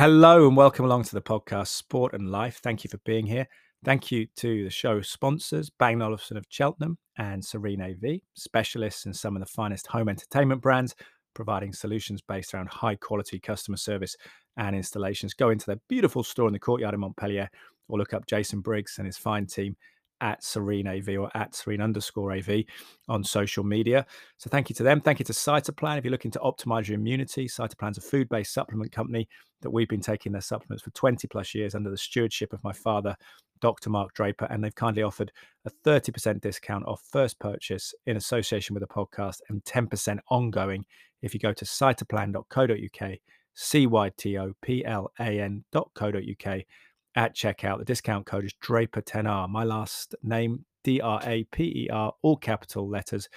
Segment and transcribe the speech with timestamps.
[0.00, 2.60] Hello and welcome along to the podcast Sport and Life.
[2.62, 3.46] Thank you for being here.
[3.84, 9.12] Thank you to the show sponsors, Bang Olufsen of Cheltenham and Serene AV, specialists in
[9.12, 10.94] some of the finest home entertainment brands,
[11.34, 14.16] providing solutions based around high quality customer service
[14.56, 15.34] and installations.
[15.34, 17.50] Go into their beautiful store in the courtyard in Montpellier
[17.88, 19.76] or look up Jason Briggs and his fine team
[20.20, 22.64] at Serene AV or at Serene underscore AV
[23.08, 24.06] on social media.
[24.36, 25.00] So thank you to them.
[25.00, 25.98] Thank you to Cytoplan.
[25.98, 29.28] If you're looking to optimize your immunity, Cytoplan's a food based supplement company
[29.62, 32.72] that we've been taking their supplements for 20 plus years under the stewardship of my
[32.72, 33.16] father,
[33.60, 33.90] Dr.
[33.90, 35.32] Mark Draper, and they've kindly offered
[35.66, 40.84] a 30% discount off first purchase in association with the podcast and 10% ongoing
[41.22, 43.18] if you go to cytoplan.co.uk,
[43.54, 46.60] C Y T O P L A N.co.uk
[47.14, 47.78] at checkout.
[47.78, 49.48] The discount code is Draper10R.
[49.48, 53.28] My last name, D R A P E R, all capital letters,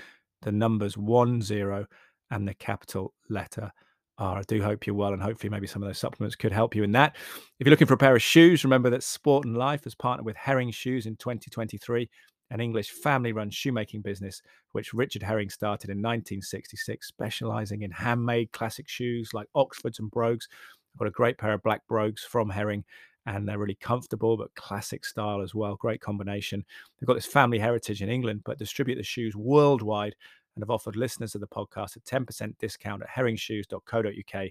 [0.42, 1.86] the numbers one zero,
[2.32, 3.72] and the capital letter
[4.18, 4.38] R.
[4.38, 6.84] I do hope you're well, and hopefully, maybe some of those supplements could help you
[6.84, 7.16] in that.
[7.60, 10.26] If you're looking for a pair of shoes, remember that Sport and Life has partnered
[10.26, 12.10] with Herring Shoes in 2023,
[12.52, 14.42] an English family run shoemaking business
[14.74, 20.48] which Richard Herring started in 1966, specializing in handmade classic shoes like Oxfords and Brogues.
[20.94, 22.84] I've got a great pair of black Brogues from Herring
[23.26, 25.76] and they're really comfortable but classic style as well.
[25.76, 26.64] Great combination.
[27.00, 30.16] They've got this family heritage in England, but distribute the shoes worldwide
[30.56, 34.50] and have offered listeners of the podcast a 10% discount at herringshoes.co.uk.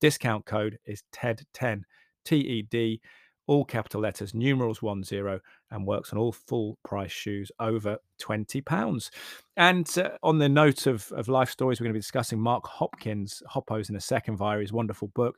[0.00, 1.82] Discount code is TED10,
[2.24, 3.00] T E D,
[3.46, 9.10] all capital letters, numerals 10, and works on all full price shoes over £20.
[9.56, 12.66] And uh, on the note of, of life stories, we're going to be discussing Mark
[12.66, 15.36] Hopkins, Hoppo's in a second via his wonderful book.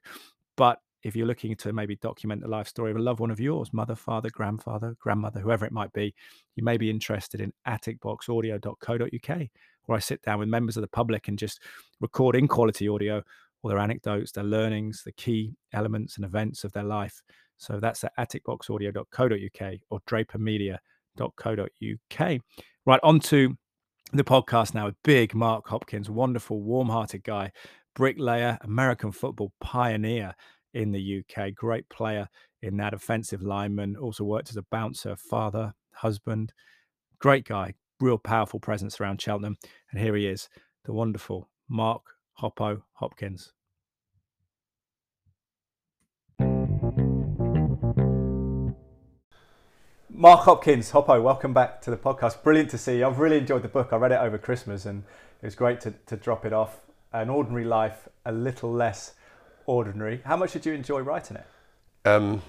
[0.56, 3.38] But if you're looking to maybe document the life story of a loved one of
[3.38, 6.12] yours, mother, father, grandfather, grandmother, whoever it might be,
[6.56, 9.48] you may be interested in atticboxaudio.co.uk,
[9.84, 11.62] where I sit down with members of the public and just
[12.00, 13.22] record in quality audio
[13.62, 17.22] all their anecdotes, their learnings, the key elements and events of their life.
[17.56, 22.41] So that's at atticboxaudio.co.uk or drapermedia.co.uk.
[22.84, 23.56] Right, on to
[24.12, 27.52] the podcast now with big Mark Hopkins, wonderful, warm hearted guy,
[27.94, 30.34] bricklayer, American football pioneer
[30.76, 31.54] in the UK.
[31.54, 32.28] Great player
[32.62, 33.97] in that offensive lineman.
[33.97, 36.53] Also worked as a bouncer, father, husband.
[37.19, 37.75] Great guy.
[37.98, 39.56] Real powerful presence around Cheltenham.
[39.91, 40.48] And here he is,
[40.84, 42.03] the wonderful Mark
[42.34, 43.53] Hoppo Hopkins.
[50.10, 52.43] Mark Hopkins, Hoppo, welcome back to the podcast.
[52.43, 53.06] Brilliant to see you.
[53.06, 53.93] I've really enjoyed the book.
[53.93, 55.04] I read it over Christmas and
[55.43, 56.81] it was great to, to drop it off.
[57.12, 59.14] An ordinary life, a little less
[59.66, 60.22] ordinary.
[60.25, 61.47] How much did you enjoy writing it?
[62.06, 62.43] Um,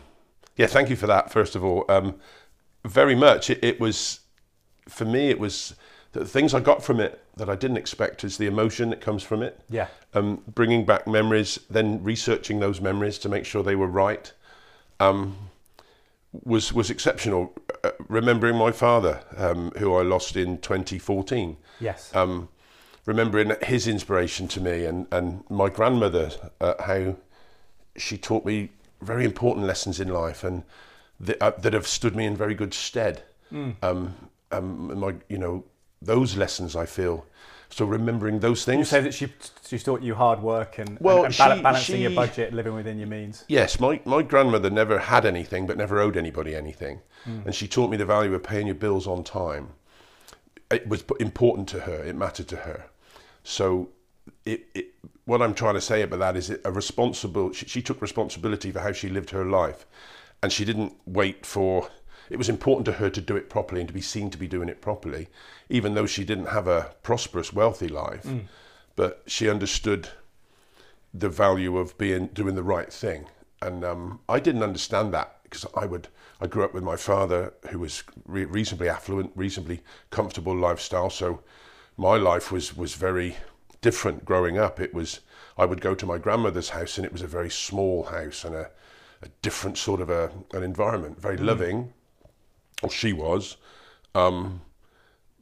[0.56, 1.32] yeah, thank you for that.
[1.32, 2.16] First of all, um,
[2.86, 3.50] very much.
[3.50, 4.22] It, it, was
[4.88, 5.30] for me.
[5.30, 5.76] It was
[6.14, 9.24] the things I got from it that I didn't expect is the emotion that comes
[9.24, 9.60] from it.
[9.70, 9.88] Yeah.
[10.14, 14.32] Um, bringing back memories, then researching those memories to make sure they were right.
[15.00, 15.38] Um,
[16.44, 17.54] was was exceptional.
[17.84, 21.58] Uh, remembering my father, um, who I lost in 2014.
[21.80, 22.14] Yes.
[23.08, 26.30] Remembering his inspiration to me and, and my grandmother,
[26.60, 27.16] uh, how
[27.96, 28.70] she taught me
[29.02, 30.64] very important lessons in life and
[31.22, 33.24] that, uh, that have stood me in very good stead.
[33.52, 33.76] Mm.
[33.82, 34.14] Um,
[34.52, 35.64] um, my, you know,
[36.02, 37.26] those lessons I feel.
[37.70, 38.80] So remembering those things.
[38.80, 39.32] You say that she
[39.66, 42.74] she taught you hard work and, well, and, and she, balancing she, your budget, living
[42.74, 43.46] within your means.
[43.48, 47.46] Yes, my, my grandmother never had anything, but never owed anybody anything, mm.
[47.46, 49.70] and she taught me the value of paying your bills on time.
[50.72, 52.04] It was important to her.
[52.04, 52.86] It mattered to her.
[53.48, 53.88] So,
[54.44, 54.94] it, it,
[55.24, 57.54] what I'm trying to say about that is a responsible.
[57.54, 59.86] She, she took responsibility for how she lived her life,
[60.44, 61.90] and she didn't wait for.
[62.30, 64.50] It was important to her to do it properly and to be seen to be
[64.50, 65.30] doing it properly,
[65.70, 68.24] even though she didn't have a prosperous, wealthy life.
[68.24, 68.48] Mm.
[68.98, 70.10] But she understood
[71.14, 73.28] the value of being doing the right thing,
[73.62, 76.10] and um, I didn't understand that because I would.
[76.42, 79.80] I grew up with my father, who was re- reasonably affluent, reasonably
[80.12, 81.40] comfortable lifestyle, so
[81.98, 83.36] my life was was very
[83.82, 84.80] different growing up.
[84.80, 85.22] It was
[85.58, 88.56] I would go to my grandmother's house and it was a very small house and
[88.56, 88.70] a,
[89.24, 91.46] a different sort of a, an environment, very mm.
[91.46, 91.94] loving.
[92.84, 93.58] Or she was,
[94.14, 94.62] um,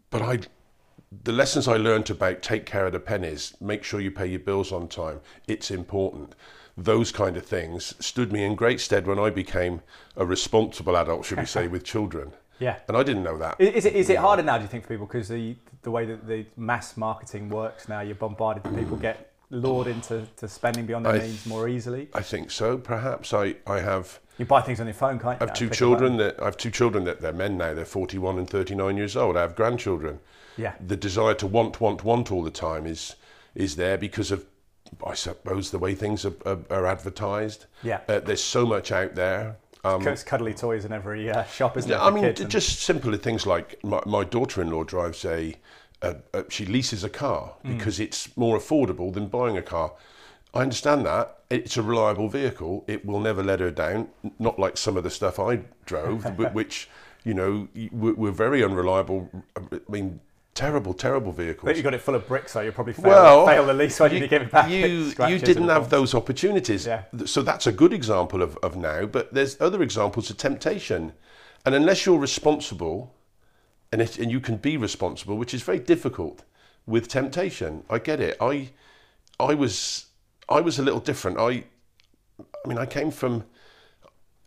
[0.09, 0.39] but I
[1.23, 4.39] the lessons I learned about take care of the pennies, make sure you pay your
[4.39, 5.21] bills on time.
[5.47, 6.35] It's important.
[6.77, 9.81] Those kind of things stood me in great stead when I became
[10.15, 12.33] a responsible adult, should we say, with children.
[12.59, 12.77] Yeah.
[12.87, 13.59] And I didn't know that.
[13.59, 15.05] Is, it, is it harder now, do you think, for people?
[15.05, 19.87] Because the, the way that the mass marketing works now, you're bombarded, people get lured
[19.87, 22.09] into to spending beyond their I- means more easily?
[22.13, 22.77] I think so.
[22.77, 25.45] Perhaps I, I have You buy things on your phone, can't you?
[25.45, 27.73] I have two children that I have two children that they're men now.
[27.73, 29.37] They're 41 and 39 years old.
[29.37, 30.19] I have grandchildren.
[30.57, 30.73] Yeah.
[30.85, 33.15] The desire to want, want, want all the time is
[33.53, 34.45] is there because of
[35.05, 37.65] I suppose the way things are, are, are advertised.
[37.83, 38.01] Yeah.
[38.07, 39.57] Uh, there's so much out there.
[39.85, 41.93] Um, It's cuddly toys in every uh, shop, isn't it?
[41.93, 45.55] yeah, I mean, just simple things like my, my daughter-in-law drives a,
[46.01, 47.77] a, a she leases a car Mm.
[47.77, 49.93] because it's more affordable than buying a car.
[50.53, 52.83] I understand that it's a reliable vehicle.
[52.87, 54.07] It will never let her down.
[54.39, 56.23] Not like some of the stuff I drove,
[56.53, 56.89] which
[57.23, 59.29] you know were, were very unreliable.
[59.55, 60.19] I mean,
[60.55, 61.65] terrible, terrible vehicles.
[61.65, 63.99] But you got it full of bricks, so you'll probably fail, Well, fail the least
[63.99, 64.69] when you, give it back.
[64.69, 66.87] You, you didn't have those opportunities.
[66.87, 67.03] Yeah.
[67.25, 71.13] So that's a good example of, of now, but there's other examples of temptation.
[71.65, 73.13] And unless you're responsible,
[73.91, 76.43] and, it, and you can be responsible, which is very difficult
[76.87, 78.37] with temptation, I get it.
[78.39, 78.69] I,
[79.39, 80.05] I was,
[80.47, 81.37] I was a little different.
[81.37, 81.65] I,
[82.39, 83.43] I mean, I came from.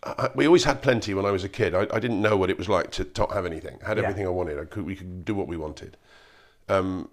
[0.05, 1.75] I, we always had plenty when I was a kid.
[1.75, 3.79] I, I didn't know what it was like to not have anything.
[3.85, 4.05] I had Yeah.
[4.05, 4.59] everything I wanted.
[4.59, 5.97] I could, we could do what we wanted.
[6.69, 7.09] Um,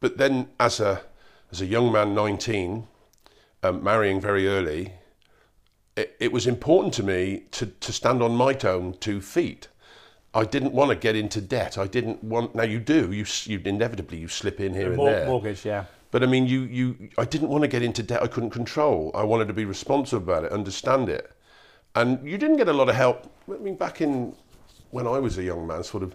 [0.00, 1.02] but then, as a
[1.50, 2.88] as a young man, nineteen,
[3.62, 4.94] um, marrying very early,
[5.96, 9.68] it, it was important to me to to stand on my own two feet.
[10.34, 11.78] I didn't want to get into debt.
[11.78, 12.54] I didn't want.
[12.54, 13.12] Now you do.
[13.12, 15.26] You you inevitably you slip in here and Mor- there.
[15.26, 15.84] mortgage, yeah.
[16.10, 19.10] But I mean, you, you, I didn't want to get into debt I couldn't control.
[19.14, 21.32] I wanted to be responsible about it, understand it.
[21.94, 23.30] And you didn't get a lot of help.
[23.50, 24.34] I mean, back in
[24.90, 26.14] when I was a young man, sort of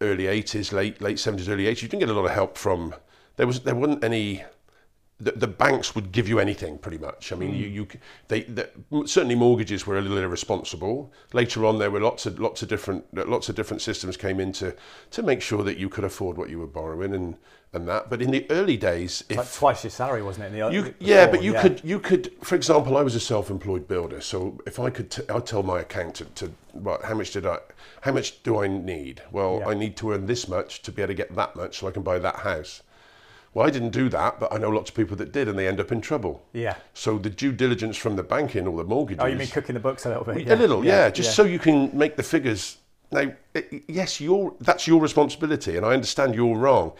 [0.00, 2.94] early 80s, late, late 70s, early 80s, you didn't get a lot of help from,
[3.36, 4.44] there was, there wasn't any,
[5.22, 7.32] the, the banks would give you anything pretty much.
[7.32, 7.86] I mean, you, you,
[8.26, 8.68] they, the,
[9.06, 11.12] certainly mortgages were a little irresponsible.
[11.32, 14.52] Later on, there were lots of, lots of different, lots of different systems came in
[14.54, 14.74] to,
[15.12, 17.36] to make sure that you could afford what you were borrowing and,
[17.72, 18.10] and that.
[18.10, 20.46] But in the early days, if Like twice your salary, wasn't it?
[20.48, 23.20] In the, you, before, yeah, but you could, you could, for example, I was a
[23.20, 27.30] self-employed builder, so if I could, t- I'd tell my accountant to, what, how much
[27.30, 27.58] did I,
[28.00, 29.22] how much do I need?
[29.30, 29.68] Well, Yeah.
[29.68, 31.92] I need to earn this much to be able to get that much, so I
[31.92, 32.82] can buy that house.
[33.54, 35.68] Well, I didn't do that, but I know lots of people that did, and they
[35.68, 36.42] end up in trouble.
[36.54, 36.76] Yeah.
[36.94, 39.80] So the due diligence from the banking or the mortgages, Oh, you mean cooking the
[39.80, 40.48] books a little bit?
[40.48, 42.78] a little, yeah, just so you can make the figures.
[43.10, 46.92] Now, i- yes, you're that's your responsibility, and I understand you're wrong,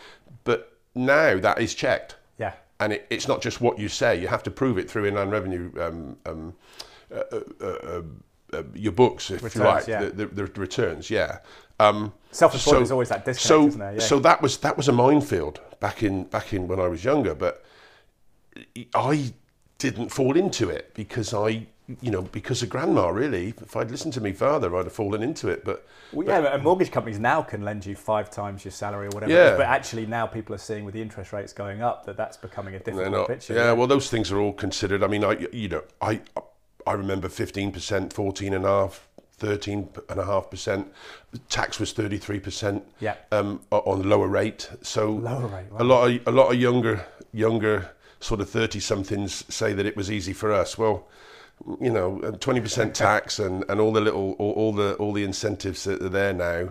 [0.44, 2.52] but now that is checked Yeah.
[2.80, 4.20] and it, it's not just what you say.
[4.20, 6.54] You have to prove it through inland revenue, um, um,
[7.10, 8.02] uh, uh, uh,
[8.52, 10.10] uh, your books, if Returns, you like, yeah.
[10.10, 11.08] the, the, the returns.
[11.08, 11.38] Yeah.
[11.82, 13.92] Um, Self-employed so- is always that disconnect, so, isn't there?
[13.94, 13.98] Yeah.
[14.00, 17.34] so that was that was a minefield back in back in when I was younger,
[17.34, 17.62] but
[18.94, 19.32] I
[19.78, 21.66] didn't fall into it because I,
[22.00, 23.08] you know, because of grandma.
[23.08, 25.64] Really, if I'd listened to me father, I'd have fallen into it.
[25.64, 29.10] But Well, yeah, and mortgage companies now can lend you five times your salary or
[29.10, 29.32] whatever.
[29.32, 29.56] Yeah.
[29.56, 32.74] But actually, now people are seeing with the interest rates going up that that's becoming
[32.74, 33.26] a difficult not.
[33.26, 33.54] picture.
[33.54, 35.02] Yeah, well, those things are all considered.
[35.02, 36.20] I mean, I you know, I
[36.86, 39.08] I remember fifteen percent, fourteen and a half.
[39.46, 40.86] 13 and a half percent
[41.48, 43.16] tax was 33 percent Yeah.
[43.32, 45.78] um, on lower rate so Lower rate, wow.
[45.80, 47.90] a lot of a lot of younger younger
[48.20, 51.08] sort of 30 somethings say that it was easy for us well
[51.80, 55.24] you know 20 percent tax and, and all the little all, all the all the
[55.24, 56.68] incentives that are there now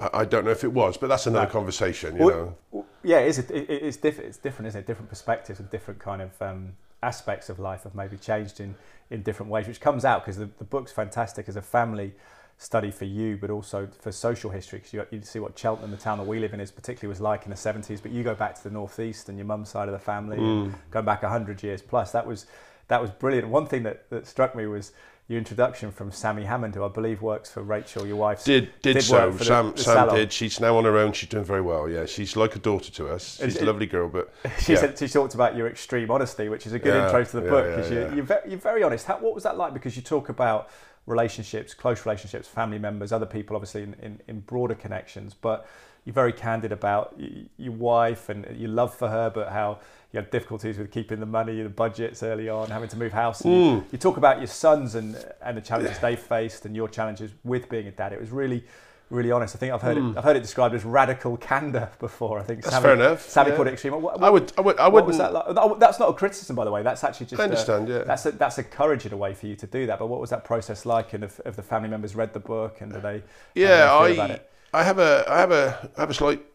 [0.00, 2.86] I, I don't know if it was but that's another conversation you Well, know well,
[3.02, 3.38] yeah, it is.
[3.38, 4.28] It, it, it's different.
[4.28, 4.86] It's different, isn't it?
[4.86, 8.74] Different perspectives and different kind of um, aspects of life have maybe changed in,
[9.10, 12.12] in different ways, which comes out because the, the book's fantastic as a family
[12.58, 15.96] study for you, but also for social history because you, you see what Cheltenham, the
[15.96, 18.02] town that we live in, is particularly was like in the 70s.
[18.02, 20.72] But you go back to the northeast and your mum's side of the family, and
[20.72, 20.74] mm.
[20.90, 22.12] going back 100 years plus.
[22.12, 22.46] That was
[22.88, 23.48] that was brilliant.
[23.48, 24.92] One thing that, that struck me was
[25.30, 28.42] your introduction from Sammy Hammond, who I believe works for Rachel, your wife.
[28.42, 31.28] did did, work so the- Sam the Sam did she's now on her own she's
[31.28, 34.08] doing very well yeah she's like a daughter to us she's it- a lovely girl
[34.08, 34.80] but She yeah.
[34.80, 37.44] said she talked about your extreme honesty, which is a good Yeah, intro to the
[37.44, 37.98] yeah, book because yeah.
[38.00, 39.06] you're, you're, very, you're very honest.
[39.06, 39.72] How, what was that like?
[39.72, 40.68] Because you talk about
[41.06, 45.64] relationships, close relationships, family members, other people, obviously in, in, in broader connections, but
[46.04, 49.78] you're very candid about y- your wife and your love for her, but how
[50.12, 53.44] you had difficulties with keeping the money, the budgets early on, having to move house.
[53.44, 57.30] You, you talk about your sons and and the challenges they faced and your challenges
[57.44, 58.12] with being a dad.
[58.12, 58.64] It was really.
[59.10, 59.56] Really honest.
[59.56, 60.04] I think I've heard it.
[60.04, 60.16] Mm.
[60.16, 62.38] I've heard it described as radical candor before.
[62.38, 62.62] I think.
[62.62, 63.56] That's Sammy, fair enough, Sammy yeah.
[63.56, 64.00] put it extreme.
[64.00, 65.80] What, I would I would I what was that like?
[65.80, 66.84] That's not a criticism, by the way.
[66.84, 67.40] That's actually just.
[67.40, 68.04] I understand, a, yeah.
[68.04, 69.98] That's a, that's a courage in a way for you to do that.
[69.98, 71.12] But what was that process like?
[71.12, 73.24] And if, if the family members read the book and do they?
[73.56, 74.50] Yeah, do they I it?
[74.72, 76.46] I have a I have a I have a slight.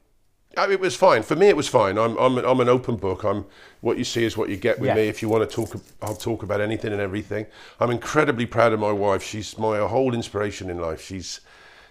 [0.58, 1.48] I, it was fine for me.
[1.48, 1.98] It was fine.
[1.98, 3.24] I'm I'm an, I'm an open book.
[3.24, 3.46] I'm
[3.82, 4.96] what you see is what you get with Yeah.
[4.96, 5.02] me.
[5.08, 7.46] If you want to talk, I'll talk about anything and everything.
[7.80, 9.24] I'm incredibly proud of my wife.
[9.24, 11.02] She's my whole inspiration in life.
[11.02, 11.42] She's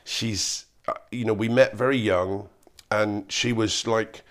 [0.04, 2.48] she's uh, you know we met very young,
[2.90, 4.22] and she was like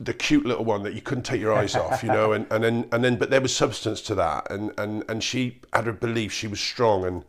[0.00, 2.62] the cute little one that you couldn't take your eyes off, you know, and, and
[2.62, 5.92] then and then but there was substance to that, and and and she had her
[5.92, 7.24] belief, she was strong, and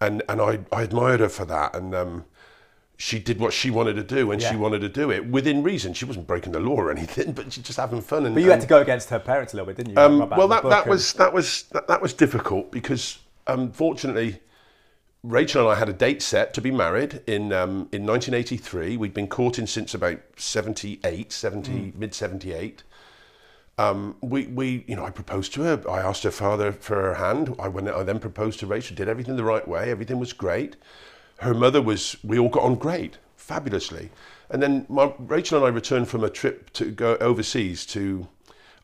[0.00, 2.24] and and I I admired her for that, and um,
[3.00, 4.50] she did what she wanted to do, and Yeah.
[4.50, 5.94] she wanted to do it within reason.
[5.94, 8.26] She wasn't breaking the law or anything, but she's just having fun.
[8.26, 9.98] And But you had to go against her parents a little bit, didn't you?
[9.98, 14.40] um, well, that, that and- was that was that, that was difficult because unfortunately,
[15.22, 18.98] Rachel and I had a date set to be married in um, in 1983.
[18.98, 22.82] We'd been courting since about 78, 70, mid 78.
[23.78, 25.82] Um, we, we, you know, I proposed to her.
[25.88, 27.56] I asked her father for her hand.
[27.58, 27.88] I went.
[27.88, 28.94] I then proposed to Rachel.
[28.94, 29.90] Did everything the right way.
[29.90, 30.76] Everything was great.
[31.40, 32.16] Her mother was.
[32.22, 34.10] We all got on great, fabulously.
[34.50, 38.28] And then my, Rachel and I returned from a trip to go overseas to.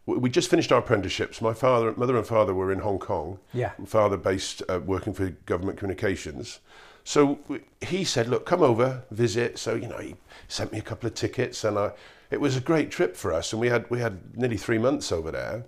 [0.06, 1.42] We just finished our apprenticeships.
[1.42, 3.40] My father, mother, and father were in Hong Kong.
[3.52, 3.72] Yeah.
[3.86, 6.60] Father based uh, working for government communications.
[7.02, 7.38] So
[7.80, 10.16] he said, "Look, come over, visit." So you know, he
[10.48, 11.92] sent me a couple of tickets, and I,
[12.30, 13.52] it was a great trip for us.
[13.52, 15.64] And we had we had nearly three months over there,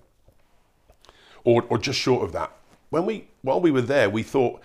[1.45, 2.53] or or just short of that.
[2.91, 4.61] When we while we were there, we thought,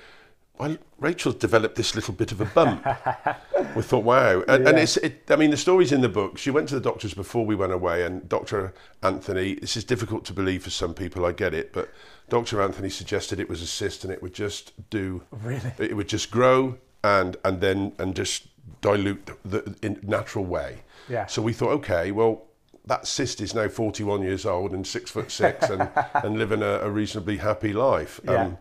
[0.59, 2.85] well, Rachel's developed this little bit of a bump.
[3.75, 4.97] we thought, wow, and, and it's.
[4.97, 6.37] It, I mean, the story's in the book.
[6.37, 9.55] She went to the doctors before we went away, and Doctor Anthony.
[9.55, 11.25] This is difficult to believe for some people.
[11.25, 11.89] I get it, but
[12.29, 15.23] Doctor Anthony suggested it was a cyst, and it would just do.
[15.31, 15.73] Really?
[15.79, 18.47] It would just grow and and then and just
[18.81, 20.83] dilute the in natural way.
[21.09, 21.25] Yeah.
[21.25, 22.45] So we thought, okay, well,
[22.85, 26.79] that cyst is now 41 years old and six foot six and, and living a,
[26.79, 28.19] a reasonably happy life.
[28.23, 28.31] Yeah.
[28.31, 28.57] Um,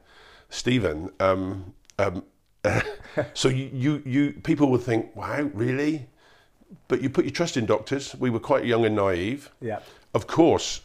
[0.48, 2.24] Stephen, um, um,
[3.34, 6.06] so you, you, you, people would think, wow, really?
[6.88, 8.14] But you put your trust in doctors.
[8.14, 9.50] We were quite young and naive.
[9.60, 9.80] Yeah.
[10.14, 10.80] Of course,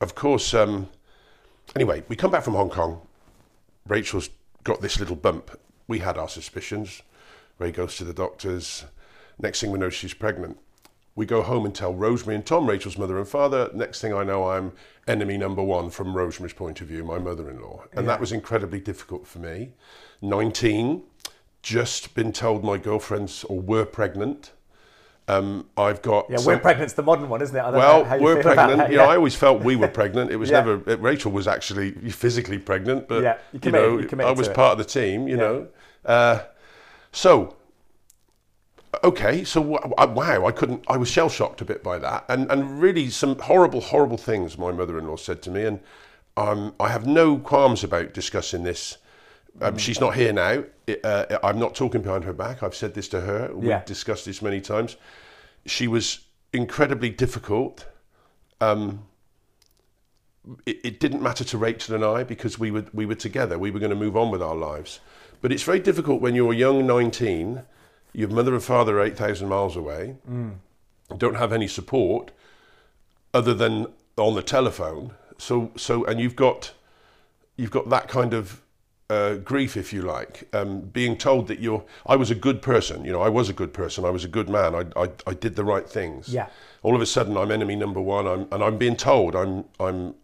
[0.00, 0.54] of course.
[0.54, 0.88] Um,
[1.76, 3.00] anyway, we come back from Hong Kong.
[3.86, 4.30] Rachel's
[4.64, 5.58] got this little bump.
[5.88, 7.02] We had our suspicions.
[7.58, 8.84] Ray goes to the doctors.
[9.38, 10.58] Next thing we know, she's pregnant.
[11.14, 13.70] We go home and tell Rosemary and Tom, Rachel's mother and father.
[13.74, 14.72] Next thing I know, I'm
[15.06, 17.84] enemy number one from Rosemary's point of view, my mother in law.
[17.92, 18.12] And Yeah.
[18.12, 19.72] that was incredibly difficult for me.
[20.22, 21.02] 19,
[21.62, 24.52] just been told my girlfriends or were pregnant.
[25.28, 26.26] Um, I've got.
[26.28, 27.60] Yeah, some- we're pregnant's the modern one, isn't it?
[27.60, 28.78] I don't well, know how you we're pregnant.
[28.78, 29.04] that, You know.
[29.04, 30.30] I always felt we were pregnant.
[30.30, 30.60] It was Yeah.
[30.64, 30.90] never.
[30.90, 34.52] It, Rachel was actually physically pregnant, but Yeah, you you, know, you I was to
[34.52, 34.56] it.
[34.56, 35.28] part of the team.
[35.28, 35.68] You know,
[36.04, 36.40] uh,
[37.12, 37.54] so
[39.04, 39.44] okay.
[39.44, 40.84] So wow, I couldn't.
[40.88, 44.58] I was shell shocked a bit by that, and and really some horrible, horrible things
[44.58, 45.80] my mother-in-law said to me, and
[46.36, 48.98] um, I have no qualms about discussing this.
[49.58, 49.66] Mm.
[49.68, 50.64] Um, She's not here now.
[50.86, 52.62] It, uh, I'm not talking behind her back.
[52.62, 53.50] I've said this to her.
[53.54, 53.82] We've Yeah.
[53.84, 54.96] discussed this many times.
[55.66, 56.20] She was
[56.52, 57.86] incredibly difficult.
[58.60, 59.06] Um,
[60.66, 63.58] it, it didn't matter to Rachel and I because we were we were together.
[63.58, 65.00] We were going to move on with our lives.
[65.40, 67.62] But it's very difficult when you're young, 19.
[68.12, 70.16] Your mother and father are 8,000 miles away.
[71.16, 72.30] Don't have any support
[73.34, 75.12] other than on the telephone.
[75.38, 76.72] So so and you've got
[77.56, 78.60] you've got that kind of
[79.12, 81.84] uh, grief, if you like, um, being told that you're.
[82.06, 83.04] I was a good person.
[83.04, 84.04] You know, I was a good person.
[84.04, 84.74] I was a good man.
[84.74, 86.28] I I, I did the right things.
[86.28, 86.48] Yeah.
[86.82, 88.26] All of a sudden, I'm enemy number one.
[88.26, 90.14] I'm and I'm being told I'm I'm.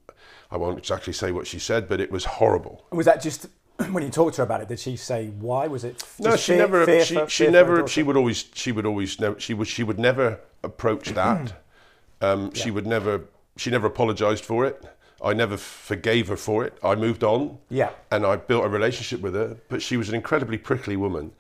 [0.51, 2.87] I won't exactly say what she said, but it was horrible.
[2.91, 3.47] And was that just
[3.93, 4.69] when you talked to her about it?
[4.69, 5.67] Did she say why?
[5.67, 6.87] Was it No, she fear- never.
[6.87, 7.87] fear she for- she never.
[7.87, 8.47] She would always.
[8.55, 9.21] She would always.
[9.21, 9.69] Never, she would.
[9.69, 11.53] She would never approach that.
[12.23, 13.15] um, She would never.
[13.57, 14.77] She never apologized for it.
[15.23, 16.79] I never forgave her for it.
[16.83, 17.59] I moved on.
[17.71, 17.91] Yeah.
[18.11, 21.33] And I built a relationship with her, but she was an incredibly prickly woman,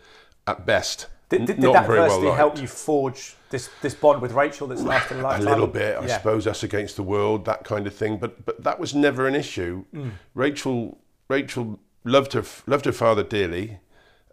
[0.47, 1.06] at best.
[1.28, 4.66] Did, did, did that very well firstly help you forge this this bond with Rachel
[4.66, 5.47] that's lasted a lifetime?
[5.47, 6.16] a little bit, I Yeah.
[6.16, 8.16] suppose, us against the world, that kind of thing.
[8.16, 9.85] But but that was never an issue.
[9.94, 10.12] Mm.
[10.35, 13.78] Rachel Rachel loved her loved her father dearly,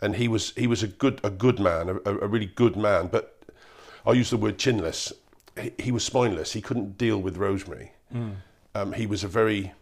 [0.02, 3.08] and he was he was a good a good man, a, a really good man.
[3.08, 3.44] But
[4.06, 5.12] I'll use the word chinless.
[5.60, 6.54] He, he was spineless.
[6.54, 7.92] He couldn't deal with Rosemary.
[8.14, 8.36] Mm.
[8.76, 9.74] Um, he was a very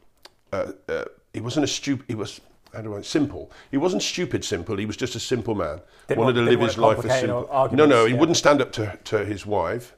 [0.54, 2.06] uh, uh, he wasn't a stupid.
[2.08, 2.40] He was.
[2.74, 3.52] How do I simple?
[3.70, 4.78] He wasn't stupid simple.
[4.78, 5.80] He was just a simple man.
[6.08, 7.70] Didn't Wanted want- to live his life as simple.
[7.72, 8.20] No, no, he yeah.
[8.20, 9.94] wouldn't stand up to, to his wife,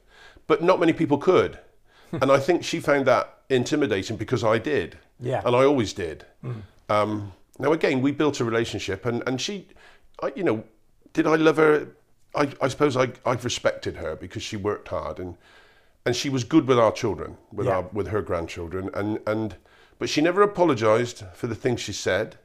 [0.46, 1.58] but not many people could.
[2.12, 4.98] and I think she found that intimidating because I did.
[5.18, 5.40] Yeah.
[5.46, 6.26] And I always did.
[6.90, 9.68] Um, now, again, we built a relationship, and, and she,
[10.22, 10.62] I, you know,
[11.14, 11.88] did I love her?
[12.34, 15.36] I, I suppose I, I've respected her because she worked hard and
[16.06, 17.76] and she was good with our children, with Yeah.
[17.78, 19.56] our with her grandchildren, and and
[19.98, 22.36] but she never apologised for the things she said,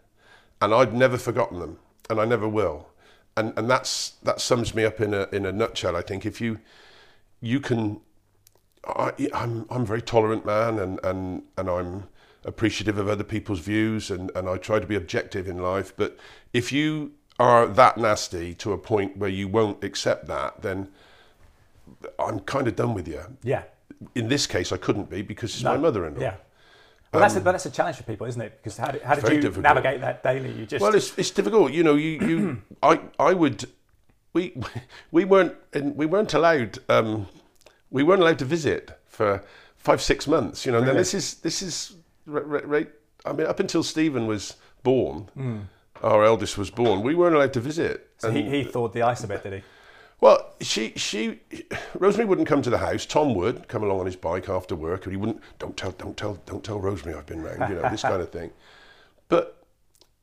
[0.61, 1.77] and I'd never forgotten them,
[2.09, 2.89] and I never will,
[3.37, 5.95] and and that's that sums me up in a in a nutshell.
[5.95, 6.59] I think if you
[7.39, 8.01] you can,
[8.85, 12.07] I, I'm I'm a very tolerant man, and and and I'm
[12.43, 15.93] appreciative of other people's views, and and I try to be objective in life.
[15.95, 16.17] But
[16.51, 20.89] if you are that nasty to a point where you won't accept that, then
[22.19, 23.63] I'm kind of done with you Yeah.
[24.15, 25.71] in this case, I couldn't be because it's No.
[25.71, 26.21] my mother-in-law.
[26.21, 26.35] Yeah.
[27.13, 28.57] Well, that's a, but that's a challenge for people, isn't it?
[28.57, 29.63] Because how how did you difficult.
[29.63, 30.51] navigate that daily?
[30.53, 31.73] You just Well, it's it's difficult.
[31.73, 33.65] You know, you you I I would
[34.33, 34.55] we
[35.11, 37.27] we weren't in, we weren't allowed um,
[37.89, 39.43] we weren't allowed to visit for
[39.75, 40.65] five six months.
[40.65, 42.89] You know, and then this is this is right, right.
[43.25, 45.59] I mean, up until Stephen was born, Hmm.
[46.01, 47.01] our eldest was born.
[47.03, 48.07] We weren't allowed to visit.
[48.19, 49.63] so he, he thawed the ice a bit, did he?
[50.21, 51.39] Well, she she
[51.95, 53.07] Rosemary wouldn't come to the house.
[53.07, 55.41] Tom would come along on his bike after work, and he wouldn't.
[55.57, 57.67] Don't tell, don't tell, don't tell Rosemary I've been round.
[57.69, 58.51] You know this kind of thing.
[59.29, 59.65] But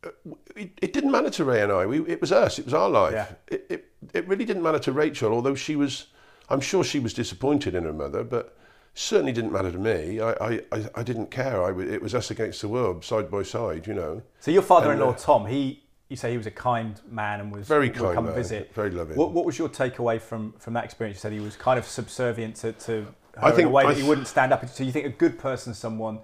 [0.05, 0.11] uh,
[0.55, 1.85] it, it didn't matter to Ray and I.
[1.85, 2.61] We, it was us.
[2.61, 3.13] It was our life.
[3.13, 3.27] Yeah.
[3.49, 6.07] It, it it really didn't matter to Rachel, although she was.
[6.49, 8.57] I'm sure she was disappointed in her mother, but
[8.95, 10.21] certainly didn't matter to me.
[10.21, 11.61] I I, I, I didn't care.
[11.61, 13.89] I, it was us against the world, side by side.
[13.89, 14.23] You know.
[14.39, 17.53] So your father-in-law And, uh, Tom, he you say he was a kind man and
[17.53, 18.73] was Very kind come man, visit.
[18.75, 19.17] very loving.
[19.17, 21.19] What, what was your takeaway from from that experience?
[21.19, 23.07] You said he was kind of subservient to, to
[23.41, 24.67] I in a way I that he wouldn't stand up.
[24.69, 26.21] So you think a good person is someone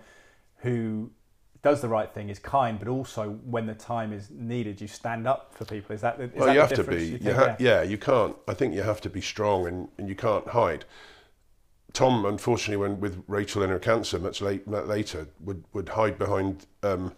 [0.59, 1.11] who
[1.63, 5.27] does the right thing, is kind, but also when the time is needed, you stand
[5.27, 5.95] up for people.
[5.95, 7.05] Is that Well, that you have to be.
[7.07, 7.83] you You ha- yeah.
[7.83, 8.37] you can't.
[8.47, 10.85] I think you have to be strong and, and you can't hide.
[11.95, 16.67] Tom, unfortunately, when with Rachel in her cancer, much late, later, would, would hide behind
[16.83, 17.13] um,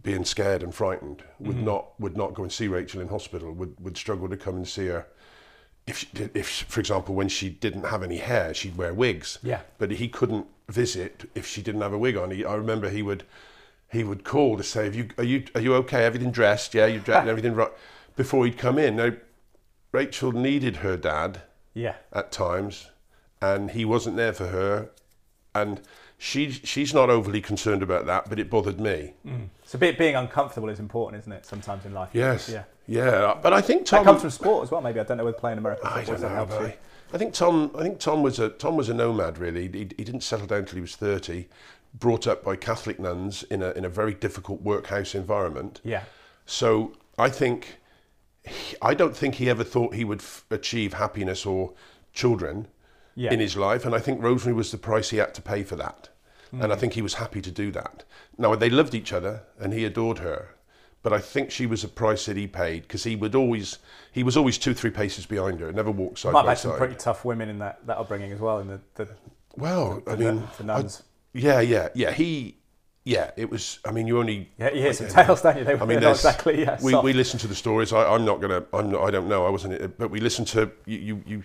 [0.00, 1.22] being scared and frightened.
[1.40, 1.64] Would Mm-hmm.
[1.64, 3.52] not would not go and see Rachel in hospital.
[3.52, 5.06] Would would struggle to come and see her.
[5.86, 9.38] If she if for example, when she didn't have any hair, she'd wear wigs.
[9.42, 9.60] Yeah.
[9.78, 12.30] But he couldn't visit if she didn't have a wig on.
[12.30, 13.24] He, I remember he would
[13.90, 16.04] he would call to say, "Have you are you are you okay?
[16.04, 16.74] Everything dressed?
[16.74, 17.72] Yeah, you dressed everything right."
[18.16, 18.96] Before he'd come in.
[18.96, 19.12] Now,
[19.90, 21.42] Rachel needed her dad
[21.74, 21.94] yeah.
[22.12, 22.90] at times,
[23.40, 24.90] and he wasn't there for her,
[25.54, 25.80] and
[26.24, 29.12] she she's not overly concerned about that, but it bothered me.
[29.26, 29.48] Mm.
[29.64, 31.44] So be, being uncomfortable is important, isn't it?
[31.44, 32.10] Sometimes in life.
[32.12, 32.48] Yes.
[32.48, 32.62] Yeah.
[32.86, 33.34] Yeah.
[33.42, 34.04] But I think Tom.
[34.04, 34.80] That comes from sport as well.
[34.80, 36.34] Maybe I don't know whether playing American I football don't know.
[36.36, 36.54] helps.
[36.54, 36.76] I,
[37.12, 37.72] I think Tom.
[37.76, 39.38] I think Tom was a Tom was a nomad.
[39.38, 41.48] Really, he, he didn't settle down till he was thirty.
[41.92, 45.80] Brought up by Catholic nuns in a in a very difficult workhouse environment.
[45.82, 46.04] Yeah.
[46.46, 47.78] So I think
[48.44, 51.72] he, I don't think he ever thought he would f- achieve happiness or
[52.14, 52.68] children
[53.16, 53.32] Yeah.
[53.32, 55.76] in his life, and I think Rosemary was the price he had to pay for
[55.76, 56.08] that,
[56.54, 56.64] Mm.
[56.64, 58.04] and I think he was happy to do that.
[58.36, 60.54] Now they loved each other, and he adored her,
[61.02, 63.78] but I think she was a price that he paid because he would always
[64.12, 66.58] he was always two three paces behind her, never walked side Might have by had
[66.58, 68.58] some pretty tough women in that, that upbringing as well.
[68.58, 69.08] In the, the,
[69.56, 71.02] well, I the, mean, the nuns.
[71.02, 72.12] I- yeah, yeah, yeah.
[72.12, 72.56] He,
[73.04, 73.78] yeah, it was.
[73.86, 75.64] I mean, you only yeah, you hear some tales, don't you?
[75.64, 76.60] They, I mean, not exactly.
[76.60, 77.04] Yeah, we, soft.
[77.04, 77.92] we listen to the stories.
[77.92, 78.64] I, I'm not gonna.
[78.72, 79.02] I'm not.
[79.02, 79.46] I don't know.
[79.46, 79.96] I wasn't.
[79.98, 80.98] But we listen to you.
[80.98, 81.22] You.
[81.26, 81.42] you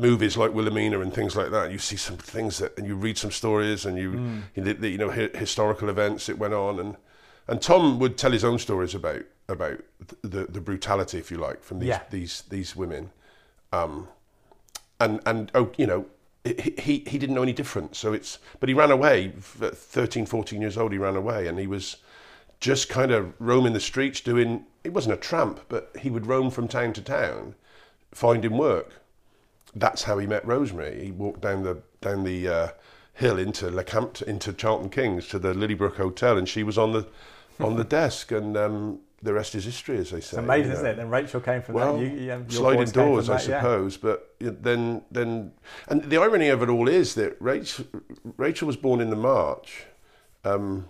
[0.00, 1.70] movies like Philomena and things like that.
[1.70, 4.42] You see some things that, and you read some stories, and you, Mm.
[4.54, 6.96] you, know, you know, hi- historical events that went on, and
[7.48, 9.80] and Tom would tell his own stories about about
[10.22, 12.00] the the brutality, if you like, from these Yeah.
[12.10, 13.10] these these women,
[13.72, 14.08] um,
[14.98, 16.06] and and oh, you know.
[16.42, 20.24] He, he he didn't know any different so it's but he ran away at 13
[20.24, 21.98] 14 years old he ran away and he was
[22.60, 26.50] just kind of roaming the streets doing he wasn't a tramp but he would roam
[26.50, 27.54] from town to town
[28.12, 28.99] finding work
[29.74, 32.68] that's how he met rosemary he walked down the down the uh,
[33.14, 37.06] hill into Leckhampton, into charlton kings to the lilleybrook hotel and she was on the
[37.60, 40.72] on the desk and um, the rest is history as they say It's amazing, you
[40.74, 40.96] isn't it?
[40.96, 42.02] Then Rachel came from Well, that.
[42.02, 43.60] You, you, sliding doors, I that, yeah.
[43.60, 43.96] suppose.
[43.96, 45.52] But then, then,
[45.88, 47.84] and the irony of it all is that Rachel,
[48.36, 49.84] Rachel was born in the March.
[50.44, 50.88] Um,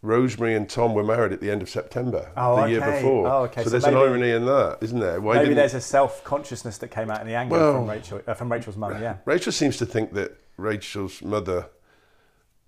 [0.00, 3.26] Rosemary and Tom were married at the end of September, Oh, the year before.
[3.26, 3.62] Oh, okay.
[3.62, 5.20] So, So there's an irony in that, isn't there?
[5.20, 8.20] Why Maybe there's a self consciousness that came out in the anger Well- from Rachel,
[8.26, 9.00] uh, from Rachel's mum.
[9.02, 9.16] Yeah.
[9.24, 11.66] Rachel seems to think that Rachel's mother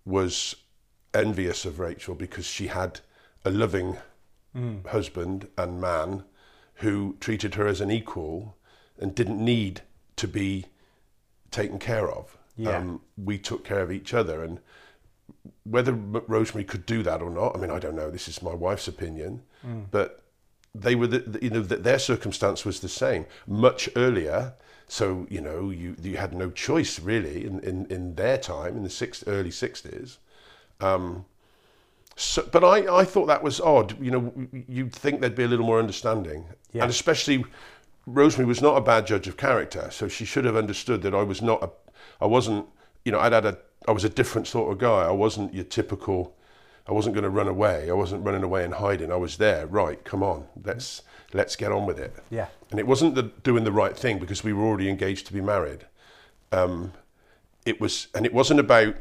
[0.04, 0.56] was
[1.14, 3.00] envious of Rachel because she had
[3.44, 3.98] a loving
[4.56, 4.84] Mm.
[4.88, 6.24] husband and man
[6.76, 8.56] who treated her as an equal
[8.98, 9.82] and didn't need
[10.16, 10.66] to be
[11.52, 12.36] taken care of.
[12.56, 12.96] Yeah.
[13.16, 14.60] we took care of each other, and
[15.64, 18.10] whether Rosemary could do that or not, I mean, I don't know.
[18.10, 19.86] This is my wife's opinion, Mm.
[19.90, 20.22] but
[20.74, 23.26] they were, the, you know, that their circumstance was the same.
[23.46, 24.54] Much earlier,
[24.88, 28.82] so you know, you you had no choice really in in, in their time in
[28.82, 30.18] the six, early sixties.
[30.80, 31.24] Um,
[32.16, 34.00] so, but I, I thought that was odd.
[34.02, 34.32] You know,
[34.68, 36.82] you'd think there'd be a little more understanding, Yeah.
[36.82, 37.44] and especially
[38.06, 41.22] Rosemary was not a bad judge of character, so she should have understood that I
[41.22, 41.70] was not a,
[42.20, 42.66] I wasn't,
[43.04, 45.02] you know, I'd had a, I was a different sort of guy.
[45.06, 46.36] I wasn't your typical.
[46.86, 47.88] I wasn't going to run away.
[47.88, 49.12] I wasn't running away and hiding.
[49.12, 49.66] I was there.
[49.66, 52.14] Right, come on, let's let's get on with it.
[52.30, 52.48] Yeah.
[52.70, 55.40] And it wasn't the, doing the right thing because we were already engaged to be
[55.40, 55.86] married.
[56.52, 56.92] Um,
[57.64, 58.96] it was, and it wasn't about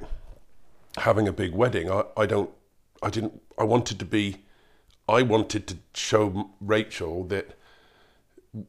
[0.98, 1.92] having a big wedding.
[1.92, 2.52] I, I don't,
[3.02, 4.44] I didn't, I wanted to be,
[5.08, 7.58] I wanted to show Rachel that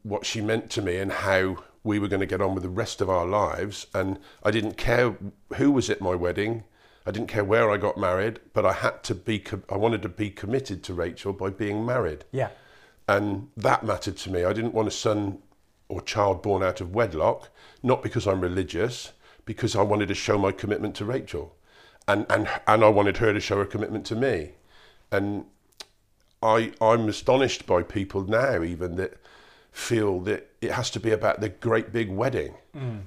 [0.02, 2.68] what she meant to me and how we were going to get on with the
[2.68, 5.16] rest of our lives, and I didn't care
[5.56, 6.64] who was at my wedding.
[7.06, 9.42] I didn't care where I got married, but I had to be.
[9.70, 12.50] I wanted to be committed to Rachel by being married, Yeah.
[13.08, 14.44] and that mattered to me.
[14.44, 15.38] I didn't want a son
[15.88, 17.48] or child born out of wedlock,
[17.82, 19.12] not because I'm religious,
[19.44, 21.56] because I wanted to show my commitment to Rachel,
[22.06, 24.52] and and and I wanted her to show her commitment to me,
[25.10, 25.46] and
[26.42, 29.14] I I'm astonished by people now even that
[29.72, 32.54] feel that it has to be about the great big wedding.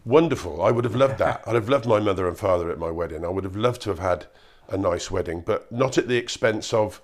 [0.05, 0.61] Wonderful.
[0.63, 1.43] I would have loved that.
[1.47, 3.25] I'd have loved my mother and father at my wedding.
[3.25, 4.25] I would have loved to have had
[4.69, 7.01] a nice wedding, but not at the expense of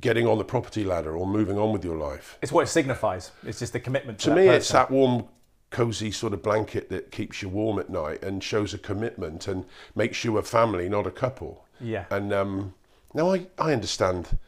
[0.00, 2.38] getting on the property ladder or moving on with your life.
[2.42, 3.32] It's what it signifies.
[3.44, 5.26] It's just the commitment to, To me, it's that warm,
[5.70, 9.64] cozy sort of blanket that keeps you warm at night and shows a commitment and
[9.94, 11.66] makes you a family, not a couple.
[11.80, 12.04] Yeah.
[12.10, 12.74] And um,
[13.12, 14.38] now I, I understand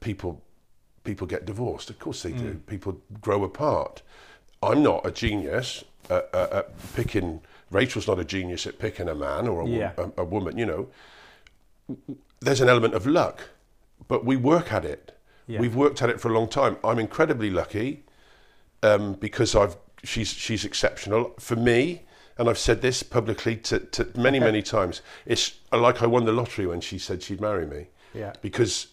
[0.00, 0.42] people
[1.04, 1.90] people get divorced.
[1.90, 2.38] Of course they Mm.
[2.38, 2.54] do.
[2.66, 4.02] People grow apart.
[4.62, 7.40] I'm not a genius at, at, at picking.
[7.70, 9.92] Rachel's not a genius at picking a man or a, Yeah.
[9.96, 10.58] a, a woman.
[10.58, 10.88] You know,
[12.40, 13.50] there's an element of luck,
[14.08, 15.16] but we work at it.
[15.46, 15.60] Yeah.
[15.60, 16.76] We've worked at it for a long time.
[16.84, 18.04] I'm incredibly lucky
[18.82, 22.02] um, because I've she's she's exceptional for me,
[22.38, 25.02] and I've said this publicly to, to many many times.
[25.26, 27.88] It's like I won the lottery when she said she'd marry me.
[28.14, 28.32] Yeah.
[28.42, 28.88] Because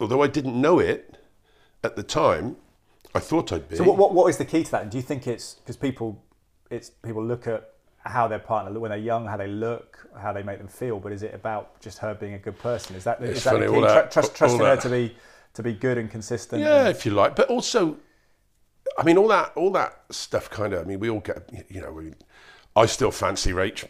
[0.00, 1.16] although I didn't know it
[1.82, 2.56] at the time,
[3.14, 3.76] I thought I'd be.
[3.76, 4.82] So what, what, what is the key to that?
[4.82, 6.22] And do you think it's because people,
[6.70, 7.70] it's people look at
[8.04, 10.98] how their partner look when they're young, how they look, how they make them feel,
[10.98, 12.96] but is it about just her being a good person?
[12.96, 13.80] Is that, is that funny, the key?
[13.80, 15.16] that- trust, trusting her to be
[15.54, 16.62] to be good and consistent.
[16.62, 17.96] Yeah, and- if you like, but also,
[18.98, 20.82] I mean, all that all that stuff kind of.
[20.84, 21.50] I mean, we all get.
[21.68, 22.12] You know, we.
[22.76, 23.88] I still fancy Rach.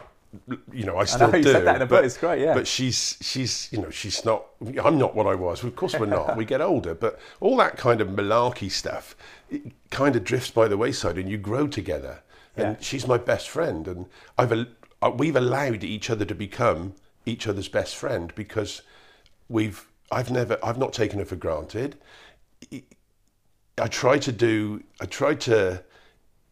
[0.71, 1.51] You know, I still know, you do.
[1.51, 2.53] said that in a but, book, it's great, yeah.
[2.53, 4.45] But she's she's you know she's not.
[4.81, 5.63] I'm not what I was.
[5.63, 6.37] Of course, we're not.
[6.37, 9.15] we get older, but all that kind of malarkey stuff,
[9.49, 12.23] it kind of drifts by the wayside, and you grow together.
[12.55, 12.81] And Yeah.
[12.81, 14.05] she's my best friend, and
[14.37, 18.81] I've uh, we've allowed each other to become each other's best friend because
[19.49, 21.97] we've I've never I've not taken her for granted.
[23.77, 25.83] I try to do I try to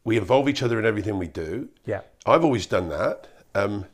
[0.04, 1.70] we involve each other in everything we do.
[1.86, 2.02] Yeah.
[2.26, 3.28] I've always done that.
[3.56, 3.86] Um,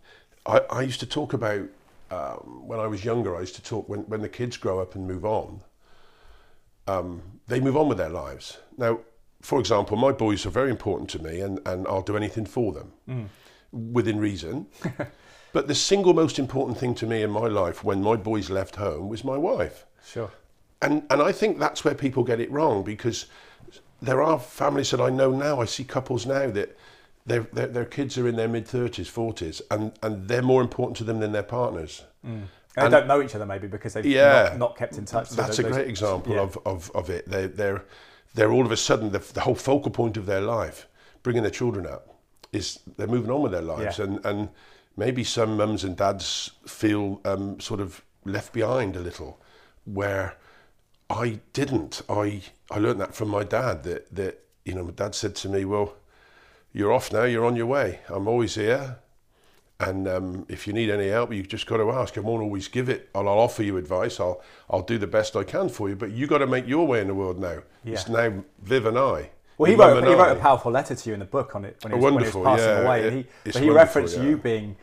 [0.46, 1.68] I, I used to talk about
[2.12, 3.36] um, when I was younger.
[3.36, 5.62] I used to talk when when the kids grow up and move on.
[6.88, 8.60] Um, they move on with their lives.
[8.78, 9.00] Now,
[9.42, 12.72] for example, my boys are very important to me, and, and I'll do anything for
[12.74, 13.30] them
[13.72, 14.68] within reason.
[15.54, 18.76] but the single most important thing to me in my life when my boys left
[18.76, 20.30] home was my wife Sure.
[20.82, 23.26] and and I think that's where people get it wrong because
[24.02, 25.62] there are families that I know now.
[25.62, 26.78] I see couples now that
[27.26, 30.98] their their, their kids are in their mid thirties, forties, and and they're more important
[30.98, 32.04] to them than their partners.
[32.24, 34.50] And they don't know each other maybe because they've Yeah.
[34.52, 35.30] not, not kept in touch.
[35.30, 36.42] That's those- a great example yeah.
[36.42, 37.30] of, of, of it.
[37.30, 37.84] They they're
[38.34, 40.88] they're all of a sudden the, the whole focal point of their life,
[41.24, 42.20] bringing their children up,
[42.52, 44.06] is they're moving on with their lives, Yeah.
[44.06, 44.50] and and
[44.98, 49.40] maybe some mums and dads feel um, sort of left behind a little,
[49.86, 50.36] where
[51.10, 52.02] I didn't.
[52.10, 53.84] I I learned that from my dad.
[53.84, 55.94] That that you know, my dad said to me, "Well,
[56.76, 57.24] you're off now.
[57.24, 58.02] You're on your way.
[58.10, 59.00] I'm always here."
[59.78, 62.18] And um, if you need any help, you've just got to ask.
[62.18, 63.10] I won't always give it.
[63.14, 64.20] I'll, I'll offer you advice.
[64.20, 65.96] I'll I'll do the best I can for you.
[65.96, 67.64] But you've got to make your way in the world now.
[67.84, 69.32] It's now Viv and I.
[69.58, 71.78] Well, he wrote, he wrote a powerful letter to you in the book on it
[71.82, 73.00] when he was, when he was passing yeah, away.
[73.00, 74.24] it- and he, but he referenced yeah.
[74.24, 74.76] you being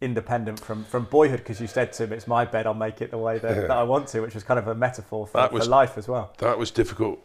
[0.00, 2.66] independent from, from boyhood because you said to him, "It's my bed.
[2.66, 4.74] I'll make it the way that, that I want to," which was kind of a
[4.74, 6.34] metaphor for, That for life as well.
[6.38, 7.24] That was difficult.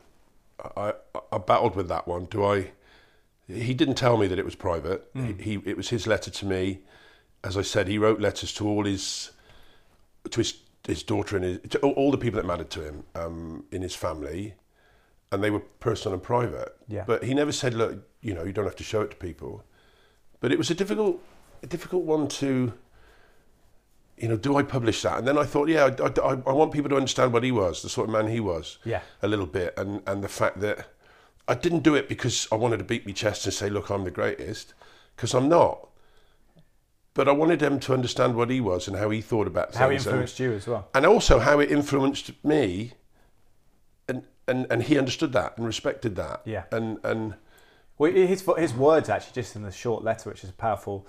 [0.77, 0.93] I,
[1.31, 2.25] I battled with that one.
[2.25, 2.71] Do I?
[3.47, 5.09] He didn't tell me that it was private.
[5.13, 5.25] Hmm.
[5.25, 6.79] He, he it was his letter to me.
[7.43, 9.31] As I said, he wrote letters to all his
[10.29, 13.03] to his his daughter and his, to all- all the people that mattered to him
[13.15, 14.53] um, in his family,
[15.31, 16.75] and they were personal and private.
[16.87, 17.03] Yeah.
[17.05, 19.63] But he never said, "Look, you know, you don't have to show it to people."
[20.39, 21.21] But it was a difficult,
[21.61, 22.73] a difficult one to.
[24.17, 25.17] You know, do I publish that?
[25.17, 27.81] And then I thought, yeah, I, I, I want people to understand what he was,
[27.81, 29.01] the sort of man he was Yeah.
[29.23, 30.87] a little bit, and and the fact that
[31.47, 34.03] I didn't do it because I wanted to beat my chest and say, look, I'm
[34.05, 34.73] the greatest,
[35.15, 35.89] because I'm not.
[37.13, 39.77] But I wanted them to understand what he was and how he thought about things,
[39.77, 40.87] How he and- influenced you as well.
[40.95, 42.93] and also how it influenced me,
[44.07, 46.41] and and and he understood that and respected that.
[46.45, 46.63] Yeah.
[46.71, 47.35] And and
[47.99, 51.05] Well, his his words actually just in the short letter, which is a powerful,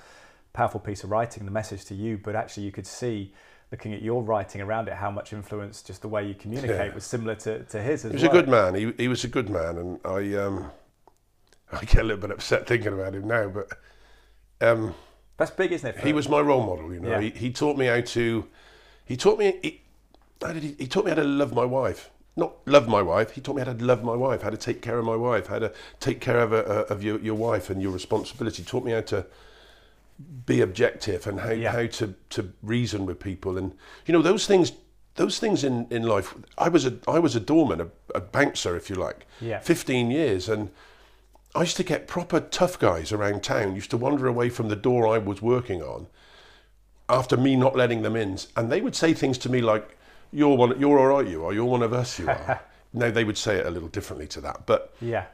[0.52, 2.18] powerful piece of writing, the message to you.
[2.18, 3.32] But actually, you could see,
[3.72, 6.94] looking at your writing around it, how much influence just the way you communicate Yeah.
[6.94, 8.30] was similar to, to his as he was well.
[8.30, 8.74] a good man.
[8.74, 10.70] He he was a good man, and I um
[11.72, 13.68] I get a little bit upset thinking about him now, but
[14.60, 14.94] um.
[15.36, 16.04] That's big, isn't it?
[16.04, 16.94] he was my role model.
[16.94, 17.20] You know, Yeah.
[17.20, 18.46] he, he taught me how to.
[19.04, 19.58] He taught me.
[19.62, 19.80] He,
[20.40, 22.10] how did he, he taught me how to love my wife.
[22.36, 23.32] not love my wife.
[23.32, 25.48] He taught me how to love my wife, how to take care of my wife,
[25.48, 28.62] how to take care of, a, of your, your wife and your responsibility.
[28.62, 29.26] He taught me how to
[30.46, 31.72] be objective and how, Yeah.
[31.72, 33.58] how to, to reason with people.
[33.58, 33.72] And,
[34.06, 34.72] you know, those things,
[35.16, 38.76] those things in, in life, I was a, I was a doorman, a, a bouncer,
[38.76, 39.58] if you like, Yeah.
[39.60, 40.48] 15 years.
[40.48, 40.70] And
[41.54, 44.76] I used to get proper tough guys around town, used to wander away from the
[44.76, 46.06] door I was working on
[47.08, 48.38] after me not letting them in.
[48.56, 49.96] And they would say things to me like,
[50.32, 52.60] you're one, you're all right, you are, you're one of us, you are.
[52.92, 55.26] now they would say it a little differently to that, but Yeah.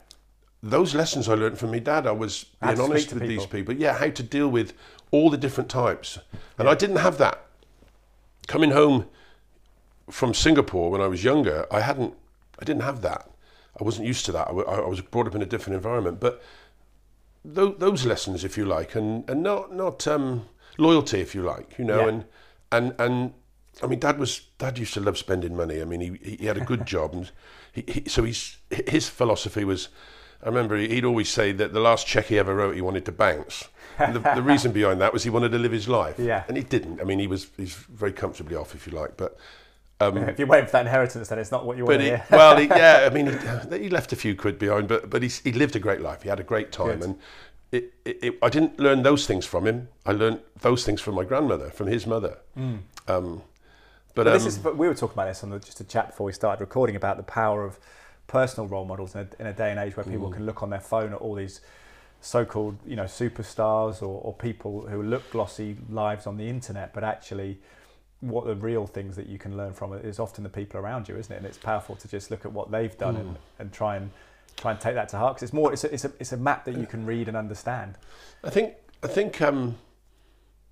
[0.62, 3.74] Those lessons I learned from my dad, I was being honest with these people.
[3.74, 3.74] people.
[3.74, 4.74] Yeah, how to deal with
[5.10, 6.18] all the different types.
[6.58, 7.42] And I didn't have that.
[8.46, 9.06] Coming home
[10.10, 12.14] from Singapore when I was younger, I hadn't,
[12.58, 13.30] I didn't have that.
[13.80, 14.48] I wasn't used to that.
[14.48, 16.20] I, I was brought up in a different environment.
[16.20, 16.42] But
[17.44, 20.46] those, those lessons, if you like, and, and not, not um,
[20.76, 22.08] loyalty, if you like, you know, Yeah.
[22.08, 22.24] and,
[22.72, 23.34] and, and
[23.82, 25.80] I mean, Dad was Dad used to love spending money.
[25.80, 27.30] I mean, he he had a good job, and
[27.72, 29.88] he, he, so he's his philosophy was.
[30.42, 33.04] I remember he- he'd always say that the last check he ever wrote, he wanted
[33.06, 33.68] to bounce.
[33.98, 36.44] And the, the reason behind that was he wanted to live his life, Yeah.
[36.48, 37.00] and he didn't.
[37.00, 39.36] I mean, he was he's very comfortably off, if you like, but.
[40.00, 42.66] if you're waiting for that inheritance, then it's not what you want he, well, he,
[42.68, 43.26] yeah, I mean,
[43.70, 46.22] he, he left a few quid behind, but but he, he lived a great life.
[46.22, 47.02] He had a great time, Good.
[47.04, 47.18] and
[47.70, 49.88] it, it, it, I didn't learn those things from him.
[50.06, 52.38] I learned those things from my grandmother, from his mother.
[52.56, 53.42] Um,
[54.14, 56.08] but But um, is, but we were talking about this on the, just a chat
[56.08, 57.78] before we started recording about the power of
[58.30, 60.70] personal role models in a, in a day and age where people can look on
[60.70, 61.60] their phone at all these
[62.20, 67.02] so-called, you know, superstars or, or people who look glossy lives on the internet, but
[67.02, 67.58] actually,
[68.20, 71.08] what the real things that you can learn from it is often the people around
[71.08, 71.38] you, isn't it?
[71.38, 74.10] And it's powerful to just look at what they've done and, and try and
[74.56, 76.36] try and take that to heart because it's more, it's a, it's a, it's a
[76.36, 77.96] map that you can read and understand.
[78.44, 79.76] I think I think um,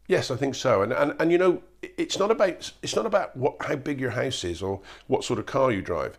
[0.06, 0.82] yes, I think so.
[0.82, 4.10] And, and and you know, it's not about it's not about what how big your
[4.10, 6.18] house is or what sort of car you drive.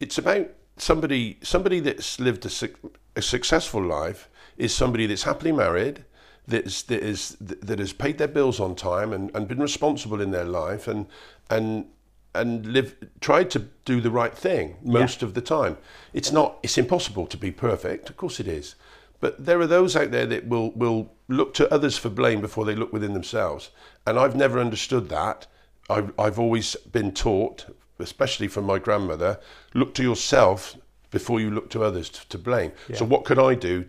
[0.00, 0.48] It's about
[0.78, 2.78] somebody somebody that's lived a, suc-
[3.16, 6.04] a successful life is somebody that's happily married.
[6.46, 10.20] That is, that is that has paid their bills on time and, and been responsible
[10.20, 11.06] in their life and
[11.50, 11.86] and
[12.34, 15.76] and live tried to do the right thing most of the time.
[16.12, 18.76] It's not it's impossible to be perfect, of course it is.
[19.20, 22.64] But there are those out there that will will look to others for blame before
[22.64, 23.70] they look within themselves.
[24.06, 25.46] And I've never understood that.
[25.90, 27.66] I've I've always been taught,
[27.98, 29.40] especially from my grandmother,
[29.74, 30.76] look to yourself
[31.10, 32.72] before you look to others to, to blame.
[32.94, 33.86] So what could I do?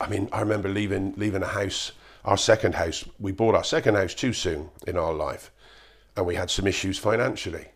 [0.00, 1.92] I mean, I remember leaving leaving a house,
[2.24, 3.04] our second house.
[3.18, 5.50] We bought our second house too soon in our life,
[6.16, 7.66] and we had some issues financially.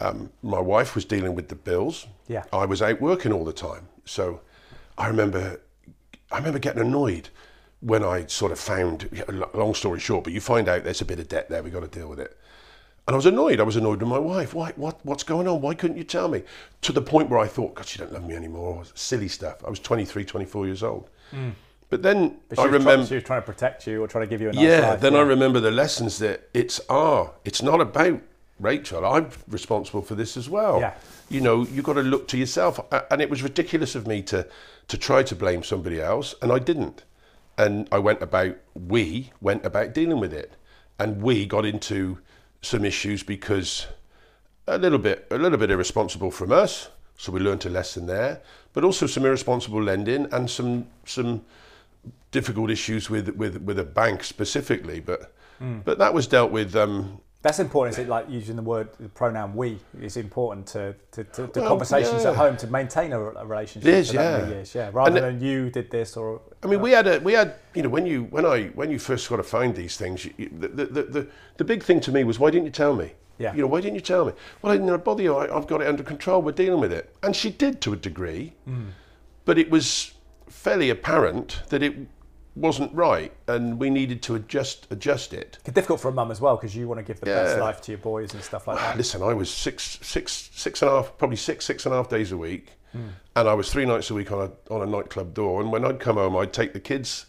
[0.00, 2.06] Um, my wife was dealing with the bills.
[2.28, 2.44] Yeah.
[2.52, 4.40] I was out working all the time, so
[4.96, 5.60] I remember,
[6.30, 7.30] I remember getting annoyed
[7.80, 9.08] when I sort of found.
[9.12, 9.24] yeah,
[9.54, 11.62] Long story short, but you find out there's a bit of debt there.
[11.62, 12.36] We got to deal with it.
[13.08, 13.58] And I was annoyed.
[13.58, 14.52] I was annoyed with my wife.
[14.52, 14.72] Why?
[14.76, 15.00] What?
[15.02, 15.62] What's going on?
[15.62, 16.42] Why couldn't you tell me?
[16.82, 18.82] To the point where I thought, God, she don't love me anymore.
[18.94, 19.64] Silly stuff.
[19.66, 21.08] I was 23, 24 years old.
[21.88, 23.06] But then But she, I remember.
[23.06, 25.00] she was trying to protect you or trying to give you a nice Yeah, life.
[25.00, 28.20] then I remember the lessons that it's ah, it's not about
[28.60, 29.06] Rachel.
[29.06, 30.78] I'm responsible for this as well.
[30.78, 30.92] Yeah.
[31.30, 32.78] You know, you've got to look to yourself.
[33.10, 34.46] And it was ridiculous of me to
[34.88, 37.04] to try to blame somebody else, and I didn't.
[37.56, 40.52] And I went about we went about dealing with it,
[40.98, 42.18] and we got into
[42.62, 43.86] some issues because
[44.66, 46.88] a little bit a little bit irresponsible from us.
[47.16, 48.42] So we learned a lesson there,
[48.72, 51.44] but also some irresponsible lending and some some
[52.30, 55.00] difficult issues with with with a bank specifically.
[55.00, 55.80] But Hmm.
[55.84, 56.76] but that was dealt with.
[56.76, 57.96] Um, That's important.
[57.96, 61.60] Is it like using the word the pronoun "we" is important to to, to, to
[61.60, 62.30] Well, conversations yeah.
[62.32, 64.46] at home to maintain a, a relationship It is, yeah.
[64.46, 64.74] years.
[64.74, 67.54] Yeah, rather And than you did this or I mean, we had a we had
[67.74, 70.34] you know when you when I when you first got to find these things, you,
[70.36, 73.12] you, the, the the the big thing to me was why didn't you tell me?
[73.38, 73.54] Yeah.
[73.54, 74.32] You know, why didn't you tell me?
[74.60, 75.34] Well, I didn't bother you.
[75.34, 76.42] I, I've got it under control.
[76.42, 78.88] We're dealing with it, and she did to a degree, Hmm.
[79.46, 80.12] but it was
[80.50, 81.94] fairly apparent that it
[82.58, 85.58] wasn't right, and we needed to adjust adjust it.
[85.64, 87.80] it's difficult for a mum as well because you want to give the best life
[87.82, 88.96] to your boys and stuff like that.
[88.96, 92.08] Listen, I was six, six, six and a half, probably six, six and a half
[92.08, 93.08] days a week, Hmm.
[93.36, 95.60] and I was three nights a week on a on a nightclub door.
[95.60, 97.26] And when I'd come home, I'd take the kids.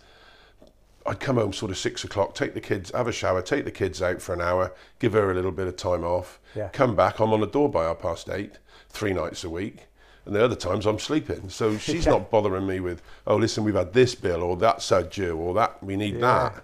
[1.06, 3.72] I'd come home sort of six o'clock, take the kids, have a shower, take the
[3.72, 6.68] kids out for an hour, give her a little bit of time off, Yeah.
[6.70, 7.20] come back.
[7.20, 9.88] I'm on the door by half past eight, three nights a week.
[10.30, 11.50] And the other times I'm sleeping.
[11.50, 12.12] So she's Yeah.
[12.12, 15.56] not bothering me with, oh, listen, we've had this bill or that's a due or
[15.56, 16.20] that, we need Yeah.
[16.52, 16.64] that.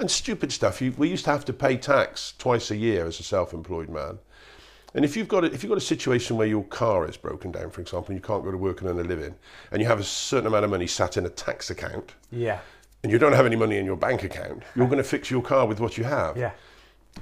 [0.00, 0.80] And stupid stuff.
[0.80, 4.18] You, we used to have to pay tax twice a year as a self-employed man.
[4.94, 7.52] And if you've got a, if you've got a situation where your car is broken
[7.52, 9.34] down, for example, and you can't go to work and earn a living,
[9.70, 12.60] and you have a certain amount of money sat in a tax account, Yeah,
[13.02, 15.42] and you don't have any money in your bank account, you're going to fix your
[15.42, 16.38] car with what you have.
[16.38, 16.52] yeah,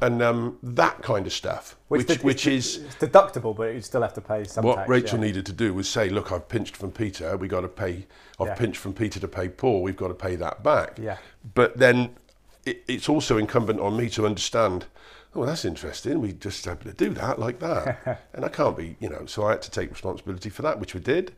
[0.01, 4.03] and um, that kind of stuff, which which, which is it's deductible, but you still
[4.03, 4.89] have to pay some what tax.
[4.89, 5.27] Rachel yeah.
[5.27, 7.37] needed to do was say, "Look, I've pinched from Peter.
[7.37, 8.07] We got to pay.
[8.39, 8.55] I've Yeah.
[8.55, 9.83] pinched from Peter to pay Paul.
[9.83, 11.19] We've got to pay that back." Yeah.
[11.55, 12.17] But then
[12.65, 14.87] it, it's also incumbent on me to understand.
[15.35, 16.21] Oh, that's interesting.
[16.21, 19.27] We just able to do that like that, and I can't be, you know.
[19.27, 21.33] So I had to take responsibility for that, which we did,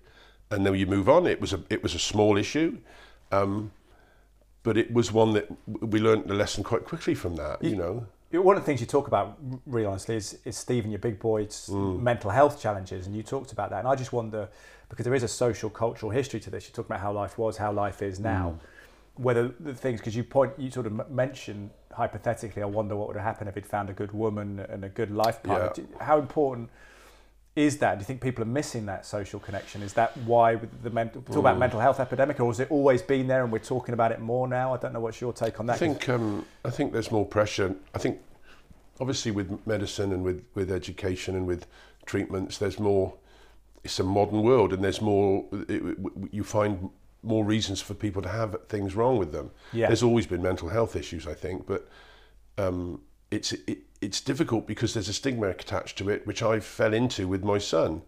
[0.51, 1.27] and then you move on.
[1.27, 2.79] It was a it was a small issue,
[3.33, 3.73] um,
[4.63, 7.63] but it was one that we learned the lesson quite quickly from that.
[7.63, 10.91] You, know, Yeah, One of the things you talk about, really honestly, is, is Stephen,
[10.91, 12.01] your big boy's Mm.
[12.01, 13.81] mental health challenges, and you talked about that.
[13.81, 14.49] And I just wonder,
[14.89, 16.67] because there is a social, cultural history to this.
[16.67, 18.55] You talk about how life was, how life is now.
[19.17, 19.23] Mm.
[19.23, 23.17] Whether the things, because you point, you sort of mention hypothetically, I wonder what would
[23.17, 25.71] have happened if he'd found a good woman and a good life partner.
[25.77, 26.05] Yeah.
[26.05, 26.71] How important
[27.55, 27.97] is that?
[27.97, 29.83] Do you think people are missing that social connection?
[29.83, 31.41] Is that why with the mental talk Mm.
[31.41, 34.21] about mental health epidemic, or has it always been there and we're talking about it
[34.21, 34.73] more now?
[34.75, 35.01] I don't know.
[35.01, 35.75] What's your take on that?
[35.75, 37.75] I think um, I think there's more pressure.
[37.95, 38.21] I think
[39.01, 41.67] obviously with medicine and with, with education and with
[42.07, 43.15] treatments, there's more.
[43.85, 45.45] It's a modern world, and there's more.
[45.69, 45.83] It,
[46.31, 46.89] you find
[47.23, 49.51] more reasons for people to have things wrong with them.
[49.73, 49.89] Yeah.
[49.89, 51.87] There's always been mental health issues, I think, but
[52.59, 56.93] um, it's it, it's difficult because there's a stigma attached to it, which I fell
[56.93, 58.03] into with my son.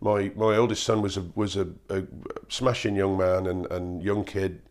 [0.00, 2.04] My my oldest son was a was a, a
[2.48, 4.62] smashing young man and, and young kid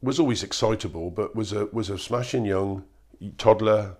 [0.00, 2.84] was always excitable, but was a was a smashing young
[3.38, 3.96] toddler,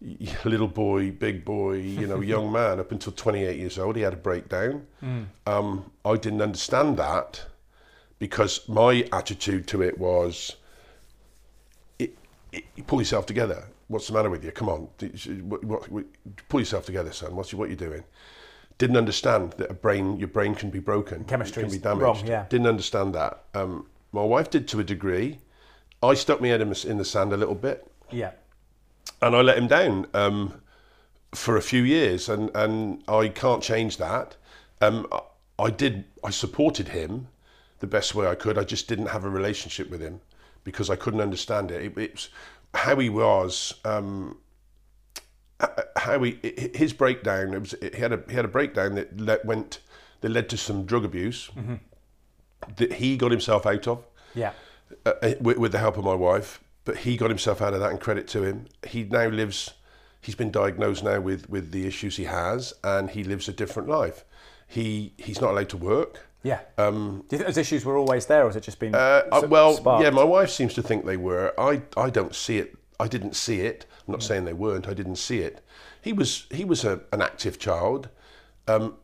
[0.44, 3.96] little boy, big boy, you know, young man up until 28 years old.
[3.96, 4.86] He had a breakdown.
[5.46, 7.44] Um, I didn't understand that
[8.18, 10.56] because my attitude to it was,
[11.98, 12.16] it,
[12.52, 13.64] it, you pull yourself together.
[13.88, 14.52] What's the matter with you?
[14.52, 14.88] Come on,
[15.48, 16.04] what, what, what-
[16.48, 17.34] pull yourself together, son.
[17.34, 18.04] What's what you doing?
[18.76, 22.02] Didn't understand that a brain, your brain can be broken, Chemistry can be damaged.
[22.02, 22.46] wrong, yeah.
[22.48, 23.44] Didn't understand that.
[23.54, 25.38] Um, my wife did to a degree.
[26.02, 28.32] I stuck my head in the, in the sand a little bit, yeah,
[29.20, 30.60] and I let him down um,
[31.34, 34.36] for a few years, and, and I can't change that.
[34.80, 35.06] Um,
[35.58, 36.04] I- did.
[36.22, 37.26] I supported him
[37.80, 38.58] the best way I could.
[38.58, 40.20] I just didn't have a relationship with him
[40.62, 41.82] because I couldn't understand it.
[41.82, 42.28] It, it's
[42.74, 43.74] how he was.
[43.84, 44.38] Um,
[45.96, 46.38] how he
[46.74, 47.52] his breakdown.
[47.52, 49.80] It was he had a he had a breakdown that le- went
[50.20, 51.50] that led to some drug abuse
[52.76, 54.04] that he got himself out of
[54.34, 54.52] yeah.
[55.06, 56.60] uh, uh, with, with the help of my wife.
[56.84, 58.66] But he got himself out of that, and credit to him.
[58.86, 59.74] He now lives.
[60.20, 63.88] He's been diagnosed now with with the issues he has, and he lives a different
[63.88, 64.24] life.
[64.66, 66.27] He he's not allowed to work.
[66.42, 66.60] Yeah.
[66.76, 69.22] Um, Do you think those issues were always there, or has it just been Uh,
[69.32, 70.04] uh, well, sparked?
[70.04, 71.52] yeah, my wife seems to think they were.
[71.58, 72.76] I, I don't see it.
[73.00, 73.86] I didn't see it.
[74.06, 74.88] I'm not saying they weren't.
[74.88, 75.60] I didn't see it.
[76.00, 78.08] He was he was a, an active child.
[78.66, 78.96] Um,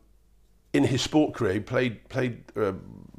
[0.73, 2.73] in his sport career, he played played uh,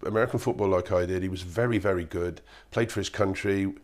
[0.04, 1.22] American football like I did.
[1.22, 2.40] He was very very good.
[2.70, 3.74] Played for his country.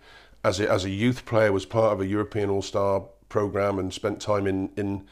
[0.45, 3.93] As a, as a youth player, was part of a European All Star program and
[3.93, 5.07] spent time in in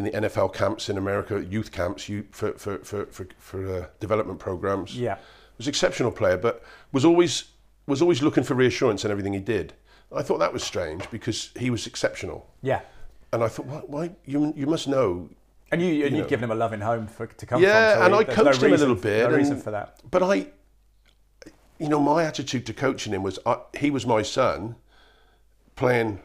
[0.00, 3.86] in the NFL camps in America, youth camps, you, for for for for, for uh,
[4.00, 5.18] development programs Yeah.
[5.58, 7.44] was an exceptional player, but was always
[7.86, 9.74] was always looking for reassurance in everything he did.
[10.14, 12.80] I thought that was strange because he was exceptional, Yeah.
[13.32, 15.28] and I thought, why, why you you must know.
[15.72, 16.18] And you and know.
[16.18, 18.00] you've given him a loving home for, to come Yeah, from.
[18.00, 19.18] so and I coached no him a reason- little bit.
[19.20, 20.00] No and- reason for that.
[20.10, 20.34] But I,
[21.78, 24.74] you know, my attitude to coaching him was I, he was my son,
[25.76, 26.20] playing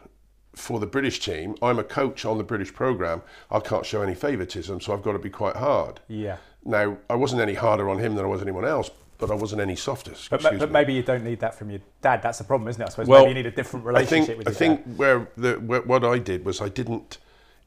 [0.56, 1.54] for the British team.
[1.62, 3.22] I'm a coach on the British program.
[3.50, 6.00] I can't show any favouritism, so I've got to be quite hard.
[6.08, 6.38] Yeah.
[6.64, 9.60] Now, I wasn't any harder on him than I was anyone else, but I wasn't
[9.60, 10.12] any softer.
[10.30, 12.22] But, excuse but maybe you don't need that from your dad.
[12.22, 12.86] That's the problem, isn't it?
[12.86, 14.84] I suppose Well, maybe you need a different I relationship think with I your think
[14.84, 14.98] dad.
[14.98, 17.18] where the where, what I did was I didn't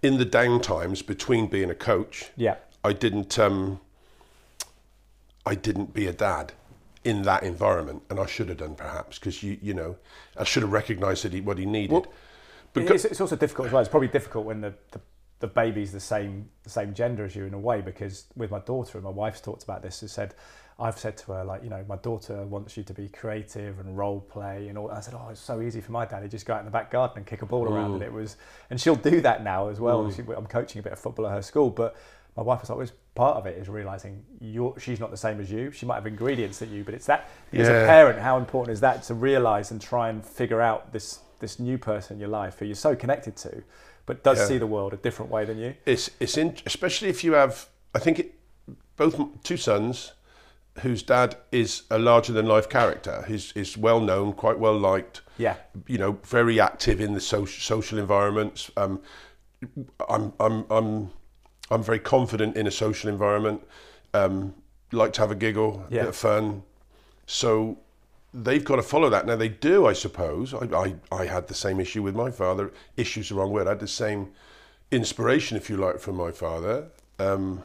[0.02, 2.32] in the down times between being a coach.
[2.36, 2.56] Yeah.
[2.84, 3.80] I didn't um,
[5.46, 6.54] I didn't be a dad
[7.04, 9.96] in that environment, and I should have done perhaps because you you know
[10.36, 11.92] I should have recognised that he, what he needed.
[11.92, 12.08] Well,
[12.74, 13.82] Because- it's, it's also difficult as well.
[13.82, 15.02] It's probably difficult when the, the,
[15.40, 18.60] the baby's the same the same gender as you in a way because with my
[18.60, 20.36] daughter and my wife's talked about this has said
[20.78, 23.98] I've said to her like you know my daughter wants you to be creative and
[23.98, 26.24] role play and all I said oh it's so easy for my dad.
[26.24, 28.12] He just go out in the back garden and kick a ball around and it
[28.12, 28.36] was
[28.70, 30.12] and she'll do that now as well.
[30.12, 31.96] She, I'm coaching a bit of football at her school but
[32.36, 35.42] my wife was like, well, part of it is realizing you're, she's not the same
[35.42, 35.72] as you.
[35.72, 38.80] She might have ingredients that you, but it's that as a parent, how important is
[38.82, 42.60] that to realize and try and figure out this this new person in your life
[42.60, 43.64] who you're so connected to,
[44.06, 44.46] but does Yeah.
[44.48, 45.76] see the world a different way than you.
[45.86, 48.34] it's it's in, especially if you have I think it,
[48.98, 50.14] both two sons
[50.82, 53.24] whose dad is a larger than life character.
[53.28, 55.22] He's is well known, quite well liked.
[55.38, 55.56] Yeah.
[55.88, 58.70] you know, very active in the social social environments.
[58.78, 59.02] Um,
[60.10, 61.10] I'm I'm I'm
[61.72, 63.62] I'm very confident in a social environment.
[64.14, 64.54] Um,
[64.92, 66.02] like to have a giggle, Yeah.
[66.02, 66.64] bit of fun.
[67.26, 67.78] So
[68.34, 69.26] they've got to follow that.
[69.26, 70.54] Now they do, I suppose.
[70.54, 72.72] I, I, I had the same issue with my father.
[72.98, 73.68] Issues the wrong word.
[73.68, 74.32] I had the same
[74.92, 76.88] inspiration, if you like, from my father.
[77.18, 77.64] Um,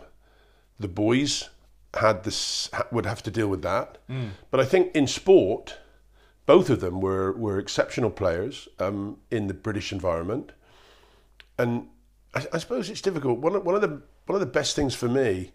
[0.78, 1.48] the boys
[1.94, 3.98] had this would have to deal with that.
[4.10, 4.30] Mm.
[4.50, 5.78] But I think in sport,
[6.46, 10.52] both of them were were exceptional players um, in the British environment,
[11.58, 11.88] and
[12.34, 13.38] I, I, suppose it's difficult.
[13.38, 15.52] One of, one of the one of the best things for me,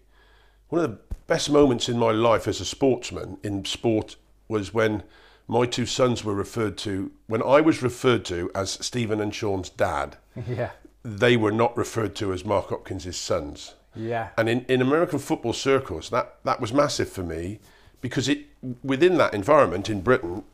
[0.68, 4.16] one of the best moments in my life as a sportsman in sport
[4.50, 5.02] was when
[5.48, 9.70] my two sons were referred to when I was referred to as Stephen and Sean's
[9.70, 10.16] dad.
[10.48, 10.70] Yeah.
[11.02, 13.74] They were not referred to as Mark Hopkins' sons.
[13.96, 14.28] Yeah.
[14.36, 17.58] And in, in American football circles, that, that was massive for me
[18.00, 18.46] because it
[18.82, 20.44] within that environment in Britain,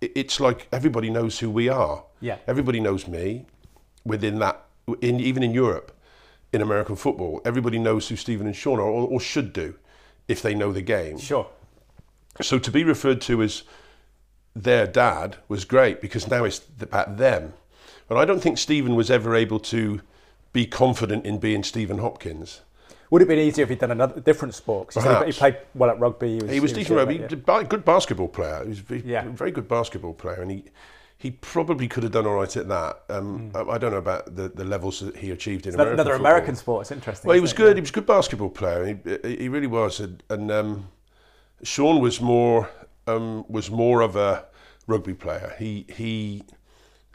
[0.00, 2.04] it, it's like everybody knows who we are.
[2.20, 2.38] Yeah.
[2.46, 3.46] Everybody knows me
[4.04, 4.64] within that,
[5.00, 5.96] in, even in Europe,
[6.52, 9.76] in American football, everybody knows who Stephen and Sean are or, or should do
[10.28, 11.18] if they know the game.
[11.18, 11.48] Sure.
[12.40, 13.62] So to be referred to as
[14.54, 17.54] their dad was great because now it's about them.
[18.08, 20.00] But I don't think Stephen was ever able to
[20.52, 22.60] be confident in being Stephen Hopkins.
[23.10, 24.88] Would it have been easier if he'd done another different sport?
[24.88, 26.36] Because he played well at rugby.
[26.36, 27.18] He was, he was decent rugby.
[27.18, 28.62] He was a good basketball player.
[28.62, 29.28] He was a yeah.
[29.28, 30.64] very good basketball player, and he
[31.18, 33.02] he probably could have done all right at that.
[33.08, 33.68] Um, mm.
[33.68, 36.26] I, I, don't know about the, the levels that he achieved in American another football.
[36.26, 36.80] American sport.
[36.82, 37.28] It's interesting.
[37.28, 37.68] Well, he was good.
[37.68, 37.74] Yeah.
[37.74, 38.98] He was a good basketball player.
[39.22, 40.88] He, he really was, and, and um,
[41.62, 42.68] Sean was more
[43.06, 44.46] um, was more of a
[44.86, 45.54] rugby player.
[45.58, 46.44] He he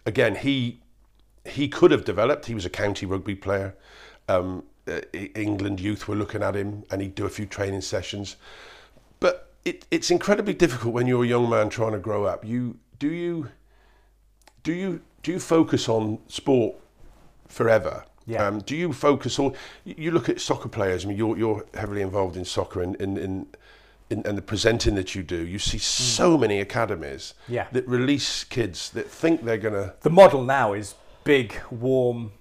[0.05, 0.79] again he
[1.45, 2.45] he could have developed.
[2.45, 3.75] He was a county rugby player.
[4.27, 8.37] Um, uh, England youth were looking at him, and he'd do a few training sessions.
[9.19, 12.45] But it, it's incredibly difficult when you're a young man trying to grow up.
[12.45, 13.49] You do you
[14.63, 16.75] do you do you focus on sport
[17.47, 18.05] forever?
[18.25, 18.45] Yeah.
[18.45, 19.53] Um, do you focus on?
[19.85, 21.05] You look at soccer players.
[21.05, 23.47] I mean, you're you're heavily involved in soccer and in, in, in,
[24.09, 25.45] and the presenting that you do.
[25.45, 26.41] You see so mm.
[26.41, 27.67] many academies yeah.
[27.71, 29.95] that release kids that think they're gonna.
[30.01, 32.31] The model now is big, warm,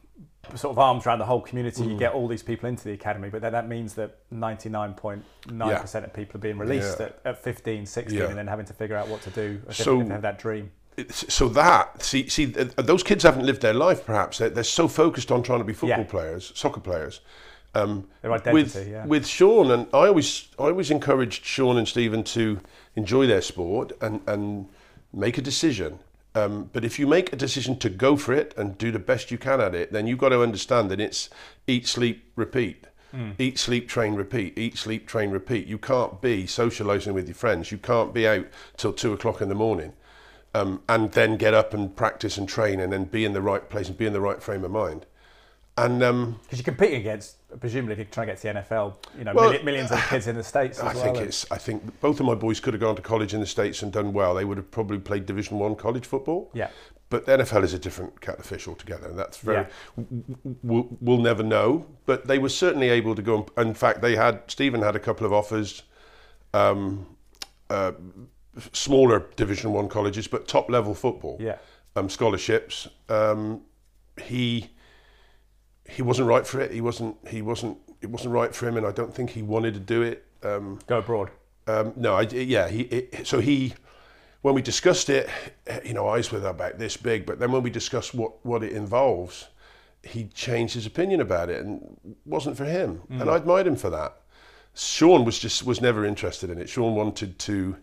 [0.54, 1.82] sort of arms around the whole community.
[1.82, 1.90] Mm.
[1.90, 5.22] You get all these people into the academy, but then that means that 99.9%
[5.58, 5.82] yeah.
[5.82, 7.06] of people are being released yeah.
[7.06, 8.26] at, at 15, 16, yeah.
[8.26, 10.70] and then having to figure out what to do so, if they have that dream.
[11.10, 14.06] So that see see those kids haven't lived their life.
[14.06, 17.20] Perhaps they're, they're so focused on trying to be football players, soccer players.
[17.76, 19.06] Um, their identity, with, yeah.
[19.06, 22.60] With Sean and I always I always encouraged Sean and Stephen to
[22.94, 24.68] enjoy their sport and and
[25.12, 25.98] make a decision
[26.36, 29.30] um, but if you make a decision to go for it and do the best
[29.30, 31.30] you can at it, then you've got to understand that it's
[31.66, 32.86] eat, sleep, repeat.
[33.14, 33.32] Mm.
[33.38, 34.58] Eat, sleep, train, repeat.
[34.58, 35.66] Eat, sleep, train, repeat.
[35.66, 37.72] You can't be socialising with your friends.
[37.72, 38.46] You can't be out
[38.76, 39.94] till two o'clock in the morning
[40.54, 43.66] um, and then get up and practice and train and then be in the right
[43.70, 45.06] place and be in the right frame of mind.
[45.78, 48.94] And because um, you're competing against, presumably, if you're trying to get to the NFL,
[49.18, 50.80] you know, well, millions of kids in the states.
[50.80, 51.50] I well, think it's.
[51.50, 53.92] I think both of my boys could have gone to college in the states and
[53.92, 54.34] done well.
[54.34, 56.50] They would have probably played Division One college football.
[56.54, 56.70] Yeah.
[57.08, 59.66] But the NFL is a different cat of fish altogether, and that's very.
[59.96, 60.04] Yeah.
[60.62, 63.46] We'll, we'll never know, but they were certainly able to go.
[63.56, 65.82] And, in fact, they had Stephen had a couple of offers.
[66.52, 67.06] Um,
[67.70, 67.92] uh,
[68.72, 71.36] smaller Division One colleges, but top level football.
[71.40, 71.58] Yeah.
[71.94, 72.88] Um, scholarships.
[73.08, 73.62] Um,
[74.22, 74.70] he
[75.88, 76.72] he wasn't right for it.
[76.72, 77.16] He wasn't.
[77.28, 77.78] He wasn't.
[78.00, 80.24] It wasn't right for him, and I don't think he wanted to do it.
[80.42, 81.30] Um, Go abroad.
[81.66, 82.68] Um, no, I, yeah.
[82.68, 83.74] He it, so he
[84.42, 85.28] when we discussed it,
[85.84, 88.72] you know, eyes were about this big, but then when we discussed what what it
[88.72, 89.48] involves,
[90.02, 93.20] he changed his opinion about it and wasn't for him, mm.
[93.20, 94.20] and I admired him for that.
[94.74, 96.68] Sean was just was never interested in it.
[96.68, 97.76] Sean wanted to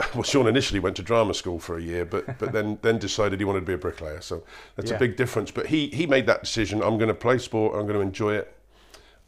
[0.14, 3.40] well, Sean initially went to drama school for a year, but but then then decided
[3.40, 4.20] he wanted to be a bricklayer.
[4.20, 4.42] So
[4.76, 4.96] that's yeah.
[4.96, 5.50] a big difference.
[5.50, 6.82] But he he made that decision.
[6.82, 7.74] I'm going to play sport.
[7.74, 8.56] I'm going to enjoy it.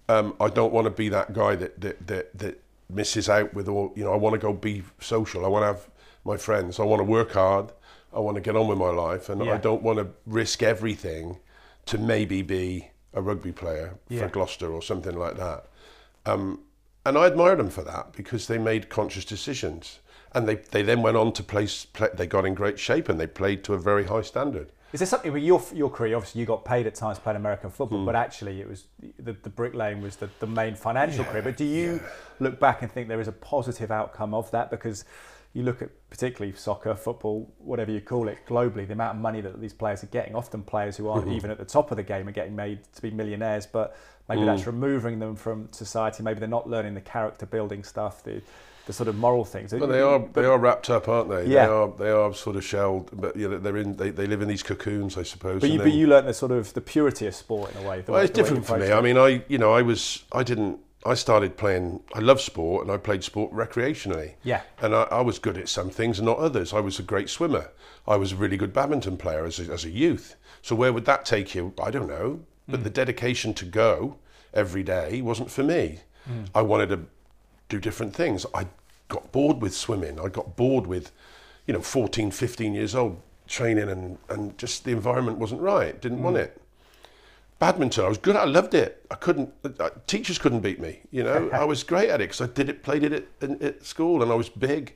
[0.09, 3.69] Um, I don't want to be that guy that that that, that misses out with
[3.69, 3.93] all.
[3.95, 5.45] You know, I want to go be social.
[5.45, 5.89] I want to have
[6.25, 6.81] my friends.
[6.81, 7.73] I want to work hard.
[8.12, 9.55] I want to get on with my life, and yeah.
[9.55, 11.39] I don't want to risk everything
[11.87, 14.23] to maybe be a rugby player yeah.
[14.23, 15.67] for Gloucester or something like that.
[16.27, 16.61] Um,
[17.07, 19.99] and I admired them for that because they made conscious decisions
[20.35, 23.20] and they, they then went on to play, play, They got in great shape and
[23.20, 24.72] they played to a very high standard.
[24.93, 26.14] Is there something with your your career?
[26.14, 28.07] Obviously, you got paid at times playing American football, mm.
[28.07, 28.85] but actually, it was
[29.18, 31.43] the, the bricklaying was the, the main financial yeah, career.
[31.43, 32.09] But do you yeah.
[32.39, 34.70] look back and think there is a positive outcome of that?
[34.70, 35.05] Because
[35.53, 39.41] you look at particularly soccer, football, whatever you call it, globally, the amount of money
[39.41, 40.37] that these players are getting.
[40.37, 41.35] Often, players who aren't mm-hmm.
[41.35, 43.97] even at the top of the game are getting made to be millionaires, but
[44.28, 44.47] maybe mm.
[44.47, 46.22] that's removing them from society.
[46.22, 48.22] Maybe they're not learning the character building stuff.
[48.22, 48.43] The,
[48.87, 49.72] the sort of moral things.
[49.72, 51.47] Well, they are they are wrapped up, aren't they?
[51.47, 51.66] Yeah.
[51.66, 54.49] They are they are sort of shelled, but yeah, they're in they, they live in
[54.49, 55.61] these cocoons, I suppose.
[55.61, 57.89] But you, then, but you learnt the sort of the purity of sport in a
[57.89, 58.05] way.
[58.07, 58.93] well, way, it's different for me.
[58.93, 62.03] I mean, I you know I was I didn't I started playing.
[62.14, 64.35] I love sport, and I played sport recreationally.
[64.43, 64.62] Yeah.
[64.80, 66.72] And I, I was good at some things and not others.
[66.72, 67.70] I was a great swimmer.
[68.07, 70.37] I was a really good badminton player as a, as a youth.
[70.62, 71.74] So where would that take you?
[71.82, 72.41] I don't know.
[72.66, 72.95] But the mm.
[72.95, 74.16] dedication to go
[74.55, 76.01] every day wasn't for me.
[76.28, 76.49] Mm.
[76.55, 77.01] I wanted to
[77.75, 78.47] do different things.
[78.55, 78.66] I
[79.09, 80.20] got bored with swimming.
[80.20, 81.11] I got bored with,
[81.66, 86.01] you know, 14, 15 years old training and, and just the environment wasn't right.
[86.01, 86.61] Didn't want it.
[87.59, 88.37] Badminton, I was good.
[88.37, 89.05] I loved it.
[89.11, 89.53] I couldn't.
[89.64, 91.01] Uh, teachers couldn't beat me.
[91.11, 93.85] You know, I was great at it because I did it, played it at, at
[93.85, 94.95] school, and I was big,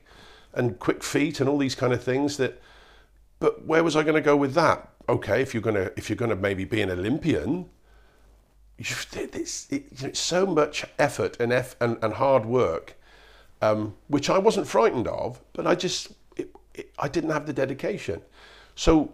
[0.53, 2.37] and quick feet, and all these kind of things.
[2.37, 2.61] That,
[3.39, 4.89] but where was I going to go with that?
[5.07, 7.69] Okay, if you're gonna if you're gonna maybe be an Olympian,
[8.79, 12.95] it's, it, it's so much effort and eff, and, and hard work,
[13.61, 17.53] um, which I wasn't frightened of, but I just it, it, I didn't have the
[17.53, 18.21] dedication.
[18.75, 19.13] So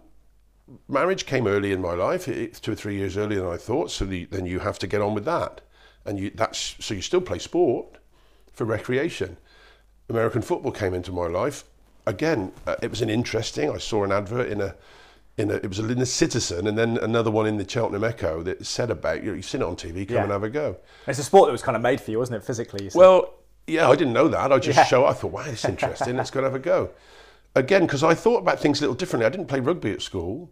[0.88, 3.90] marriage came early in my life, it's two or three years earlier than I thought.
[3.90, 5.60] So the, then you have to get on with that,
[6.04, 7.98] and you that's so you still play sport
[8.52, 9.36] for recreation.
[10.08, 11.64] American football came into my life.
[12.06, 13.68] Again, uh, it was an interesting.
[13.70, 14.76] I saw an advert in a
[15.38, 18.42] in a it was in the Citizen, and then another one in the Cheltenham Echo
[18.42, 19.30] that said about you.
[19.30, 20.06] know, You've seen it on TV.
[20.06, 20.22] Come Yeah.
[20.24, 20.76] and have a go.
[21.06, 22.46] It's a sport that was kind of made for you, wasn't it?
[22.46, 22.88] Physically.
[22.90, 22.98] said.
[22.98, 23.34] Well,
[23.66, 24.52] yeah, I didn't know that.
[24.52, 24.84] I just Yeah.
[24.84, 25.04] show.
[25.06, 26.16] I thought, wow, this is interesting.
[26.16, 26.90] Let's go and have a go.
[27.54, 29.26] Again, because I thought about things a little differently.
[29.26, 30.50] I didn't play rugby at school.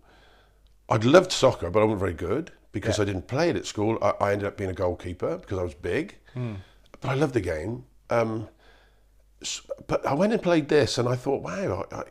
[0.88, 3.98] I'd loved soccer, but I wasn't very good because I didn't play it at school.
[4.02, 6.16] I, I ended up being a goalkeeper because I was big.
[6.34, 7.84] But I loved the game.
[8.10, 8.48] Um,
[9.86, 11.86] but I went and played this, and I thought, wow.
[11.92, 12.02] I, I,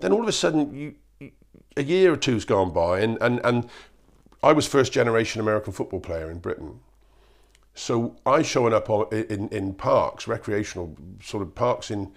[0.00, 0.94] then all of a sudden, you-
[1.76, 3.68] a year or two's gone by, and, and, and
[4.42, 6.80] I was first generation American football player in Britain.
[7.74, 12.12] So I showing up on, in, in parks, recreational sort of parks in,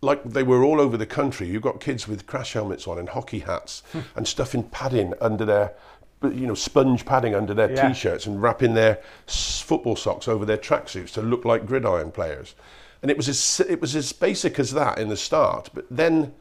[0.00, 1.48] like they were all over the country.
[1.48, 4.00] You've got kids with crash helmets on and hockey hats hmm.
[4.16, 5.74] and stuff in padding under their,
[6.22, 7.88] you know, sponge padding under their Yeah.
[7.88, 12.54] t-shirts and wrapping their football socks over their tracksuits to look like gridiron players.
[13.00, 16.34] And it was as it was as basic as that in the start, but then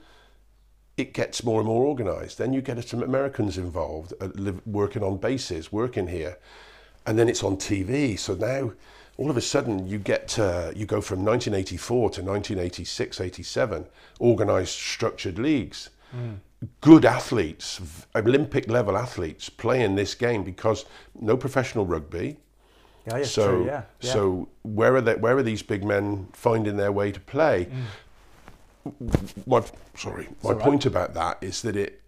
[0.97, 2.39] it gets more and more organised.
[2.39, 6.37] Then you get some Americans involved, uh, live, working on bases, working here,
[7.05, 8.17] and then it's on TV.
[8.17, 8.73] So now,
[9.17, 13.85] all of a sudden, you get uh, you go from 1984 to 1986, 87,
[14.19, 15.91] organised, structured leagues.
[16.81, 17.79] Good athletes,
[18.15, 20.85] Olympic level athletes, playing this game because
[21.19, 22.37] no professional rugby.
[23.05, 24.13] yeah, yeah, so, true, yeah, yeah.
[24.13, 27.67] so where are they, where are these big men finding their way to play?
[29.45, 29.63] My
[29.95, 30.59] sorry, my right.
[30.59, 32.01] point about that is that it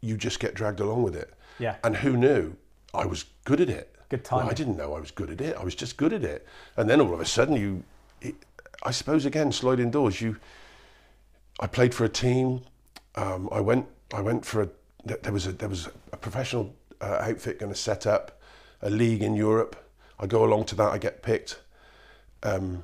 [0.00, 1.32] you just get dragged along with it.
[1.58, 1.76] Yeah.
[1.84, 2.56] And who knew
[2.94, 3.94] I was good at it?
[4.08, 5.56] Good Well, I didn't know I was good at it.
[5.56, 6.46] I was just good at it.
[6.76, 7.84] And then all of a sudden, you,
[8.20, 8.34] it,
[8.82, 10.20] I suppose again, sliding doors.
[10.20, 10.36] You,
[11.60, 12.62] I played for a team.
[13.14, 13.86] Um, I went.
[14.12, 14.68] I went for a.
[15.04, 18.40] There was a there was a professional uh, outfit going to set up
[18.82, 19.76] a league in Europe.
[20.18, 20.90] I go along to that.
[20.90, 21.60] I get picked.
[22.42, 22.82] Um,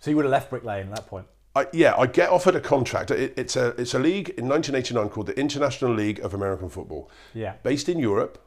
[0.00, 1.26] so you would have left bricklaying at that point.
[1.56, 3.10] I, yeah, I get offered a contract.
[3.10, 7.10] It, it's a it's a league in 1989 called the International League of American Football,
[7.34, 7.54] Yeah.
[7.62, 8.38] based in Europe.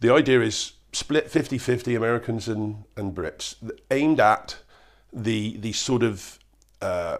[0.00, 3.56] The idea is split 50-50 Americans and, and Brits,
[3.90, 4.56] aimed at
[5.12, 6.38] the the sort of
[6.80, 7.18] uh,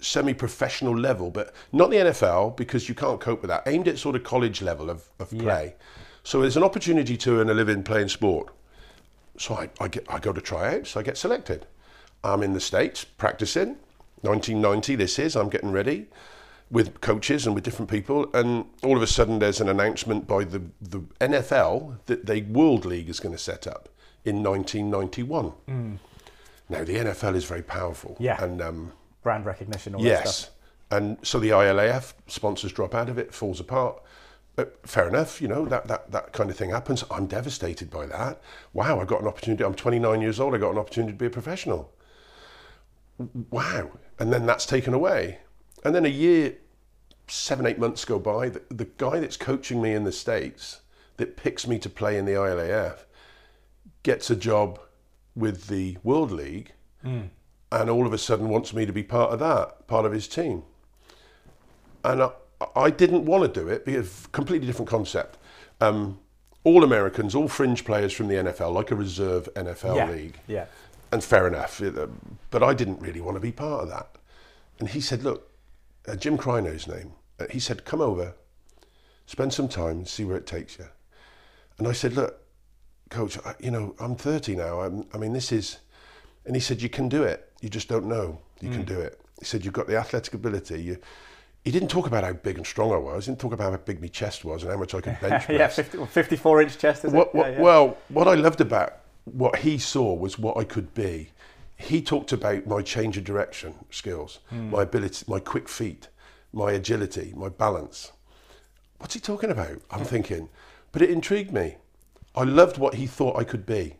[0.00, 3.62] semi-professional level, but not the NFL because you can't cope with that.
[3.66, 5.74] Aimed at sort of college level of, of play.
[6.22, 8.54] So there's an opportunity to earn a living playing sport.
[9.36, 11.66] So I, I, get, I go to tryouts, I get selected.
[12.24, 13.76] I'm in the States practicing.
[14.22, 16.06] 1990, this is, I'm getting ready
[16.70, 18.28] with coaches and with different people.
[18.34, 22.86] And all of a sudden, there's an announcement by the, the NFL that the World
[22.86, 23.88] League is going to set up
[24.24, 25.52] in 1991.
[26.70, 28.16] Now, the NFL is very powerful.
[28.18, 28.42] Yeah.
[28.42, 30.50] And um, Brand recognition, all that Yes.
[30.90, 34.02] And so the ILAF sponsors drop out of it, falls apart.
[34.56, 37.04] Uh, fair enough, you know, that, that, that kind of thing happens.
[37.10, 38.40] I'm devastated by that.
[38.72, 39.64] Wow, I got an opportunity.
[39.64, 40.54] I'm 29 years old.
[40.54, 41.92] I got an opportunity to be a professional.
[43.50, 43.90] Wow.
[44.18, 45.38] And then that's taken away.
[45.84, 46.56] And then a year,
[47.28, 48.48] seven, eight months go by.
[48.48, 50.80] The, the guy that's coaching me in the States
[51.16, 53.04] that picks me to play in the ILAF
[54.02, 54.80] gets a job
[55.34, 56.72] with the World League
[57.72, 60.28] and all of a sudden wants me to be part of that, part of his
[60.28, 60.62] team.
[62.04, 62.30] And I,
[62.76, 65.38] I didn't want to do it because completely different concept.
[65.80, 66.18] Um,
[66.62, 70.10] all Americans, all fringe players from the NFL, like a reserve NFL yeah.
[70.10, 70.38] league.
[70.46, 70.66] Yeah.
[71.14, 71.80] And fair enough,
[72.50, 74.16] but I didn't really want to be part of that.
[74.80, 75.48] And he said, "Look,
[76.08, 78.34] uh, Jim Crino's name." Uh, he said, "Come over,
[79.26, 80.86] spend some time, see where it takes you."
[81.78, 82.40] And I said, "Look,
[83.10, 84.80] coach, I, you know, I'm 30 now.
[84.80, 85.78] I'm, I mean, this is."
[86.46, 87.48] And he said, "You can do it.
[87.60, 90.82] You just don't know you can do it." He said, "You've got the athletic ability."
[90.82, 90.98] You,
[91.64, 93.26] he didn't talk about how big and strong I was.
[93.26, 95.44] He didn't talk about how big my chest was and how much I could bench
[95.44, 95.58] press.
[95.60, 97.34] yeah, 50, 54 inch chest, is What, it?
[97.36, 97.60] what, yeah, yeah.
[97.62, 98.94] Well, what I loved about
[99.24, 101.30] what he saw was what I could be.
[101.76, 106.08] He talked about my change of direction skills, my ability, my quick feet,
[106.52, 108.12] my agility, my balance.
[108.98, 109.82] What's he talking about?
[109.90, 110.48] I'm thinking,
[110.92, 111.76] but it intrigued me.
[112.36, 113.96] I loved what he thought I could be,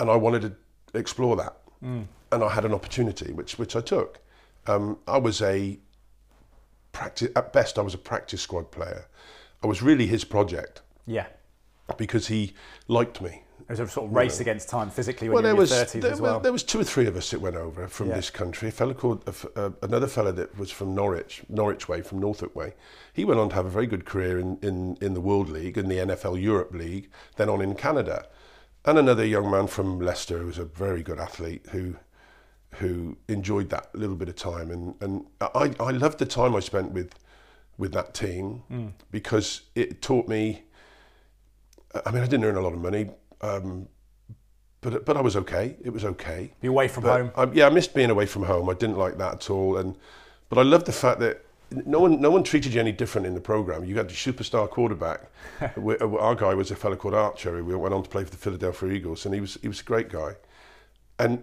[0.00, 1.56] and I wanted to explore that.
[1.82, 2.08] And
[2.42, 4.18] I had an opportunity, which which I took.
[4.66, 5.78] Um, I was a
[6.90, 7.78] practice at best.
[7.78, 9.06] I was a practice squad player.
[9.62, 11.26] I was really his project Yeah.
[11.96, 12.54] because he
[12.88, 13.42] liked me.
[13.60, 15.62] It was a sort of race against time physically when Well, you there were in
[15.62, 16.40] was your 30s there, as were- well.
[16.40, 18.16] there was two or three of us that went over from Yeah.
[18.16, 18.68] this country.
[18.68, 22.74] A fellow called uh, another fellow that was from Norwich, Norwich way, from Norfolk way.
[23.12, 25.76] He went on to have a very good career in, in, in the World League
[25.76, 28.26] and the NFL Europe League, then on in Canada,
[28.84, 31.96] and another young man from Leicester who was a very good athlete who
[32.80, 36.60] who enjoyed that little bit of time and and I, I loved the time I
[36.60, 37.14] spent with
[37.78, 38.92] with that team Mm.
[39.10, 40.62] because it taught me.
[42.04, 43.10] I mean, I didn't earn a lot of money.
[43.40, 43.88] Um,
[44.80, 45.76] but but I was okay.
[45.82, 46.52] It was okay.
[46.60, 47.50] Be away from But home.
[47.50, 48.68] I, yeah, I missed being away from home.
[48.68, 49.76] I didn't like that at all.
[49.76, 49.96] And
[50.48, 53.34] but I loved the fact that no one no one treated you any different in
[53.34, 53.84] the program.
[53.84, 55.22] You had the superstar quarterback.
[55.76, 57.62] We- Our guy was a fellow called Archer.
[57.64, 59.84] We went on to play for the Philadelphia Eagles, and he was he was a
[59.84, 60.36] great guy.
[61.18, 61.42] And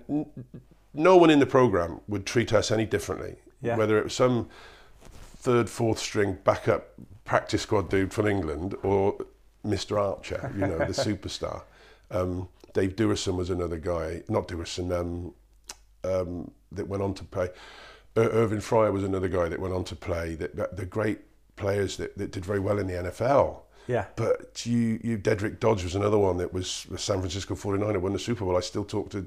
[0.93, 3.35] no one in the program would treat us any differently.
[3.61, 3.75] Yeah.
[3.77, 4.47] Whether it was some
[5.37, 6.93] third, fourth string backup
[7.25, 9.17] practice squad dude from England or
[9.65, 9.97] Mr.
[9.99, 11.63] Archer, you know, the superstar.
[12.13, 15.33] Um, Dave Dewison was another guy, not Dewison, um,
[16.03, 17.49] um, that went on to play.
[18.15, 20.35] Ir- Irvin Fryer was another guy that went on to play.
[20.35, 21.19] That, that the great
[21.55, 23.61] players that, that did very well in the NFL.
[23.87, 24.05] Yeah.
[24.15, 28.13] But you, you, Dedrick Dodge was another one that was the San Francisco 49er, won
[28.13, 28.57] the Super Bowl.
[28.57, 29.25] I still talk to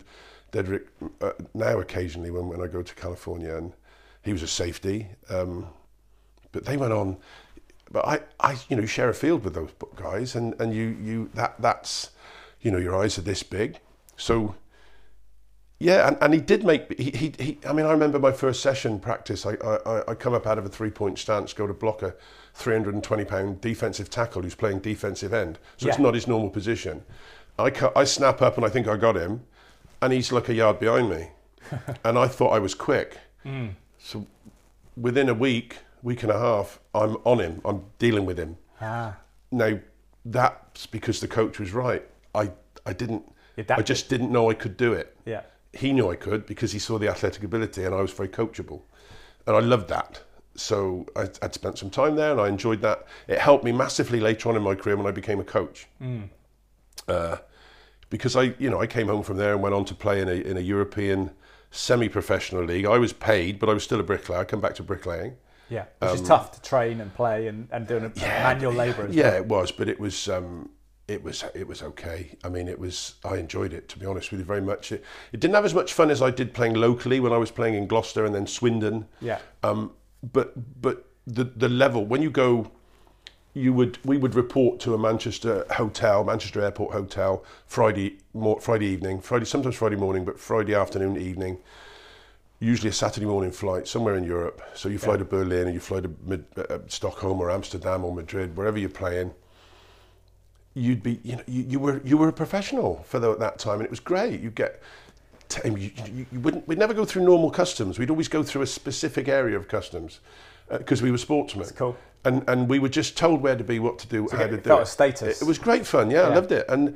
[0.53, 0.87] Dedrick
[1.20, 3.72] uh, now occasionally when, when I go to California, and
[4.22, 5.09] he was a safety.
[5.28, 5.66] Um,
[6.53, 7.18] but they went on.
[7.91, 11.30] But I, I, you know, share a field with those guys, and, and you, you
[11.34, 12.11] that that's,
[12.67, 13.79] you know, your eyes are this big,
[14.17, 14.57] so.
[15.79, 16.99] Yeah, and, and he did make.
[16.99, 19.47] He, he, he I mean, I remember my first session practice.
[19.47, 22.17] I, I, I come up out of a three point stance, go to block a
[22.55, 25.61] 320 pound defensive tackle who's playing defensive end.
[25.77, 27.05] So it's not his normal position.
[27.57, 29.45] I, I snap up and I think I got him,
[30.03, 31.29] and he's like a yard behind me.
[32.05, 33.19] and I thought I was quick.
[33.99, 34.27] So
[34.97, 37.61] within a week, week and a half, I'm on him.
[37.64, 38.57] I'm dealing with him.
[38.81, 39.19] Ah.
[39.53, 39.79] Now,
[40.25, 42.05] that's because the coach was right.
[42.37, 42.51] I,
[42.84, 43.24] I didn't.
[43.70, 45.41] I just didn't know I could do it Yeah.
[45.72, 48.82] he knew I could because he saw the athletic ability and I was very coachable.
[49.47, 50.20] And I loved that.
[50.57, 53.07] So I, I'd spent some time there and I enjoyed that.
[53.28, 55.87] It helped me massively later on in my career when I became a coach.
[57.09, 57.37] Uh,
[58.11, 60.28] because I, you know, I came home from there and went on to play in
[60.28, 61.30] a, in a European
[61.70, 62.87] semi-professional league.
[62.87, 64.41] I was paid, but I was still a bricklayer.
[64.41, 65.37] I come back to bricklaying.
[65.68, 65.84] Yeah.
[65.99, 69.37] Which is tough to train and play and, and doing a manual labour Yeah, well.
[69.37, 70.70] it was, but it was um,
[71.09, 72.37] it was it was okay.
[72.43, 74.93] I mean, it was I enjoyed it to be honest with you very much.
[74.93, 77.51] It, it didn't have as much fun as I did playing locally when I was
[77.51, 79.07] playing in Gloucester and then Swindon.
[79.21, 79.39] Yeah.
[79.63, 79.93] Um,
[80.33, 80.53] but
[80.83, 82.71] but the the level when you go,
[83.55, 88.87] you would we would report to a Manchester hotel, Manchester Airport hotel, Friday mor- Friday
[88.87, 91.59] evening, Friday sometimes Friday morning, but Friday afternoon, evening.
[92.59, 94.63] Usually a Saturday morning flight somewhere in Europe.
[94.75, 98.15] So you fly to Berlin and you fly to Mid- uh, Stockholm or Amsterdam or
[98.15, 99.35] Madrid, wherever you're playing.
[100.77, 103.77] You'd be, you know, you, you were you were a professional for the, that time,
[103.77, 104.41] and it was great.
[104.41, 104.83] You get,
[105.49, 107.99] t- I mean, you, you, you wouldn't, we'd never go through normal customs.
[107.99, 110.20] We'd always go through a specific area of customs
[110.70, 111.66] uh, because we were sportsmen.
[111.70, 111.97] cool.
[112.27, 114.57] And and we were just told where to be, what to do, how it to
[114.59, 114.83] do felt it.
[114.83, 115.41] a status.
[115.41, 116.11] It, it was great fun.
[116.11, 116.66] Yeah, I loved it.
[116.68, 116.95] And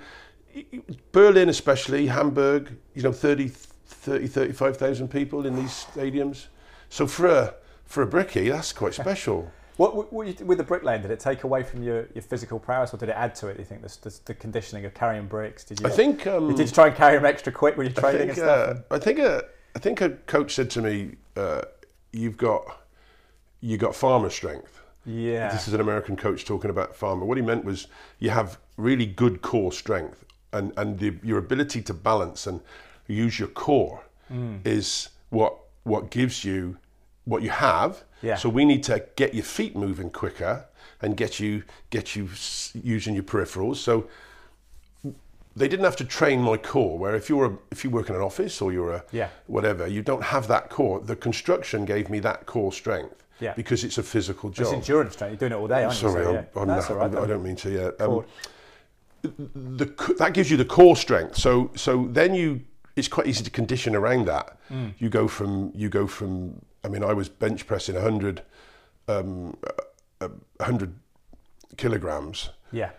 [1.13, 6.49] Berlin, especially Hamburg, you know, 30, 30 35,000 people in these stadiums.
[6.91, 7.55] So for a
[7.87, 9.51] for a brickie, that's quite special.
[9.81, 12.93] What, what, you, with the bricklaying, did it take away from your, your physical prowess
[12.93, 15.27] or did it add to it, do you think, the, the, the conditioning of carrying
[15.27, 15.65] bricks?
[15.65, 16.27] Did you, I think.
[16.27, 18.77] Um, did you try and carry them extra quick when you're training think, and stuff?
[18.91, 19.43] uh, I think a
[19.75, 21.63] I think a coach said to me, uh,
[22.13, 22.83] "You've got
[23.63, 25.51] you got farmer strength." yeah.
[25.51, 27.25] This is an American coach talking about farmer.
[27.25, 27.87] What he meant was
[28.19, 32.61] you have really good core strength, and and the, your ability to balance and
[33.07, 34.65] use your core Mm.
[34.65, 36.77] is what what gives you
[37.31, 38.03] what you have.
[38.23, 38.37] Yeah.
[38.37, 40.67] So we need to get your feet moving quicker
[41.01, 42.29] and get you get you
[42.75, 43.77] using your peripherals.
[43.77, 44.07] So
[45.57, 46.99] they didn't have to train my core.
[46.99, 49.29] Where if you're a, if you work in an office or you're a Yeah.
[49.47, 51.01] whatever, you don't have that core.
[51.01, 53.55] The construction gave me that core strength Yeah.
[53.55, 54.67] because it's a physical job.
[54.67, 55.39] It's endurance training.
[55.41, 56.25] You're doing it all day, aren't Sorry, you?
[56.25, 56.61] So, I'm, yeah.
[56.63, 57.25] I'm That's not- all right.
[57.25, 57.71] I don't mean to.
[57.71, 58.25] Yeah, um,
[59.79, 59.87] the
[60.19, 61.37] that gives you the core strength.
[61.37, 62.61] So so then you
[62.97, 64.57] it's quite easy to condition around that.
[64.71, 64.95] Mm.
[64.99, 66.61] You go from you go from.
[66.85, 68.43] I mean, I was bench pressing 100,
[69.09, 69.57] um,
[70.21, 70.29] uh,
[70.59, 70.95] 100
[71.77, 72.91] kilograms, Yeah.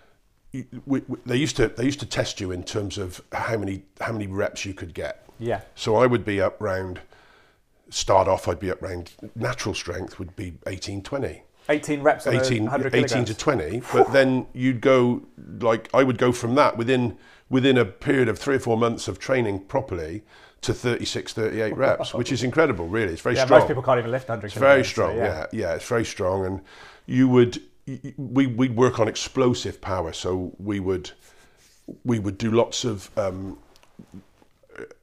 [0.51, 3.57] you- we, we, they used to they used to test you in terms of how
[3.57, 5.25] many how many reps you could get.
[5.39, 5.61] Yeah.
[5.75, 6.99] So I would be up round.
[7.89, 9.11] Start off, I'd be up round.
[9.36, 11.43] Natural strength would be 18, 20.
[11.69, 15.21] 18 reps on 18, 18 to 20 but then you'd go
[15.59, 17.15] like i would go from that within
[17.49, 20.23] within a period of three or four months of training properly
[20.62, 23.99] to 36 38 reps which is incredible really it's very yeah, strong most people can't
[23.99, 25.45] even lift 100 it's very kilograms, so strong yeah.
[25.51, 26.62] yeah it's very strong and
[27.05, 27.62] you would
[28.18, 31.12] we we'd work on explosive power so we would
[32.05, 33.57] we would do lots of um,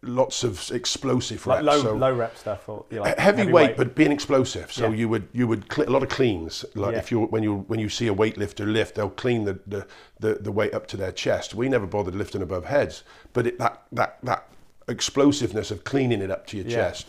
[0.03, 2.69] lots of explosive Like reps low, so low rep stuff.
[2.69, 4.73] Or, you like heavy, weight, but being explosive.
[4.73, 4.97] So Yeah.
[4.97, 6.65] you would you would cl- a lot of cleans.
[6.75, 6.99] Like Yeah.
[6.99, 9.87] if you when you when you see a weightlifter lift, they'll clean the, the,
[10.21, 11.55] the, the weight up to their chest.
[11.55, 13.03] We never bothered lifting above heads,
[13.33, 14.49] but it, that that that
[14.89, 16.77] explosiveness of cleaning it up to your Yeah.
[16.77, 17.09] chest,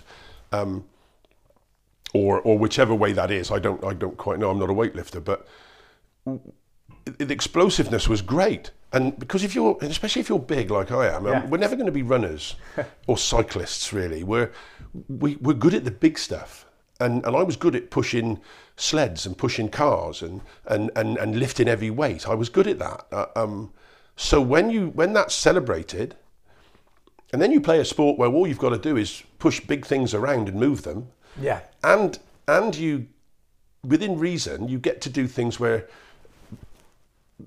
[0.51, 0.85] um,
[2.13, 3.51] or or whichever way that is.
[3.51, 4.49] I don't I don't quite know.
[4.49, 5.47] I'm not a weightlifter, but
[7.05, 8.71] the explosiveness was great.
[8.91, 11.45] And because if you're, especially if you're big like I am, um, Yeah.
[11.45, 12.55] we're never going to be runners
[13.07, 14.23] or cyclists really.
[14.23, 14.51] We're,
[15.07, 16.65] we, we're good at the big stuff.
[16.99, 18.39] And, and I was good at pushing
[18.75, 22.27] sleds and pushing cars and, and, and, and lifting heavy weight.
[22.27, 23.05] I was good at that.
[23.11, 23.71] Uh, um,
[24.15, 26.15] so when, you, when that's celebrated,
[27.33, 29.85] and then you play a sport where all you've got to do is push big
[29.85, 31.07] things around and move them,
[31.39, 31.61] Yeah.
[31.83, 32.17] and
[32.47, 33.07] and you
[33.83, 35.87] within reason you get to do things where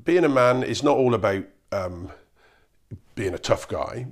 [0.04, 2.10] being a man is not all about um,
[3.14, 4.06] being a tough guy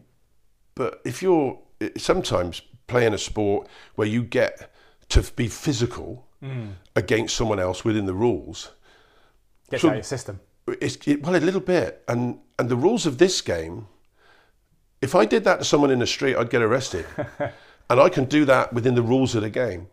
[0.74, 1.58] but if you're
[1.96, 4.70] sometimes playing a sport where you get
[5.08, 6.26] to be physical
[6.96, 8.70] against someone else within the rules
[9.70, 10.40] Gets So- out of your system.
[10.66, 12.02] it's, it, well, a little bit.
[12.08, 13.86] And and the rules of this game,
[15.02, 17.06] if I did that to someone in the street, I'd get arrested.
[17.90, 19.88] and I can do that within the rules of the game.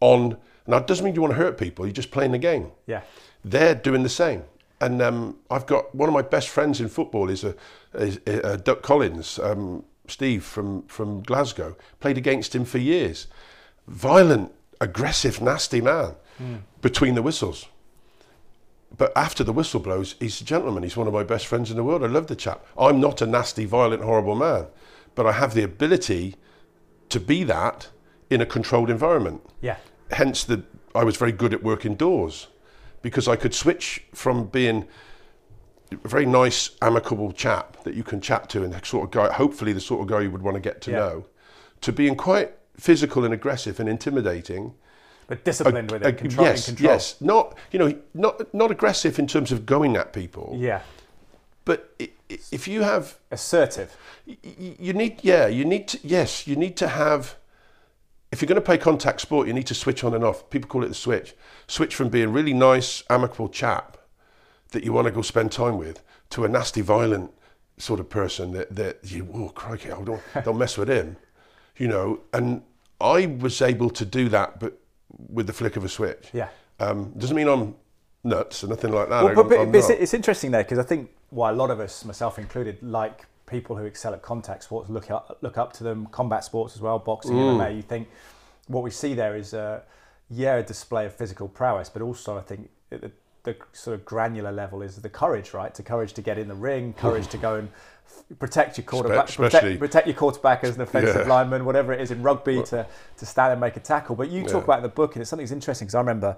[0.00, 0.36] On
[0.66, 1.86] now, it doesn't mean you want to hurt people.
[1.86, 2.72] You're just playing the game.
[2.86, 3.02] Yeah.
[3.44, 4.42] They're doing the same.
[4.80, 7.54] And um, I've got one of my best friends in football is a,
[7.94, 11.76] is a, Duck Collins, um, Steve from from Glasgow.
[12.00, 13.26] Played against him for years.
[13.86, 16.14] Violent, aggressive, nasty man.
[16.82, 17.66] Between the whistles
[18.98, 20.82] but after the whistle blows, he's a gentleman.
[20.82, 22.02] He's one of my best friends in the world.
[22.02, 22.64] I love the chap.
[22.78, 24.66] I'm not a nasty, violent, horrible man,
[25.14, 26.36] but I have the ability
[27.10, 27.88] to be that
[28.30, 29.42] in a controlled environment.
[29.60, 29.76] Yeah.
[30.10, 30.62] Hence, the
[30.94, 32.48] I was very good at working doors
[33.02, 34.88] because I could switch from being
[35.92, 39.32] a very nice, amicable chap that you can chat to and the sort of guy,
[39.32, 40.98] hopefully the sort of guy you would want to get to Yeah.
[40.98, 41.26] know,
[41.82, 44.74] to being quite physical and aggressive and intimidating
[45.28, 46.18] But disciplined with uh, it.
[46.18, 46.92] Controlling yes, control.
[46.92, 47.20] yes.
[47.20, 50.82] Not you know, not not aggressive in terms of going at people, Yeah.
[51.64, 51.94] but
[52.28, 53.96] if you have, Assertive.
[54.26, 54.36] y-
[54.78, 57.36] you need, yeah, you need to, yes, you need to have.
[58.32, 60.50] If you're going to play contact sport, you need to switch on and off.
[60.50, 61.34] People call it the switch.
[61.68, 63.96] Switch from being really nice, amicable chap
[64.72, 67.30] that you want to go spend time with to a nasty, violent
[67.78, 71.16] sort of person that, that you, oh, crikey, I don't, don't mess with him.
[71.76, 72.62] You know, and
[73.00, 74.76] I was able to do that, but
[75.18, 76.28] with the flick of a switch.
[76.32, 76.48] Yeah.
[76.80, 77.74] Um, doesn't mean I'm
[78.24, 79.24] nuts or nothing like that.
[79.24, 82.04] Well, but, but, it's, it's interesting there because I think why a lot of us,
[82.04, 86.06] myself included, like people who excel at contact sports, look up, look up to them.
[86.06, 87.56] Combat sports as well, boxing, Mm.
[87.58, 87.76] MMA.
[87.76, 88.08] You think
[88.66, 89.80] what we see there is, uh,
[90.28, 93.10] yeah, a display of physical prowess, but also I think at
[93.46, 95.74] the, the sort of granular level is the courage, right?
[95.74, 97.70] To courage to get in the ring, courage to go and
[98.38, 101.32] protect your quarterback, protect, protect your quarterback as an offensive Yeah.
[101.32, 102.86] lineman, whatever it is in rugby, to,
[103.16, 104.16] to stand and make a tackle.
[104.16, 104.64] But you talk Yeah.
[104.64, 106.36] about in the book, and it's something that's interesting because I remember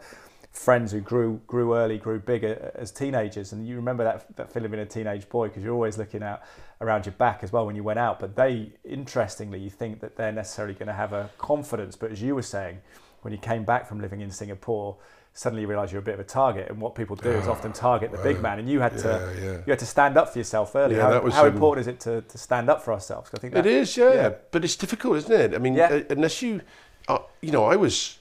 [0.52, 4.66] friends who grew grew early, grew bigger as teenagers, and you remember that that feeling
[4.66, 6.42] of being a teenage boy because you're always looking out
[6.80, 8.18] around your back as well when you went out.
[8.20, 12.20] But they, interestingly, you think that they're necessarily going to have a confidence, but as
[12.22, 12.78] you were saying,
[13.22, 14.96] when you came back from living in Singapore.
[15.38, 17.72] Suddenly you realise you're a bit of a target, and what people do is often
[17.72, 18.58] target the big man.
[18.58, 19.52] And you had to, Yeah, yeah.
[19.64, 20.96] you had to stand up for yourself early.
[20.96, 23.30] Yeah, how how um, important is it to, to stand up for ourselves?
[23.32, 24.14] I think It that, is, yeah.
[24.14, 24.30] yeah.
[24.50, 25.54] But it's difficult, isn't it?
[25.54, 25.90] I mean, Yeah.
[25.92, 26.62] uh, unless you,
[27.06, 28.18] uh, you know, I was,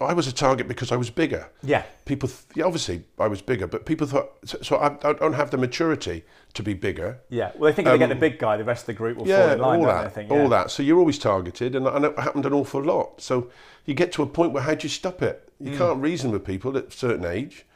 [0.00, 1.50] I was a target because I was bigger.
[1.62, 4.58] Yeah, People, th- yeah, obviously, I was bigger, but people thought so.
[4.60, 7.20] so I, I don't have the maturity to be bigger.
[7.28, 7.52] yeah.
[7.56, 9.26] Well, they think if they get the big guy, the rest of the group will
[9.26, 9.78] fall in line.
[9.78, 10.72] all that, think, all that.
[10.72, 13.20] So you're always targeted, and, and it happened an awful lot.
[13.20, 13.52] So
[13.84, 15.44] you get to a point where how do you stop it?
[15.60, 15.78] You Hmm.
[15.78, 17.66] can't reason with people at a certain age,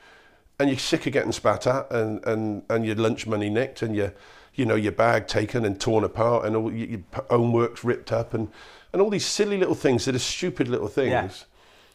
[0.59, 3.97] and you're sick of getting spat at, and, and, and your lunch money nicked, and
[3.97, 4.13] your
[4.55, 8.35] you know your bag taken and torn apart, and all your, your homework's ripped up,
[8.35, 8.49] and
[8.93, 11.11] and all these silly little things that are stupid little things.
[11.11, 11.29] Yeah.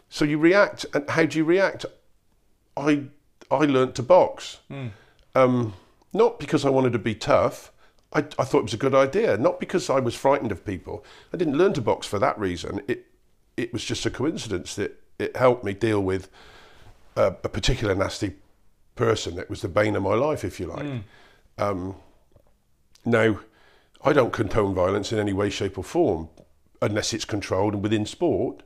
[0.10, 1.86] So you react, and how do you react?
[2.76, 3.04] I
[3.50, 4.60] I learnt to box,
[5.36, 5.74] um,
[6.14, 7.72] not because I wanted to be tough.
[8.14, 11.04] I, I thought it was a good idea, not because I was frightened of people.
[11.34, 12.82] I didn't learn to box for that reason.
[12.88, 13.06] It
[13.56, 16.30] it was just a coincidence that it helped me deal with
[17.16, 18.34] a, a particular nasty
[18.96, 20.86] person that was the bane of my life, if you like.
[20.86, 21.04] Mm.
[21.58, 21.96] Um,
[23.06, 23.40] now,
[24.04, 26.30] I don't condone violence in any way, shape, or form,
[26.82, 28.64] unless it's controlled and within sport.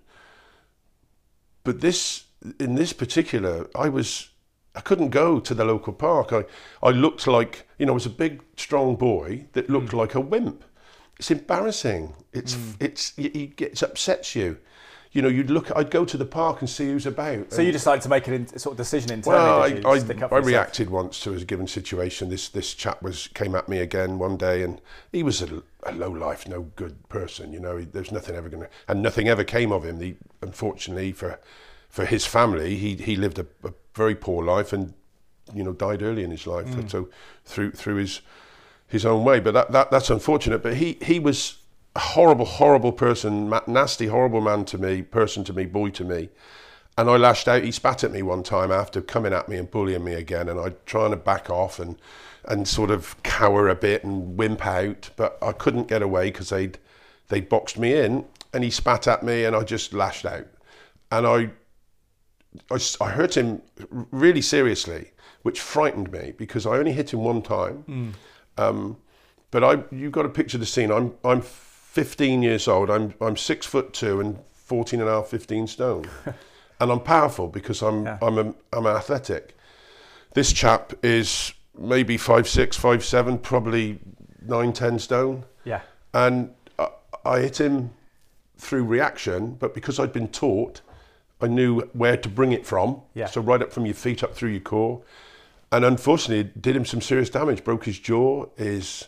[1.64, 2.26] But this,
[2.60, 4.30] in this particular, I was,
[4.76, 6.34] I couldn't go to the local park.
[6.34, 6.46] I,
[6.82, 9.98] I looked like, you know, I was a big, strong boy that looked mm.
[9.98, 10.64] like a wimp.
[11.20, 12.16] It's embarrassing.
[12.34, 12.76] It's, mm.
[12.80, 14.58] it's, it, it gets upsets you.
[15.14, 15.76] You know, you'd look.
[15.76, 17.52] I'd go to the park and see who's about.
[17.52, 19.82] So you decided to make a sort of decision internally.
[19.82, 19.94] Well.
[19.94, 22.30] I, I, I reacted once to a given situation.
[22.30, 24.80] This this chap was came at me again one day, and
[25.12, 27.52] he was a, a low life, no good person.
[27.52, 30.00] You know, he, there's nothing ever going to, and nothing ever came of him.
[30.00, 31.40] He, unfortunately for
[31.90, 34.94] for his family, he he lived a, a very poor life and
[35.54, 36.68] you know died early in his life.
[36.68, 36.90] Mm.
[36.90, 37.10] So
[37.44, 38.22] through through his
[38.88, 40.64] his own way, but that, that that's unfortunate.
[40.64, 41.58] But he he was
[41.96, 46.30] horrible, horrible person, nasty, horrible man to me, person to me, boy to me.
[46.98, 47.64] And I lashed out.
[47.64, 50.60] He spat at me one time after coming at me and bullying me again, and
[50.60, 51.98] I trying to back off and
[52.46, 56.50] and sort of cower a bit and wimp out, but I couldn't get away because
[56.50, 56.78] they'd
[57.30, 60.48] they boxed me in, and he spat at me, and I just lashed out,
[61.12, 61.50] and I
[63.00, 65.12] I hurt him really seriously,
[65.44, 68.14] which frightened me because I only hit him one time.
[68.58, 68.98] Um,
[69.52, 70.92] but I, you've got to picture the scene.
[70.92, 71.42] I'm, I'm
[71.92, 72.90] 15 years old.
[72.90, 76.06] I'm, I'm six foot two and 14 and a half, 15 stone,
[76.80, 78.18] and I'm powerful because I'm, Yeah.
[78.22, 79.58] I'm, a, I'm athletic.
[80.34, 84.00] This chap is maybe five six, five seven, probably
[84.42, 85.82] nine, ten stone Yeah.
[86.14, 86.88] and I,
[87.26, 87.90] I hit him
[88.58, 90.80] through reaction, but because I'd been taught,
[91.42, 93.02] I knew where to bring it from.
[93.16, 93.26] Yeah.
[93.26, 95.02] So right up from your feet, up through your core,
[95.74, 97.66] and unfortunately, it did him some serious damage.
[97.66, 99.08] Broke his jaw, his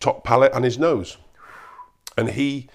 [0.00, 1.18] top palate, and his nose.
[2.16, 2.68] And he,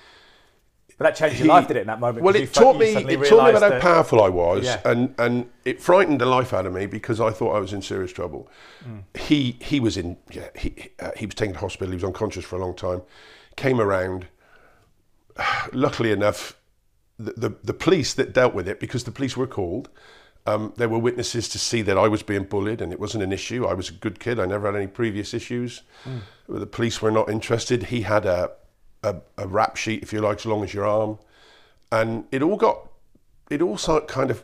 [0.98, 2.24] But that changed your life, did it, in that moment?
[2.24, 2.88] Well, it taught me.
[2.96, 4.82] It taught me about how powerful I was, Yeah.
[4.86, 7.82] and and it frightened the life out of me because I thought I was in
[7.82, 8.48] serious trouble.
[8.88, 9.04] Mm.
[9.18, 10.18] He he was in.
[10.32, 11.90] Yeah, he uh, he was taken to hospital.
[11.90, 13.02] He was unconscious for a long time.
[13.56, 14.28] Came around.
[15.74, 16.58] Luckily enough,
[17.18, 19.90] the, the the police that dealt with it because the police were called.
[20.48, 23.32] Um, there were witnesses to see that I was being bullied and it wasn't an
[23.32, 23.66] issue.
[23.68, 24.40] I was a good kid.
[24.40, 25.84] I never had any previous issues.
[26.50, 27.84] The police were not interested.
[27.84, 28.50] He had a,
[29.04, 31.20] a, a rap sheet, if you like, as long as your arm.
[31.92, 32.90] And it all got,
[33.50, 34.44] it all kind of,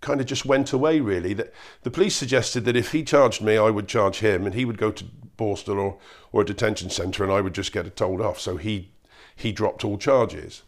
[0.00, 1.32] kind of just went away really.
[1.34, 4.64] That the police suggested that if he charged me, I would charge him and he
[4.64, 5.04] would go to
[5.38, 5.98] Borstal or,
[6.32, 8.38] or a detention centre and I would just get it told off.
[8.38, 8.90] So he,
[9.34, 10.62] he dropped all charges.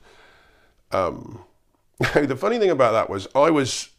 [0.93, 1.45] Um,
[2.14, 3.91] the funny thing about that was I was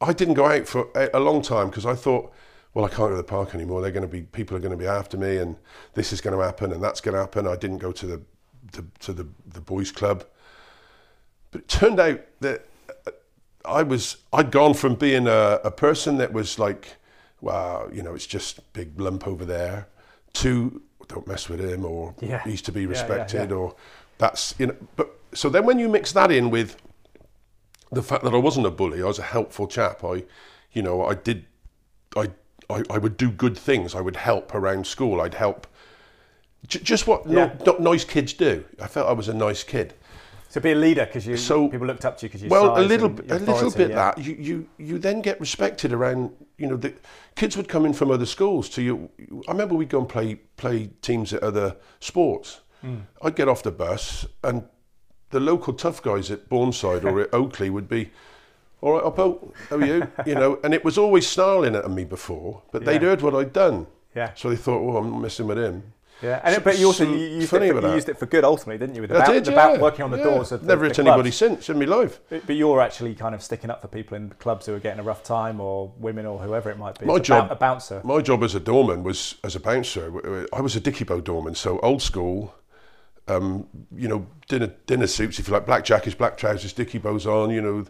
[0.00, 2.32] I didn't go out for a, a long time because I thought,
[2.74, 3.80] well, I can't go to the park anymore.
[3.80, 5.56] They're going to be people are going to be after me, and
[5.94, 7.46] this is going to happen, and that's going to happen.
[7.46, 8.22] I didn't go to the
[8.72, 10.24] to, to the the boys' club,
[11.50, 12.66] but it turned out that
[13.06, 13.10] uh,
[13.64, 16.96] I was I'd gone from being a, a person that was like,
[17.40, 19.86] wow, you know, it's just big lump over there,
[20.34, 22.42] to don't mess with him, or Yeah.
[22.44, 23.56] he's to be Yeah, yeah, respected, yeah.
[23.56, 23.74] or
[24.18, 24.76] that's you know.
[24.96, 26.76] But so then when you mix that in with
[27.90, 30.04] the fact that I wasn't a bully, I was a helpful chap.
[30.04, 30.24] I,
[30.72, 31.46] you know, I did,
[32.16, 32.28] I,
[32.68, 33.94] I, I would do good things.
[33.94, 35.20] I would help around school.
[35.22, 35.66] I'd help.
[36.66, 37.54] J- just what no, Yeah.
[37.64, 38.64] not nice kids do.
[38.80, 39.94] I felt I was a nice kid.
[40.50, 42.78] So be a leader because you So- people looked up to you because you Well,
[42.78, 44.12] a little, a little bit yeah.
[44.14, 46.30] that you, you, you then get respected around.
[46.56, 46.94] You know, the
[47.36, 49.10] kids would come in from other schools to you.
[49.46, 52.60] I remember we'd go and play play teams at other sports.
[52.80, 52.96] Hmm.
[53.22, 54.64] I'd get off the bus and
[55.30, 58.10] the local tough guys at Bournside or at Oakley would be,
[58.80, 60.08] all right, Oppo, how are you?
[60.24, 63.52] you know, and it was always snarling at me before, but they'd heard what I'd
[63.52, 63.86] done.
[64.14, 64.30] Yeah.
[64.34, 65.92] So they thought, well, I'm messing with him.
[66.22, 68.44] Yeah, and it, but you also you used, it for, you used it for good
[68.44, 69.02] ultimately, didn't you?
[69.02, 70.24] With I about, did, about yeah, working on the yeah.
[70.24, 72.18] doors of the, Never the hit anybody since in my life.
[72.28, 74.98] But but you're actually kind of sticking up for people in clubs who are getting
[74.98, 77.06] a rough time, or women, or whoever it might be.
[77.06, 78.00] My It's job- a bouncer.
[78.04, 80.46] My job as a doorman was as a bouncer.
[80.52, 82.54] I was a dicky bow doorman, so old school.
[83.28, 87.26] Um, you know, dinner dinner suits, if you like, black jackets, black trousers, dicky bows
[87.26, 87.50] on.
[87.50, 87.84] You know,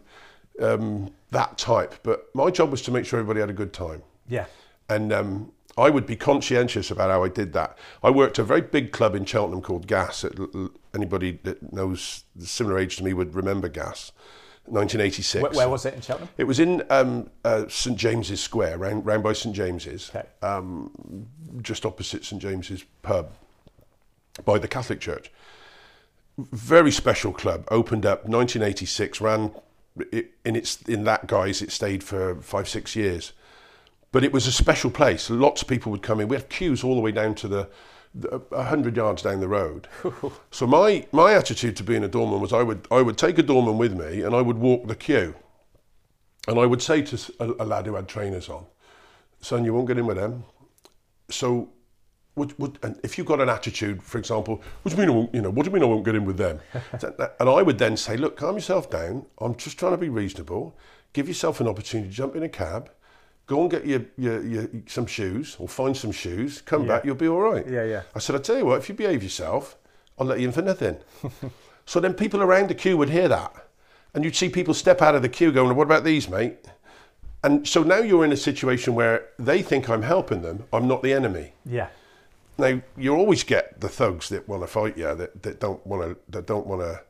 [0.61, 1.95] um, that type.
[2.03, 4.45] But my job was to make sure everybody had a good time, Yeah,
[4.89, 7.77] and um, I would be conscientious about how I did that.
[8.03, 10.25] I worked at a very big club in Cheltenham called Gas.
[10.93, 14.11] Anybody that knows the similar age to me would remember Gas.
[14.65, 15.41] 1986.
[15.41, 16.29] where, where was it in Cheltenham?
[16.37, 20.27] It was in um, uh, St James's Square, round, round by St James's, Okay.
[20.43, 21.27] um,
[21.61, 23.31] just opposite St James's pub,
[24.45, 25.31] by the Catholic Church.
[26.37, 27.65] Very special club.
[27.71, 29.19] Opened up 1986.
[29.19, 29.51] Ran
[30.11, 31.61] it, in its in that guise.
[31.61, 33.33] It stayed for five six years,
[34.11, 35.29] but it was a special place.
[35.29, 36.27] Lots of people would come in.
[36.27, 37.69] We had queues all the way down to the.
[38.15, 39.87] the- A hundred yards down the road.
[40.51, 43.43] so my my attitude to being a doorman was I would I would take a
[43.43, 45.35] doorman with me and I would walk the queue.
[46.47, 47.15] And I would say to
[47.59, 48.65] a lad who had trainers on,
[49.41, 50.43] son, you won't get in with them.
[51.29, 51.69] So,
[52.35, 55.17] would, would, and if you've got an attitude, for example, what do you mean, I
[55.19, 56.59] won't, you know, what do you mean I won't get in with them?
[57.39, 59.25] and I would then say, look, calm yourself down.
[59.39, 60.75] I'm just trying to be reasonable.
[61.13, 62.89] Give yourself an opportunity to jump in a cab,
[63.49, 66.87] go and get your, your, your some shoes or find some shoes, come Yeah.
[66.87, 67.67] back, you'll be all right.
[67.67, 68.03] Yeah, yeah.
[68.15, 69.75] I said, I tell you what, if you behave yourself,
[70.19, 70.97] I'll let you in for nothing.
[71.85, 73.51] so then people around the queue would hear that.
[74.13, 76.57] And you'd see people step out of the queue going, what about these, mate?
[77.43, 81.01] And so now you're in a situation where they think I'm helping them, I'm not
[81.01, 81.53] the enemy.
[81.65, 81.87] Yeah.
[82.59, 86.03] Now you always get the thugs that want to fight you, that, that don't want
[86.03, 87.01] to, that don't want to,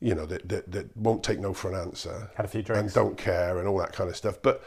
[0.00, 2.92] you know, that, that, that won't take no for an answer Had a few and
[2.92, 4.38] don't care and all that kind of stuff.
[4.42, 4.64] But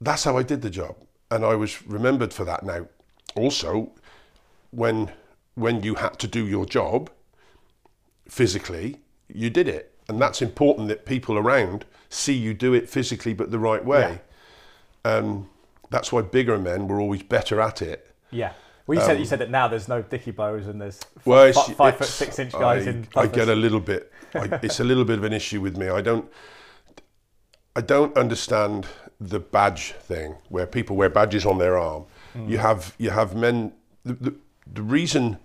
[0.00, 0.96] that's how I did the job,
[1.30, 2.62] and I was remembered for that.
[2.62, 2.86] Now,
[3.34, 3.92] also,
[4.70, 5.12] when
[5.54, 7.10] when you had to do your job
[8.28, 13.34] physically, you did it, and that's important that people around see you do it physically,
[13.34, 14.20] but the right way.
[15.04, 15.48] Um,
[15.90, 18.14] that's why bigger men were always better at it.
[18.30, 18.52] Yeah.
[18.86, 21.52] Well, you said you said that now there's no Dicky Bows and there's Um, Well,
[21.52, 23.08] fi- it's, five foot six inch guys I, in.
[23.16, 24.10] I get a little bit.
[24.34, 25.88] I, it's a little bit of an issue with me.
[25.88, 26.30] I don't.
[27.76, 28.86] I don't understand
[29.20, 32.04] the badge thing where people wear badges on their arm.
[32.36, 32.48] Mm.
[32.48, 33.72] You have you have men.
[34.04, 34.34] The, the,
[34.70, 35.38] the reason,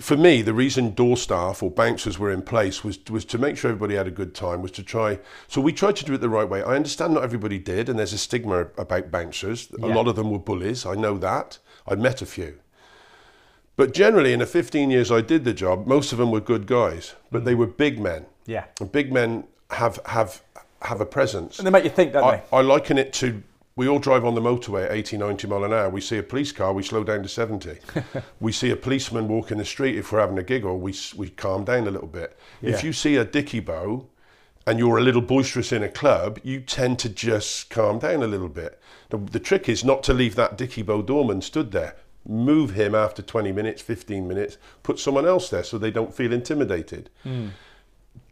[0.00, 3.56] for me, the reason door staff or bouncers were in place was was to make
[3.56, 4.62] sure everybody had a good time.
[4.62, 5.18] Was to try.
[5.48, 6.62] So we tried to do it the right way.
[6.62, 9.70] I understand not everybody did, and there's a stigma about bouncers.
[9.82, 10.86] A lot of them were bullies.
[10.86, 11.58] I know that.
[11.86, 12.58] I met a few.
[13.76, 16.66] But generally, in the 15 years I did the job, most of them were good
[16.66, 18.26] guys, but they were big men.
[18.44, 18.64] Yeah.
[18.80, 20.42] And big men have have
[20.82, 21.58] have a presence.
[21.58, 22.42] And they make you think, don't I, they?
[22.52, 23.42] I liken it to
[23.78, 25.88] we all drive on the motorway at 80, 90 mile an hour.
[25.88, 27.78] We see a police car, we slow down to 70.
[28.40, 29.96] we see a policeman walking the street.
[29.96, 32.36] If we're having a giggle, we, we calm down a little bit.
[32.60, 32.70] Yeah.
[32.70, 34.08] If you see a dicky bow
[34.66, 38.26] and you're a little boisterous in a club, you tend to just calm down a
[38.26, 38.80] little bit.
[39.10, 41.94] The, the trick is not to leave that dicky bow doorman stood there.
[42.26, 46.32] Move him after 20 minutes, 15 minutes, put someone else there so they don't feel
[46.32, 47.10] intimidated.
[47.22, 47.50] Hmm.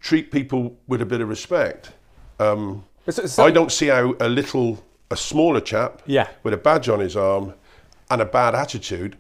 [0.01, 1.93] Treat people with a bit of respect.
[2.39, 6.29] Um, It's- it's I don't see how a little, a smaller chap Yeah.
[6.43, 7.55] with a badge on his arm
[8.11, 9.17] and a bad attitude,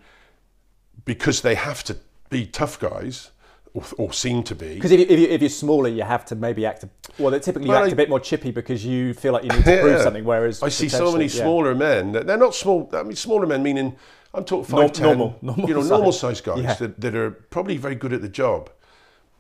[1.05, 1.97] because they have to
[2.31, 3.31] be tough guys
[3.75, 4.75] or, or seem to be.
[4.75, 6.83] Because if, you, if, you, if you're smaller, you have to maybe act.
[6.85, 6.89] A,
[7.19, 9.45] well, they typically you Well, act I- a bit more chippy because you feel like
[9.45, 10.25] you need to prove something.
[10.25, 11.43] Whereas I see so many yeah.
[11.43, 12.13] smaller men.
[12.13, 12.89] That they're not small.
[12.93, 13.97] I mean, smaller men meaning
[14.35, 15.91] I'm talking five normal- normal you know, size.
[15.91, 16.75] normal size guys Yeah.
[16.75, 18.71] that, that are probably very good at the job,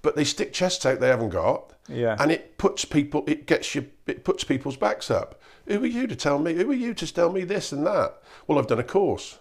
[0.07, 1.73] but they stick chests out they haven't got.
[1.89, 2.15] Yeah.
[2.21, 3.25] And it puts people.
[3.27, 3.91] It gets you.
[4.07, 5.41] It puts people's backs up.
[5.67, 6.55] Who are you to tell me?
[6.55, 8.23] Who are you to tell me this and that?
[8.47, 9.41] Well, I've done a course.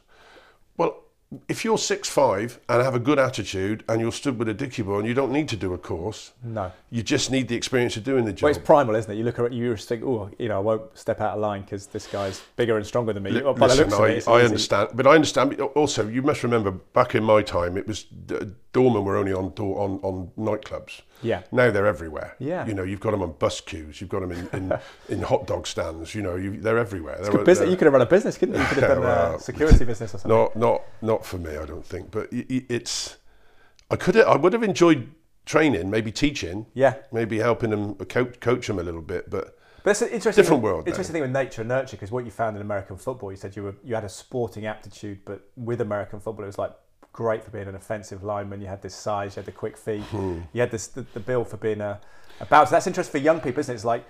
[0.76, 1.04] Well,
[1.48, 4.82] if you're six five and have a good attitude and you're stood with a dicky
[4.82, 6.32] bow and you don't need to do a course.
[6.44, 6.72] No.
[6.90, 8.44] You just need the experience of doing the job.
[8.44, 9.16] Well, it's primal, isn't it?
[9.16, 11.62] You look at you just think, oh, you know, I won't step out of line
[11.62, 13.42] because this guy's bigger and stronger than me.
[13.42, 15.60] Well, by Listen, I, it, I understand, but I understand.
[15.60, 18.06] Also, you must remember back in my time, it was
[18.74, 21.02] doormen were only on door, on on nightclubs.
[21.26, 21.42] Yeah.
[21.52, 22.36] Now they're everywhere.
[22.40, 22.66] Yeah.
[22.68, 25.48] You know, you've got them on bus queues, you've got them in, in, in hot
[25.48, 26.14] dog stands.
[26.16, 27.18] You know, you, they're everywhere.
[27.22, 27.60] They're, business.
[27.60, 28.62] they're- You could have run a business, couldn't you?
[28.62, 30.30] You could have done Well, a security business or something.
[30.38, 32.12] not not not for me, I don't think.
[32.12, 33.18] But it's
[33.92, 35.10] I could I would have enjoyed
[35.46, 36.96] training, maybe teaching, Yeah.
[37.12, 39.58] maybe helping them uh, coach coach them a little bit, but.
[39.84, 40.90] But it's an interesting, Different world, though.
[40.90, 43.56] Interesting thing with nature and nurture because what you found in American football, you said
[43.56, 46.72] you were you had a sporting aptitude, but with American football, it was like
[47.16, 48.60] great for being an offensive lineman.
[48.60, 50.40] You had this size, you had the quick feet, Hmm.
[50.52, 52.00] you had this the, the bill for being a,
[52.42, 52.72] a bouncer.
[52.72, 53.76] That's interesting for young people, isn't it?
[53.76, 54.06] It's like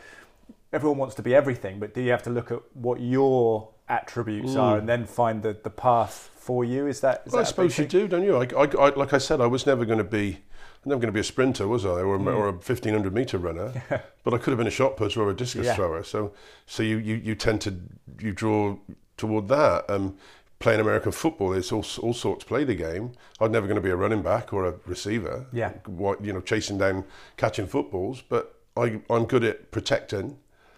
[0.73, 4.55] everyone wants to be everything, but do you have to look at what your attributes
[4.55, 6.87] are and then find the, the path for you?
[6.87, 7.21] Is that?
[7.27, 7.33] Is.
[7.33, 8.37] Well, I that big suppose you do, don't you?
[8.37, 10.39] I, I, I, like I said, I was never going to be,
[10.83, 12.27] never going to be a sprinter, was I, or, a Hmm.
[12.27, 13.71] or a fifteen hundred meter runner.
[14.23, 15.75] but I could have been a shot putter or a discus Yeah.
[15.75, 16.01] thrower.
[16.03, 16.33] So,
[16.65, 17.75] so you, you, you tend to
[18.19, 18.77] you draw
[19.17, 19.87] toward that.
[19.89, 20.17] Um,
[20.59, 23.11] playing American football, there's all, all sorts play the game.
[23.39, 25.45] I'm never going to be a running back or a receiver.
[25.51, 25.73] Yeah.
[25.85, 27.05] What you know, chasing down,
[27.37, 28.21] catching footballs.
[28.21, 30.37] But I, I'm good at protecting.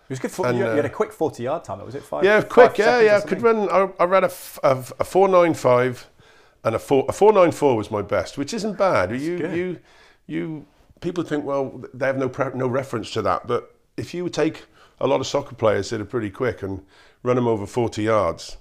[0.09, 1.86] It was good for And, you, had uh, a quick forty yard time.
[1.86, 2.23] Was it five?
[2.23, 2.78] Yeah, five quick.
[2.78, 3.17] Yeah, seconds yeah.
[3.17, 3.69] I could run.
[3.69, 6.09] I, I ran a four nine five,
[6.63, 9.11] and a four a four nine four was my best, which isn't bad.
[9.11, 9.55] you good.
[9.57, 9.80] you
[10.25, 10.65] you
[11.01, 14.65] people think well they have no pre- no reference to that, but if you take
[14.99, 16.86] a lot of soccer players that are pretty quick and
[17.21, 18.57] run them over forty yards.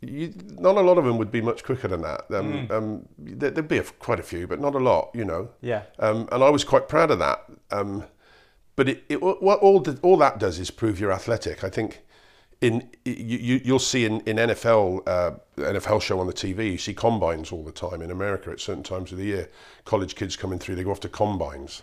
[0.00, 2.26] You, not a lot of them would be much quicker than that.
[2.30, 5.48] Um, um, there, there'd be a, quite a few, but not a lot, you know.
[5.62, 5.82] Yeah.
[5.98, 7.44] Um, and I was quite proud of that.
[7.70, 8.04] Um,
[8.76, 11.64] but it, it, what all, the, all that does is prove you're athletic.
[11.64, 12.02] I think
[12.60, 16.78] in you, you, you'll see in, in NFL uh, NFL show on the TV, you
[16.78, 19.50] see combines all the time in America at certain times of the year.
[19.84, 21.82] College kids coming through, they go off to combines.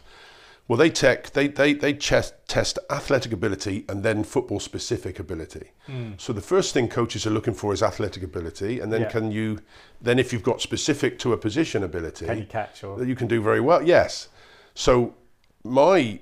[0.67, 5.71] Well, they tech they they they chest, test athletic ability and then football specific ability.
[5.87, 6.11] Hmm.
[6.17, 9.09] So the first thing coaches are looking for is athletic ability, and then Yeah.
[9.09, 9.59] can you
[10.01, 13.15] then if you've got specific to a position ability, Can you catch or that you
[13.15, 13.81] can do very well.
[13.83, 14.29] Yes.
[14.73, 15.15] So
[15.63, 16.19] my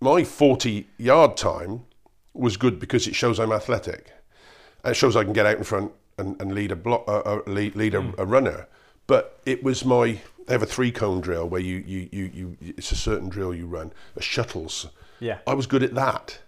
[0.00, 1.84] my 40 yard time
[2.34, 4.12] was good because it shows I'm athletic.
[4.84, 7.40] It shows I can get out in front and, and lead a block, uh, uh,
[7.46, 8.66] lead, lead a, a runner.
[9.06, 10.20] But it was my
[10.52, 13.54] they have a three cone drill where you, you, you, you it's a certain drill
[13.54, 14.86] you run, a shuttles.
[15.18, 15.38] yeah.
[15.46, 16.40] I was good at that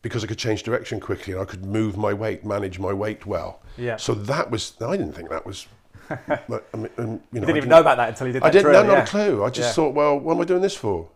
[0.00, 3.26] because I could change direction quickly and I could move my weight, manage my weight
[3.26, 3.60] well.
[3.76, 3.96] Yeah.
[3.98, 5.66] So that was I didn't think that was.
[6.08, 8.32] but, I mean, um, you know, You I didn't even know about that until you
[8.32, 8.82] did that I didn't drill.
[8.82, 9.04] know, not yeah.
[9.04, 9.44] a clue.
[9.44, 9.72] I just Yeah.
[9.74, 11.10] thought, well, what am I doing this for?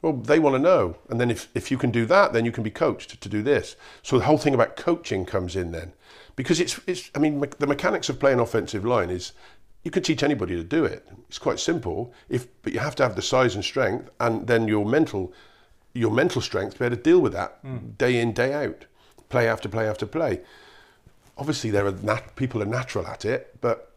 [0.00, 0.96] Well, they want to know.
[1.10, 3.42] And then if, if you can do that, then you can be coached to do
[3.42, 3.76] this.
[4.02, 5.92] So the whole thing about coaching comes in then.
[6.34, 9.32] Because it's, it's I mean, me- the mechanics of playing offensive line is
[9.84, 11.06] you can teach anybody to do it.
[11.28, 12.12] It's quite simple.
[12.28, 15.32] If But you have to have the size and strength and then your mental,
[15.94, 17.78] your mental strength to be able to deal with that Hmm.
[17.96, 18.86] day in, day out,
[19.28, 20.40] play after play after play.
[21.36, 23.92] Obviously, there are nat- people are natural at it, but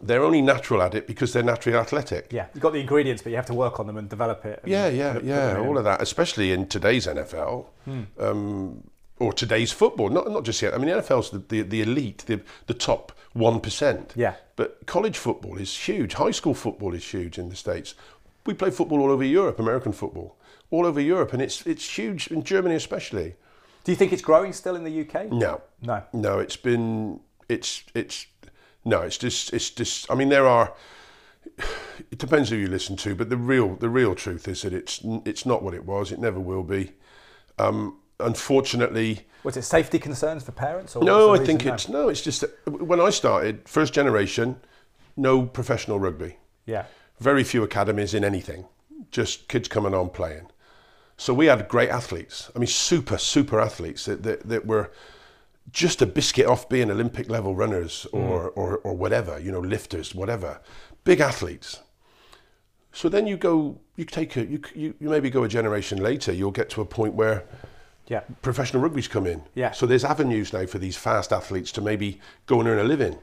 [0.00, 2.32] they're only natural at it because they're naturally athletic.
[2.32, 4.60] Yeah, you've got the ingredients, but you have to work on them and develop it.
[4.62, 5.54] and Yeah, yeah, put- put yeah.
[5.56, 5.62] Hmm.
[5.68, 7.66] All of that, especially in today's NFL
[8.18, 8.82] um,
[9.18, 10.08] or today's football.
[10.08, 10.74] Not not just yet.
[10.74, 14.12] I mean, the NFL's the, the, the elite, the the top one percent.
[14.16, 14.34] Yeah.
[14.56, 16.14] But college football is huge.
[16.14, 17.94] High school football is huge in the states.
[18.46, 20.36] We play football all over Europe, American football,
[20.70, 23.34] all over Europe, and it's it's huge in Germany especially.
[23.84, 25.30] Do you think it's growing still in the UK?
[25.30, 26.02] No, No.
[26.12, 26.38] no.
[26.40, 28.26] It's been it's it's
[28.84, 29.02] no.
[29.02, 30.10] It's just it's just.
[30.10, 30.72] I mean, there are.
[32.10, 35.00] It depends who you listen to, but the real the real truth is that it's
[35.24, 36.12] it's not what it was.
[36.12, 36.92] It never will be.
[37.58, 40.96] Um, unfortunately, Was it safety concerns for parents?
[40.96, 41.34] Or no.
[41.34, 42.08] I think it's no.
[42.08, 44.56] It's just when I started, first generation,
[45.16, 46.36] no professional rugby.
[46.66, 46.86] Yeah.
[47.20, 48.66] Very few academies in anything.
[49.10, 50.48] Just kids coming on playing.
[51.16, 52.50] So we had great athletes.
[52.54, 54.90] I mean, super super athletes that that, that were
[55.72, 58.20] just a biscuit off being Olympic level runners mm.
[58.20, 60.60] or, or, or whatever, you know, lifters, whatever.
[61.04, 61.80] Big athletes.
[62.92, 66.32] So then you go, you take a, you, you, you maybe go a generation later,
[66.32, 67.44] you'll get to a point where
[68.08, 68.20] Yeah.
[68.42, 69.42] professional rugby's come in.
[69.54, 69.72] Yeah.
[69.72, 73.18] So there's avenues now for these fast athletes to maybe go and earn a living.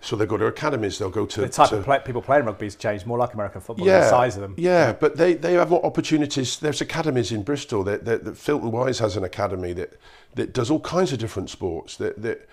[0.00, 1.40] So they go to academies, they'll go to.
[1.40, 4.00] The type to- of play, people playing rugby has changed, more like American football, yeah,
[4.00, 4.54] the size of them.
[4.56, 6.58] Yeah, but they, they have more opportunities.
[6.58, 7.82] There's academies in Bristol.
[7.82, 9.98] That, that, that Filton Wise has an academy that,
[10.36, 11.96] that does all kinds of different sports.
[11.96, 12.48] That, that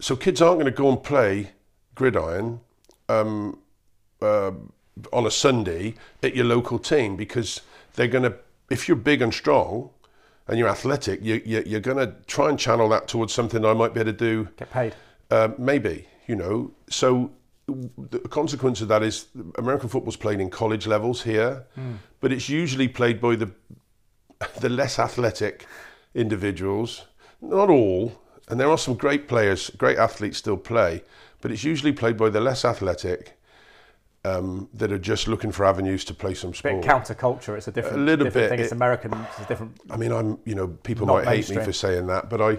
[0.00, 1.52] so kids aren't going to go and play
[1.94, 2.60] gridiron
[3.08, 3.60] um,
[4.20, 4.50] uh,
[5.12, 7.60] on a Sunday at your local team because
[7.94, 8.36] they're going to.
[8.70, 9.90] If you're big and strong
[10.48, 13.74] and you're athletic, you, you, you're going to try and channel that towards something I
[13.74, 14.94] might be able to do Get paid.
[15.30, 16.72] uh, maybe, you know.
[16.90, 17.30] So
[17.66, 19.26] the consequence of that is
[19.56, 21.64] American football's played in college levels here,
[22.20, 23.50] but it's usually played by the
[24.60, 25.66] the less athletic
[26.14, 27.06] individuals.
[27.40, 28.12] Not all,
[28.48, 31.02] and there are some great players, great athletes still play,
[31.40, 33.38] but it's usually played by the less athletic
[34.24, 36.74] um, that are just looking for avenues to play some sport.
[36.74, 37.56] A Bit counterculture.
[37.56, 38.50] It's a different, A little different bit.
[38.50, 38.60] thing.
[38.60, 39.12] It's It- American.
[39.30, 39.80] It's a different.
[39.90, 42.58] I mean, I'm, you know, people might hate me for saying that, but I,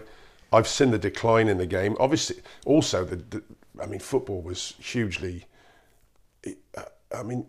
[0.51, 1.95] I've seen the decline in the game.
[1.99, 3.43] Obviously, also the, the
[3.81, 5.45] I mean, football was hugely.
[7.15, 7.45] I mean,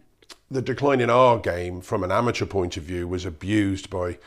[0.50, 4.18] the decline in our game from an amateur point of view was abused by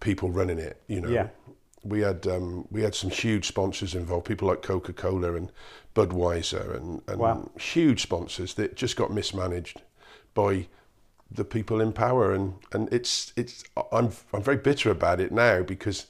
[0.00, 0.80] people running it.
[0.88, 1.28] You know, Yeah.
[1.82, 5.52] we had um, we had some huge sponsors involved, people like Coca Cola and
[5.94, 7.50] Budweiser, and, and Wow.
[7.58, 9.82] huge sponsors that just got mismanaged
[10.34, 10.66] by
[11.30, 15.62] the people in power, and, and it's it's I'm I'm very bitter about it now
[15.62, 16.06] because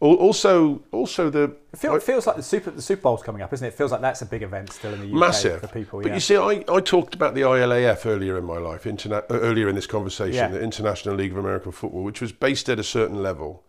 [0.00, 3.52] also also the It, feel, it feels like the Super the Super Bowl's coming up,
[3.52, 3.68] isn't it?
[3.70, 6.00] It feels like that's a big event still in the UK massive for people.
[6.00, 6.14] But yeah.
[6.14, 9.74] you see, I, I talked about the ILAF earlier in my life, interna- earlier in
[9.74, 10.48] this conversation, Yeah.
[10.48, 13.64] the International League of American Football, which was based at a certain level.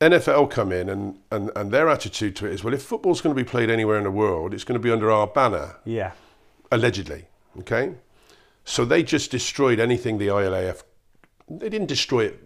[0.00, 3.34] NFL come in and, and, and their attitude to it is, well, if football's going
[3.34, 6.12] to be played anywhere in the world, it's going to be under our banner, yeah.
[6.70, 7.26] allegedly.
[7.60, 7.94] Okay,
[8.64, 10.82] so they just destroyed anything the ILAF.
[11.48, 12.44] They didn't destroy it.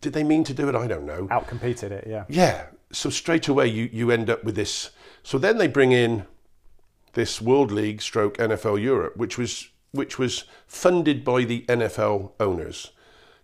[0.00, 0.74] Did they mean to do it?
[0.74, 1.26] I don't know.
[1.28, 2.06] Outcompeted it.
[2.06, 2.24] Yeah.
[2.28, 2.66] Yeah.
[2.92, 4.90] So straight away you, you end up with this.
[5.22, 6.26] So then they bring in
[7.14, 12.90] this World League stroke NFL Europe, which was which was funded by the NFL owners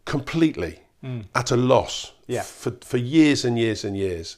[0.04, 1.22] completely hmm.
[1.34, 2.42] at a loss Yeah.
[2.42, 4.36] for, for years and years and years.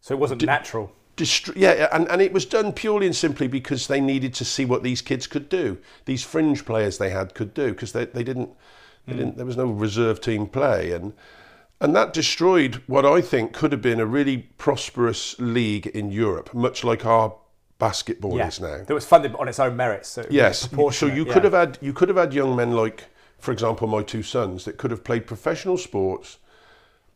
[0.00, 0.92] So it wasn't natural.
[1.16, 4.64] Distr- yeah, and, and it was done purely and simply because they needed to see
[4.64, 5.78] what these kids could do.
[6.04, 8.50] These fringe players they had could do because they, they didn't
[9.06, 9.18] they hmm.
[9.18, 11.12] didn't there was no reserve team play and
[11.80, 16.52] and that destroyed what I think could have been a really prosperous league in Europe,
[16.54, 17.34] much like our
[17.78, 18.48] basketball Yeah.
[18.48, 18.84] is now.
[18.84, 20.08] That was funded on its own merits.
[20.08, 20.68] So Yes.
[20.70, 21.32] So you yeah.
[21.32, 23.04] could have had you could have had young men like
[23.38, 26.38] for example, my two sons that could have played professional sports,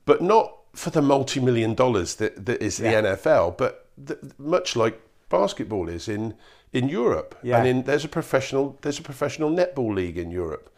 [0.05, 3.01] but not for the multi-million dollars that, that is Yeah.
[3.03, 6.35] the NFL, but th- much like basketball is in
[6.73, 7.35] in Europe.
[7.43, 7.59] Yeah.
[7.59, 10.71] And in, there's a professional there's a professional netball league in Europe,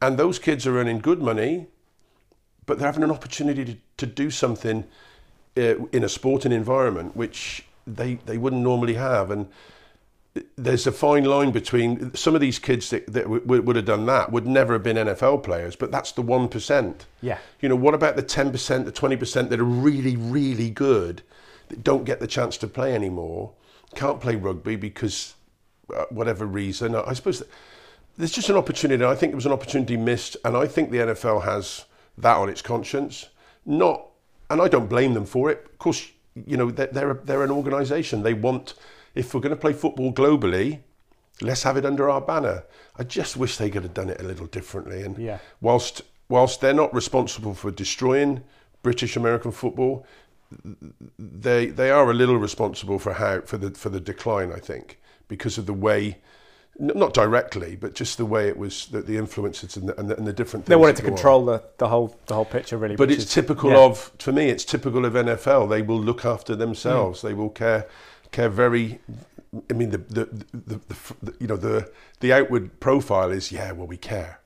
[0.00, 1.66] and those kids are earning good money,
[2.66, 4.84] but they're having an opportunity to, to do something
[5.56, 9.46] uh, in a sporting environment which they they wouldn't normally have and
[10.56, 13.84] there's a fine line between some of these kids that, that w- w- would have
[13.84, 17.06] done that would never have been NFL players, but that's the one percent.
[17.20, 17.38] Yeah.
[17.60, 21.22] You know, what about the ten percent, the twenty percent that are really, really good
[21.68, 23.52] that don't get the chance to play anymore,
[23.94, 25.34] can't play rugby because
[25.94, 26.96] uh, whatever reason?
[26.96, 27.42] I suppose
[28.16, 29.04] there's just an opportunity.
[29.04, 31.84] I think it was an opportunity missed, and I think the NFL has
[32.18, 33.28] that on its conscience.
[33.64, 34.06] Not,
[34.50, 35.64] and I don't blame them for it.
[35.66, 38.24] Of course, you know they're they're, they're an organisation.
[38.24, 38.74] They want
[39.14, 40.80] if we're going to play football globally,
[41.40, 42.64] let's have it under our banner.
[42.96, 45.02] I just wish they could have done it a little differently.
[45.02, 45.38] And Yeah.
[45.60, 48.42] whilst whilst they're not responsible for destroying
[48.82, 50.06] British American football,
[51.18, 54.52] they they are a little responsible for how for the for the decline.
[54.52, 56.18] I think because of the way.
[56.76, 60.16] Not directly, but just the way it was, the, the influences and the, and the,
[60.16, 60.66] and the different.
[60.66, 61.08] They wanted to on.
[61.10, 62.96] control the, the whole the whole picture really.
[62.96, 63.78] But it's is- typical yeah.
[63.84, 65.70] of, for me, it's typical of NFL.
[65.70, 67.20] They will look after themselves.
[67.20, 67.22] Mm.
[67.22, 67.86] They will care,
[68.34, 68.98] care very.
[69.70, 70.80] I mean, the the, the,
[71.22, 71.90] the, you know the
[72.20, 74.40] the outward profile is yeah, well we care,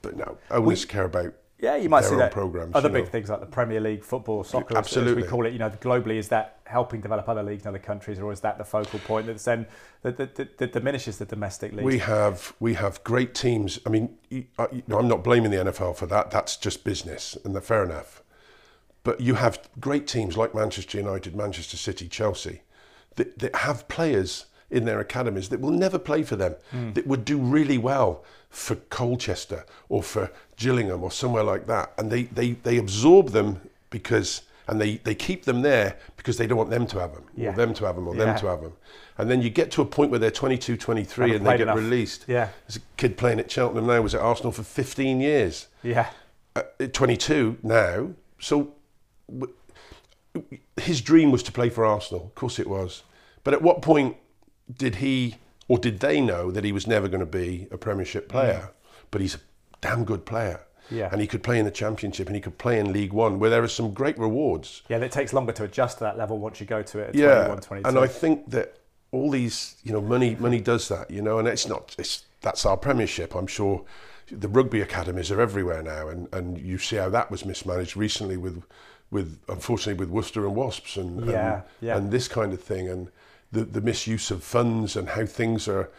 [0.00, 1.34] but no, owners care about.
[1.60, 2.30] Yeah, you might see that.
[2.30, 3.10] programs, other big know.
[3.10, 5.22] things like the Premier League, football, soccer, Absolutely.
[5.22, 5.52] we call it.
[5.52, 8.58] You know, globally, is that helping develop other leagues in other countries, or is that
[8.58, 9.66] the focal point that's then
[10.02, 11.84] that, that, that, that diminishes the domestic league?
[11.84, 13.80] We have we have great teams.
[13.84, 16.30] I mean, you, you know, I'm not blaming the NFL for that.
[16.30, 18.22] That's just business, and they're fair enough.
[19.02, 22.60] But you have great teams like Manchester United, Manchester City, Chelsea,
[23.18, 26.54] that, that have players in their academies that will never play for them,
[26.94, 31.92] that would do really well for Colchester or for Gillingham or somewhere like that.
[31.98, 36.46] And they, they, they absorb them because, and they, they keep them there because they
[36.46, 37.50] don't want them to have them, Yeah.
[37.50, 38.24] or them to have them, or Yeah.
[38.26, 38.72] them to have them.
[39.16, 41.76] And then you get to a point where they're 22, 23 and they get enough.
[41.76, 42.24] released.
[42.28, 42.48] Yeah.
[42.66, 46.10] There's a kid playing at Cheltenham now, was at Arsenal for 15 years yeah,
[46.56, 46.62] uh,
[46.92, 48.10] 22 now.
[48.38, 48.74] So
[49.28, 49.54] w-
[50.76, 52.26] his dream was to play for Arsenal.
[52.26, 53.02] Of course it was.
[53.48, 54.14] But at what point
[54.70, 55.36] did he
[55.68, 58.68] or did they know that he was never going to be a Premiership player?
[58.68, 58.70] Mm.
[59.10, 59.40] But he's a
[59.80, 60.60] damn good player.
[60.90, 61.08] Yeah.
[61.10, 63.48] And he could play in the Championship and he could play in League One where
[63.48, 64.82] there are some great rewards.
[64.90, 64.98] yeah.
[64.98, 67.46] It takes longer to adjust to that level once you go to it at Yeah.
[67.46, 67.88] 21, 22.
[67.88, 68.80] And I think that
[69.12, 72.66] all these, you know, money money does that, you know, and it's not it's that's
[72.66, 73.34] our premiership.
[73.34, 73.82] I'm sure
[74.30, 78.36] the rugby academies are everywhere now and, and you see how that was mismanaged recently
[78.36, 78.62] with
[79.10, 81.96] with unfortunately with Worcester and Wasps and Yeah, and, yeah.
[81.96, 83.10] and this kind of thing and
[83.52, 85.90] the, the misuse of funds and how things are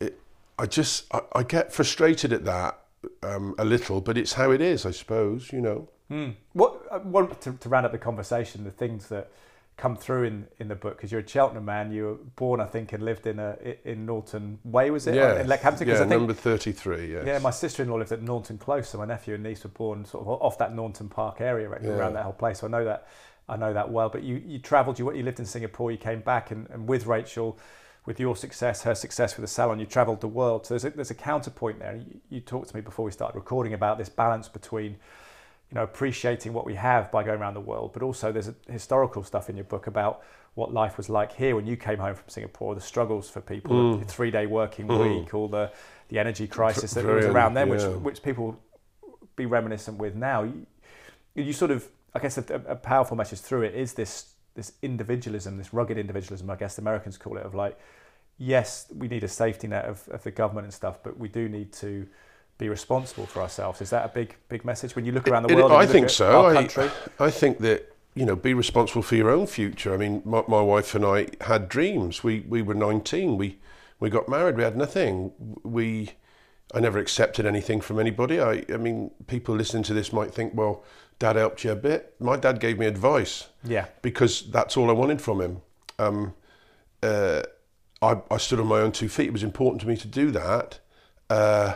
[0.00, 0.20] it,
[0.58, 2.78] I just I, I get frustrated at that
[3.22, 5.88] um, a little, but it's how it is, I suppose, you know.
[6.08, 6.30] Hmm.
[6.52, 9.30] What I want to, to round up the conversation, the things that
[9.76, 12.64] come through in, in the book, because you're a Cheltenham man, you were born, I
[12.64, 15.14] think, and lived in a in Norton Way, was it?
[15.14, 15.86] Yeah, in Leckhampton.
[15.86, 17.12] yeah, I think, number thirty-three.
[17.12, 17.24] Yes.
[17.26, 20.26] Yeah, my sister-in-law lived at Norton Close, so my nephew and niece were born sort
[20.26, 21.90] of off that Norton Park area, right, Yeah.
[21.90, 22.58] around that whole place.
[22.60, 23.06] So I know that
[23.48, 24.08] I know that well.
[24.08, 27.06] But you you travelled, you you lived in Singapore, you came back, and, and with
[27.06, 27.58] Rachel,
[28.06, 30.66] with your success, her success with the salon, you travelled the world.
[30.66, 31.96] So there's a, there's a counterpoint there.
[31.96, 34.92] You, you talked to me before we started recording about this balance between
[35.70, 38.54] you know appreciating what we have by going around the world, but also there's a
[38.70, 40.22] historical stuff in your book about
[40.54, 43.76] what life was like here when you came home from Singapore, the struggles for people,
[43.76, 44.00] mm.
[44.00, 45.20] the three day working mm.
[45.20, 45.70] week, all the
[46.08, 48.58] the energy crisis that was around then, which which people
[49.36, 50.42] be reminiscent with now.
[50.42, 50.66] You,
[51.34, 55.56] you sort of, I guess, a, a powerful message through it is this this individualism,
[55.56, 56.50] this rugged individualism.
[56.50, 57.78] I guess the Americans call it of like,
[58.38, 61.48] yes, we need a safety net of, of the government and stuff, but we do
[61.48, 62.08] need to
[62.58, 63.80] be responsible for ourselves.
[63.80, 65.72] Is that a big big message when you look around the It- world?
[65.72, 66.46] I think so.
[66.46, 66.90] I.
[67.20, 69.94] I think that you know, be responsible for your own future.
[69.94, 72.24] I mean, my, my wife and I had dreams.
[72.24, 73.36] We we were nineteen.
[73.36, 73.58] We
[74.00, 74.56] we got married.
[74.56, 75.32] We had nothing.
[75.62, 76.10] We
[76.74, 78.40] I never accepted anything from anybody.
[78.40, 80.84] I I mean, people listening to this might think, well,
[81.18, 82.14] Dad helped you a bit.
[82.20, 83.86] My dad gave me advice Yeah.
[84.02, 85.60] because that's all I wanted from him.
[85.98, 86.34] Um,
[87.02, 87.42] uh,
[88.00, 89.26] I, I stood on my own two feet.
[89.28, 90.78] It was important to me to do that.
[91.28, 91.74] Uh,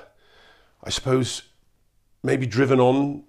[0.85, 1.43] I suppose
[2.23, 3.25] maybe driven on,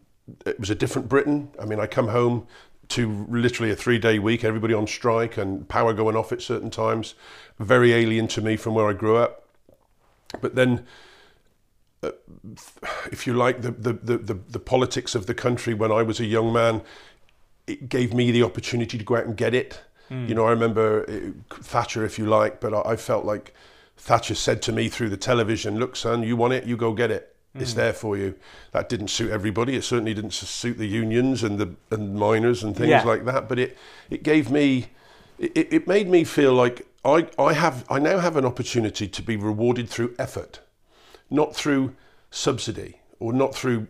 [0.46, 1.50] it was a different Britain.
[1.60, 2.46] I mean, I come home
[2.90, 6.70] to literally a three day week, everybody on strike and power going off at certain
[6.70, 7.16] times.
[7.60, 9.48] Very alien to me from where I grew up.
[10.42, 10.86] But then,
[13.12, 16.26] if you like, the, the, the, the, politics of the country when I was a
[16.26, 16.82] young man,
[17.68, 19.82] it gave me the opportunity to go out and get it.
[20.10, 23.52] You know, I remember uh, Thatcher, if you like, but I, I felt like
[23.98, 27.10] Thatcher said to me through the television, "Look, son, you want it, you go get
[27.10, 28.36] it." It's there for you.
[28.72, 29.76] That didn't suit everybody.
[29.76, 33.04] It certainly didn't suit the unions and the and miners and things Yeah.
[33.04, 33.50] like that.
[33.50, 33.78] But it
[34.12, 34.88] it gave me
[35.40, 39.22] it, it made me feel like I, I have I now have an opportunity to
[39.22, 40.60] be rewarded through effort,
[41.34, 41.96] not through
[42.30, 43.88] subsidy or not through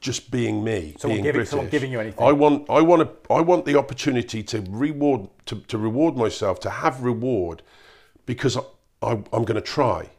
[0.00, 0.94] just being me.
[0.98, 1.50] Someone being giving- British.
[1.50, 2.24] someone giving you anything.
[2.24, 6.60] I want I want to I want the opportunity to reward to, to reward myself
[6.60, 7.62] to have reward
[8.26, 8.60] because I,
[9.02, 10.10] I, I'm going to try,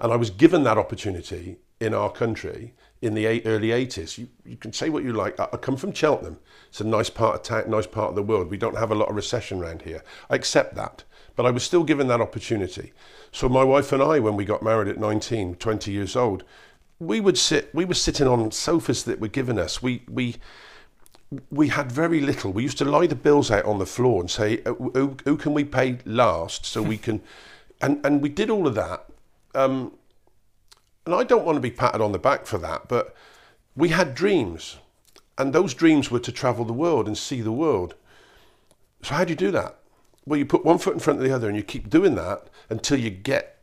[0.00, 4.16] and I was given that opportunity in our country in the eight, early 80s.
[4.16, 5.38] You, you can say what you like.
[5.38, 6.38] I, I come from Cheltenham.
[6.68, 8.50] It's a nice part of town, nice part of the world.
[8.50, 10.02] We don't have a lot of recession around here.
[10.30, 11.04] I accept that,
[11.36, 12.92] but I was still given that opportunity.
[13.32, 16.44] So my wife and I, when we got married at 19, 20 years old,
[16.98, 17.74] we would sit.
[17.74, 19.82] We were sitting on sofas that were given us.
[19.82, 20.36] We we
[21.50, 22.52] we had very little.
[22.52, 25.36] We used to lie the bills out on the floor and say, "Uh, who, who
[25.36, 27.20] can we pay last so we can,
[27.80, 29.06] and, and we did all of that.
[29.54, 29.92] Um,
[31.06, 33.14] and I don't want to be patted on the back for that, but
[33.76, 34.78] we had dreams.
[35.36, 37.94] And those dreams were to travel the world and see the world.
[39.02, 39.78] So how do you do that?
[40.26, 42.48] Well, you put one foot in front of the other and you keep doing that
[42.70, 43.58] until you get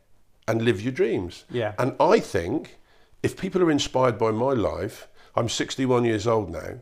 [0.46, 1.44] and live your dreams.
[1.50, 1.74] Yeah.
[1.78, 2.78] And I think
[3.22, 6.78] if people are inspired by my life, I'm 61 years old now,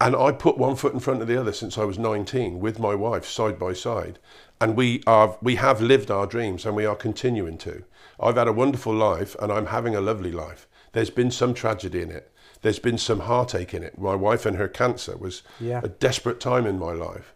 [0.00, 2.78] and I put one foot in front of the other since I was 19 with
[2.78, 4.18] my wife side by side.
[4.60, 7.84] And we are we have lived our dreams and we are continuing to.
[8.20, 10.68] I've had a wonderful life and I'm having a lovely life.
[10.92, 12.30] There's been some tragedy in it.
[12.62, 13.98] There's been some heartache in it.
[13.98, 15.80] My wife and her cancer was Yeah.
[15.82, 17.34] a desperate time in my life.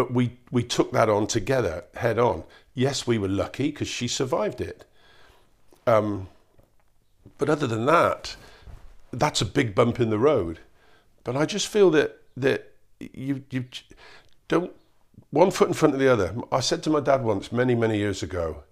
[0.00, 2.44] But we, we took that on together, head on.
[2.72, 4.86] Yes, we were lucky because she survived it.
[5.86, 6.28] Um,
[7.36, 8.34] but other than that,
[9.12, 10.60] that's a big bump in the road.
[11.22, 13.66] But I just feel that that you you
[14.48, 14.72] don't
[15.28, 16.34] one foot in front of the other.
[16.50, 18.62] I said to my dad once, many many years ago,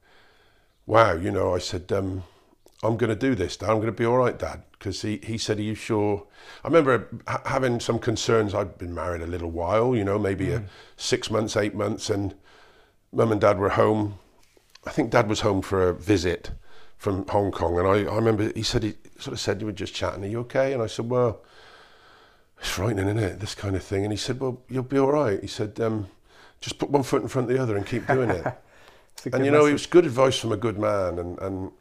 [0.87, 2.25] "Wow, you know," I said, um,
[2.83, 3.57] "I'm going to do this.
[3.57, 3.71] Dad.
[3.71, 6.27] I'm going to be all right, Dad." Because he, he said, "Are you sure?"
[6.65, 8.55] I remember ha- having some concerns.
[8.55, 10.65] I'd been married a little while, you know, maybe a
[10.97, 12.35] six months, eight months, and
[13.13, 14.19] Mum and Dad were home.
[14.87, 16.51] I think Dad was home for a visit
[16.97, 19.73] from Hong Kong, and I, I remember he said he sort of said, "You were
[19.73, 20.25] just chatting.
[20.25, 21.43] Are you okay?" And I said, "Well."
[22.61, 23.41] it's frightening, isn't it?
[23.41, 24.05] This kind of thing.
[24.05, 25.41] And he said, Well, you'll be all right.
[25.41, 26.09] He said, um,
[26.61, 28.45] Just put one foot in front of the other and keep doing it.
[29.33, 31.19] And you know, it was good advice from a good man.
[31.19, 31.73] And, and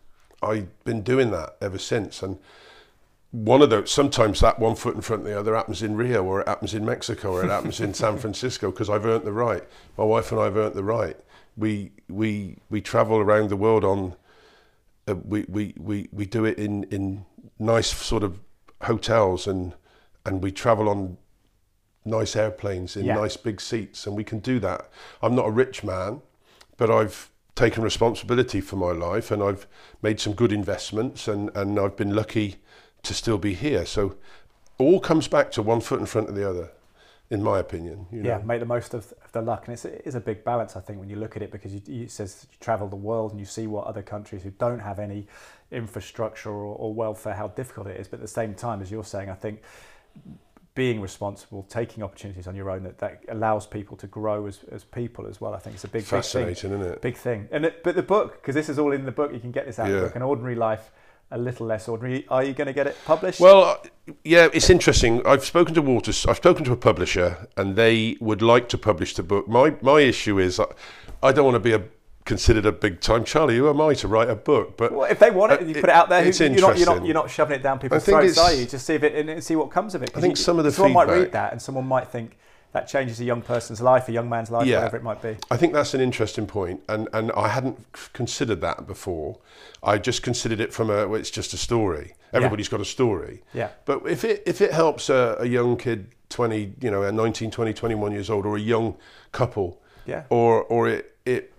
[0.42, 2.22] I've been doing that ever since.
[2.22, 2.38] And
[3.32, 6.24] one of those, sometimes that one foot in front of the other happens in Rio
[6.24, 9.34] or it happens in Mexico or it happens in San Francisco because I've earned the
[9.34, 9.64] right.
[9.98, 11.18] My wife and I have earned the right.
[11.56, 14.16] We, we, we travel around the world on,
[15.08, 17.26] uh, we, we, we, we do it in, in
[17.60, 18.40] nice sort of
[18.84, 19.74] hotels and,
[20.26, 21.18] and we travel on
[22.06, 23.16] nice airplanes in Yeah.
[23.16, 24.90] nice big seats and we can do that.
[25.22, 26.22] I'm not a rich man,
[26.78, 29.68] but I've taken responsibility for my life and I've
[30.04, 32.58] made some good investments and, and I've been lucky
[33.02, 33.86] to still be here.
[33.86, 34.16] So
[34.78, 36.72] all comes back to one foot in front of the other,
[37.32, 38.06] in my opinion.
[38.12, 38.30] You know?
[38.30, 40.82] yeah, make the most of, the luck, and it's, it is a big balance, I
[40.82, 43.32] think, when you look at it, because you, you, it says you travel the world
[43.32, 45.28] and you see what other countries who don't have any
[45.72, 48.08] infrastructure or, or welfare, how difficult it is.
[48.08, 49.62] But at the same time, as you're saying, I think
[50.78, 54.84] being responsible, taking opportunities on your own, that, that allows people to grow as, as
[54.84, 55.56] people as well.
[55.56, 56.20] I think it's a big, big thing.
[56.20, 57.02] Fascinating, isn't it?
[57.02, 57.50] Big thing.
[57.52, 59.66] And it, but the book, because this is all in the book, you can get
[59.66, 60.00] this out of Yeah.
[60.02, 60.16] the book.
[60.16, 60.92] An ordinary life,
[61.32, 62.28] a little less ordinary.
[62.30, 63.40] Are you going to get it published?
[63.40, 63.84] Well,
[64.24, 65.26] yeah, it's interesting.
[65.26, 66.28] I've spoken to Waters.
[66.28, 69.48] I've spoken to a publisher, and they would like to publish the book.
[69.48, 70.66] My my issue is, I,
[71.24, 71.82] I don't want to be a
[72.28, 73.58] considered a big time Charlie.
[73.58, 74.78] Who am I to write a book?
[74.78, 76.24] But Well, if they want it, Uh, and you put it out there.
[76.24, 77.06] it's You're not, you're not, interesting.
[77.06, 78.66] you're not shoving it down people's throats, are you?
[78.66, 80.12] Just see if it and see what comes of it.
[80.16, 82.38] I think you- some of the someone might read that, and someone might think
[82.74, 84.76] that changes a young person's life, a young man's life, Yeah.
[84.80, 85.38] whatever it might be.
[85.50, 87.78] I think that's an interesting point, and and I hadn't
[88.14, 89.38] considered that before.
[89.82, 92.14] I just considered it from a well, it's just a story.
[92.34, 93.42] Everybody's got a story.
[93.54, 93.70] Yeah.
[93.86, 97.50] But if it if it helps a, a young kid, 20, you know, a 19,
[97.52, 98.96] 20, 21 years old, or a young
[99.32, 100.24] couple, Yeah.
[100.30, 101.54] or or it it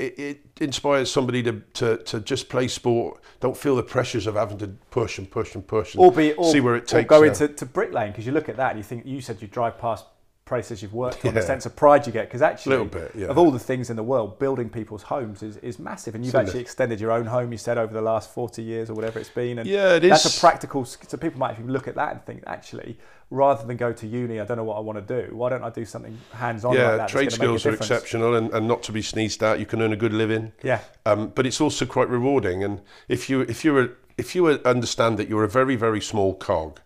[0.00, 4.34] it, it inspires somebody to, to, to just play sport, don't feel the pressures of
[4.34, 6.86] having to push and push and push and Or be, or, see where it or
[6.86, 7.28] takes go you.
[7.28, 9.78] into to bricklaying because you look at that and you think you said you drive
[9.78, 10.06] past
[10.50, 13.28] places you've worked on, the sense of pride you get because actually, bit, yeah.
[13.28, 16.34] of all the things in the world, building people's homes is, is massive, and you've
[16.34, 16.48] Isn't it?
[16.48, 17.52] actually extended your own home.
[17.52, 20.26] You said over the last forty years or whatever it's been, and Yeah, it that's
[20.26, 20.36] is.
[20.36, 20.84] a practical.
[20.84, 22.98] So people might actually look at that and think, actually,
[23.30, 25.34] rather than go to uni, I don't know what I want to do.
[25.34, 27.08] Why don't I do something hands-on yeah, like that?
[27.08, 29.60] trade a skills are exceptional and, and not to be sneezed at.
[29.60, 30.50] You can earn a good living.
[30.64, 32.64] Yeah, um, but it's also quite rewarding.
[32.64, 36.34] And if you if you were if you understand that you're a very very small
[36.34, 36.80] cog,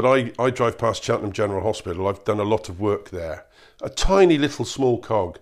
[0.00, 2.06] but I I drive past Cheltenham General Hospital.
[2.06, 3.46] I've done a lot of work there.
[3.82, 5.38] A tiny little small cog,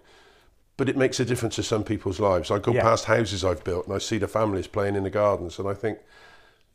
[0.78, 2.50] but it makes a difference to some people's lives.
[2.50, 2.82] I go Yeah.
[2.82, 5.74] past houses I've built and I see the families playing in the gardens, and I
[5.74, 5.98] think.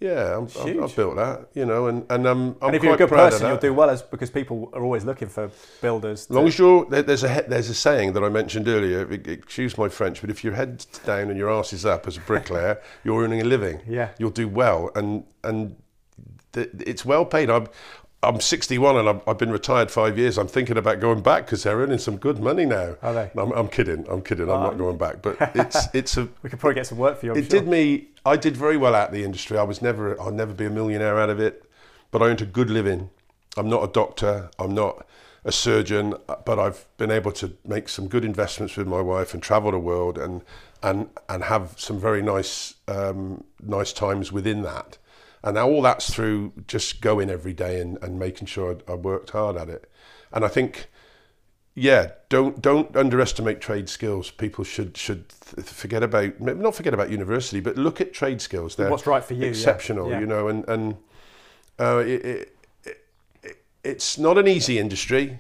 [0.04, 2.96] Yeah, I'm, I'm, I've built that, you know, and and um, I'm and if you're
[2.96, 6.22] a good person, you'll do well as because people are always looking for builders.
[6.22, 9.02] As long as you're there- there's a there's a saying that I mentioned earlier.
[9.12, 12.22] Excuse my French, but if your head's down and your arse is up as a
[12.22, 13.82] bricklayer, you're earning a living.
[13.88, 14.10] Yeah.
[14.18, 15.76] you'll do well, and and
[16.54, 17.50] it's well paid.
[17.50, 17.68] I'm
[18.24, 20.38] I'm 61 and I've, I've been retired five years.
[20.38, 22.96] I'm thinking about going back because they're earning some good money now.
[23.02, 23.32] Are they?
[23.36, 24.06] I'm, I'm kidding.
[24.08, 24.50] I'm kidding.
[24.50, 25.24] I'm not going back.
[25.24, 27.32] But it's it's a we could probably get some work for you.
[27.32, 27.60] I'm it sure.
[27.60, 28.10] did me.
[28.26, 29.58] I did very well out of the industry.
[29.58, 30.20] I was never.
[30.22, 31.66] I'll never be a millionaire out of it,
[32.12, 33.10] but I earned a good living.
[33.58, 34.52] I'm not a doctor.
[34.60, 35.06] I'm not
[35.44, 36.14] a surgeon,
[36.46, 39.80] but I've been able to make some good investments with my wife and travel the
[39.80, 40.44] world and
[40.84, 45.00] and and have some very nice um, nice times within that.
[45.44, 48.96] And now all that's through just going every day and, and making sure I, I
[48.96, 49.90] worked hard at it.
[50.32, 50.88] And I think
[51.74, 54.30] yeah, don't don't underestimate trade skills.
[54.30, 58.76] People should should th- forget about not forget about university, but look at trade skills.
[58.76, 60.20] They're What's right for you, Exceptional, yeah.
[60.20, 60.98] you know, and and
[61.80, 62.58] uh, it, it,
[63.44, 65.40] it, it's not an easy industry,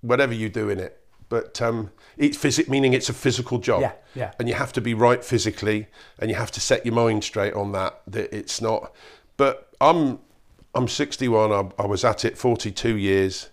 [0.00, 1.00] whatever you do in it.
[1.28, 3.82] But um, it's physic, meaning it's a physical job.
[3.82, 4.32] Yeah, yeah.
[4.38, 5.86] And you have to be right physically,
[6.18, 8.00] and you have to set your mind straight on that.
[8.08, 8.92] That it's not.
[9.38, 10.18] But I'm
[10.74, 11.50] I'm 61.
[11.50, 13.48] I, I was at it 42 years,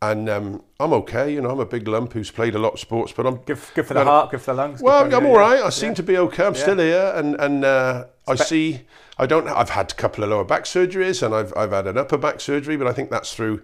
[0.00, 1.32] and um, I'm okay.
[1.32, 3.58] You know, I'm a big lump who's played a lot of sports, but I'm Good,
[3.74, 4.80] good for the heart, good for the lungs.
[4.80, 5.54] well, I'm everything, all yeah.
[5.56, 5.62] right.
[5.62, 6.46] I seem to be okay.
[6.46, 8.80] I'm still here, and and uh, I see.
[9.18, 9.46] I don't.
[9.46, 12.40] I've had a couple of lower back surgeries, and I've I've had an upper back
[12.40, 13.62] surgery, but I think that's through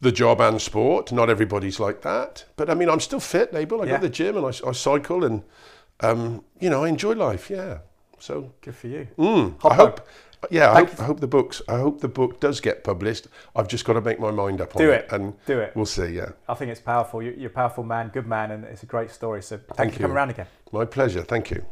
[0.00, 1.12] the job and sport.
[1.12, 3.82] Not everybody's like that, but I mean, I'm still fit, able.
[3.82, 5.42] I go to the gym and I, I cycle, and
[6.00, 7.50] um, you know, I enjoy life.
[7.50, 7.78] Yeah.
[8.18, 9.08] So Good for you.
[9.16, 10.06] mm, I hope.
[10.50, 11.60] Yeah, I hope, I hope the books.
[11.68, 13.26] I hope the book does get published.
[13.54, 15.12] I've just got to make my mind up on Do it, it.
[15.12, 15.72] and Do it.
[15.76, 16.06] we'll see.
[16.14, 17.22] Yeah, I think it's powerful.
[17.22, 19.42] You- You're a powerful man, good man, and it's a great story.
[19.42, 20.46] So thank, you for coming around again.
[20.72, 21.22] my pleasure.
[21.22, 21.64] Thank you.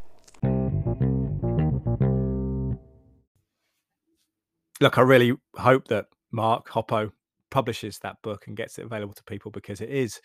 [4.81, 7.11] Look, I really hope that Mark Hoppo
[7.51, 10.21] publishes that book and gets it available to people because it is,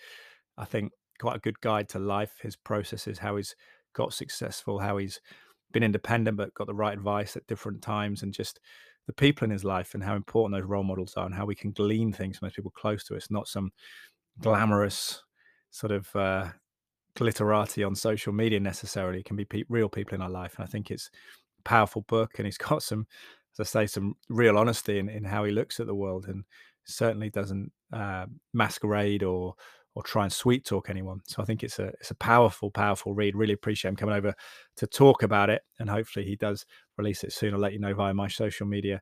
[0.58, 3.56] I think, quite a good guide to life, his processes, how he's
[3.96, 5.20] got successful, how he's
[5.74, 8.60] been independent but got the right advice at different times, and just
[9.08, 11.56] the people in his life and how important those role models are and how we
[11.56, 13.72] can glean things from those people close to us, not some
[14.40, 15.22] glamorous
[15.72, 16.48] sort of uh,
[17.18, 19.20] glitterati on social media necessarily.
[19.20, 20.56] It can be pe- real people in our life.
[20.56, 21.10] And I think it's
[21.60, 23.08] a powerful book and he's got some,
[23.54, 26.46] as I say, some real honesty in, in how he looks at the world and
[26.86, 29.56] certainly doesn't uh, masquerade or
[29.96, 31.22] or try and sweet talk anyone.
[31.26, 33.36] So I think it's a it's a powerful, powerful read.
[33.36, 34.34] Really appreciate him coming over
[34.78, 35.62] to talk about it.
[35.80, 36.66] And hopefully he does
[36.98, 37.54] release it soon.
[37.54, 39.02] I'll let you know via my social media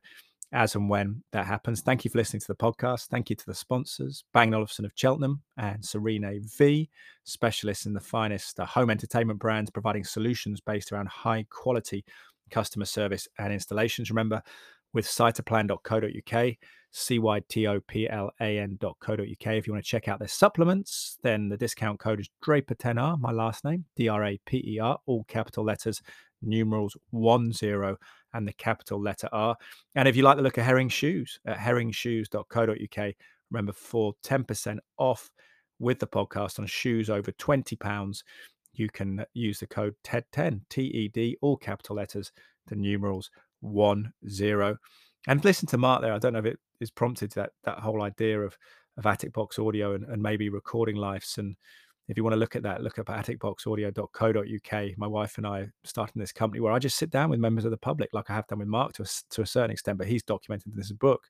[0.52, 1.80] as and when that happens.
[1.80, 3.06] Thank you for listening to the podcast.
[3.06, 6.90] Thank you to the sponsors, Bang Olufsen of Cheltenham and Serene V,
[7.24, 12.04] specialists in the finest uh, home entertainment brands, providing solutions based around high quality
[12.50, 14.10] customer service and installations.
[14.10, 14.42] Remember,
[14.92, 16.54] with cytoplan.co.uk,
[16.92, 19.16] C-Y-T-O-P-L-A-N.co.uk.
[19.18, 23.32] If you want to check out their supplements, then the discount code is Draper10R, my
[23.32, 26.02] last name, D-R-A-P-E-R, all capital letters,
[26.42, 27.96] numerals one zero
[28.34, 29.56] and the capital letter R.
[29.94, 33.14] And if you like the look of Herring Shoes at herringshoes.co.uk,
[33.50, 35.30] remember for 10% off
[35.78, 38.24] with the podcast on shoes over 20 pounds,
[38.74, 42.32] you can use the code TED10, T E D, all capital letters,
[42.68, 44.76] the numerals one zero.
[45.26, 46.12] And listen to Mark there.
[46.12, 48.56] I don't know if it is prompted to that that whole idea of
[48.98, 51.38] of Attic Box Audio and, and maybe recording lives.
[51.38, 51.56] And
[52.08, 54.98] if you want to look at that, look up atticboxaudio.co.uk.
[54.98, 57.70] My wife and I starting this company where I just sit down with members of
[57.70, 60.08] the public, like I have done with Mark to a, to a certain extent, but
[60.08, 61.22] he's documented in this book.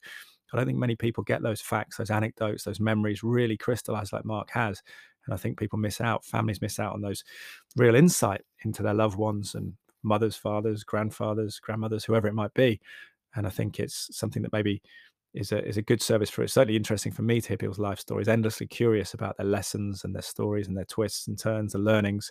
[0.52, 4.24] I don't think many people get those facts, those anecdotes, those memories really crystallized like
[4.24, 4.82] Mark has.
[5.24, 7.24] And I think people miss out, families miss out on those
[7.76, 12.80] real insight into their loved ones and mothers, fathers, grandfathers, grandmothers, whoever it might be.
[13.34, 14.82] And I think it's something that maybe
[15.34, 17.78] is a is a good service for it's certainly interesting for me to hear people's
[17.78, 21.72] life stories, endlessly curious about their lessons and their stories and their twists and turns,
[21.72, 22.30] the learnings.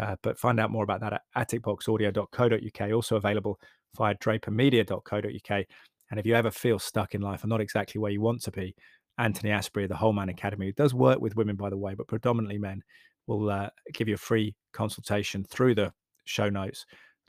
[0.00, 3.58] Uh, but find out more about that at atticboxaudio.co.uk, also available
[3.96, 5.64] via drapermedia.co.uk.
[6.10, 8.50] And if you ever feel stuck in life and not exactly where you want to
[8.50, 8.74] be,
[9.18, 11.94] Anthony Asprey of the Whole Man Academy, who does work with women, by the way,
[11.94, 12.82] but predominantly men,
[13.26, 15.92] will uh, give you a free consultation through the
[16.26, 16.84] show notes.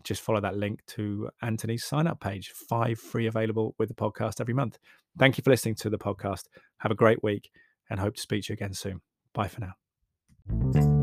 [0.07, 2.53] Just follow that link to Anthony's sign up page.
[2.69, 4.77] Five free available with the podcast every month.
[5.19, 6.45] Thank you for listening to the podcast.
[6.77, 7.49] Have a great week
[7.89, 9.01] and hope to speak to you again soon.
[9.34, 10.97] Bye for now.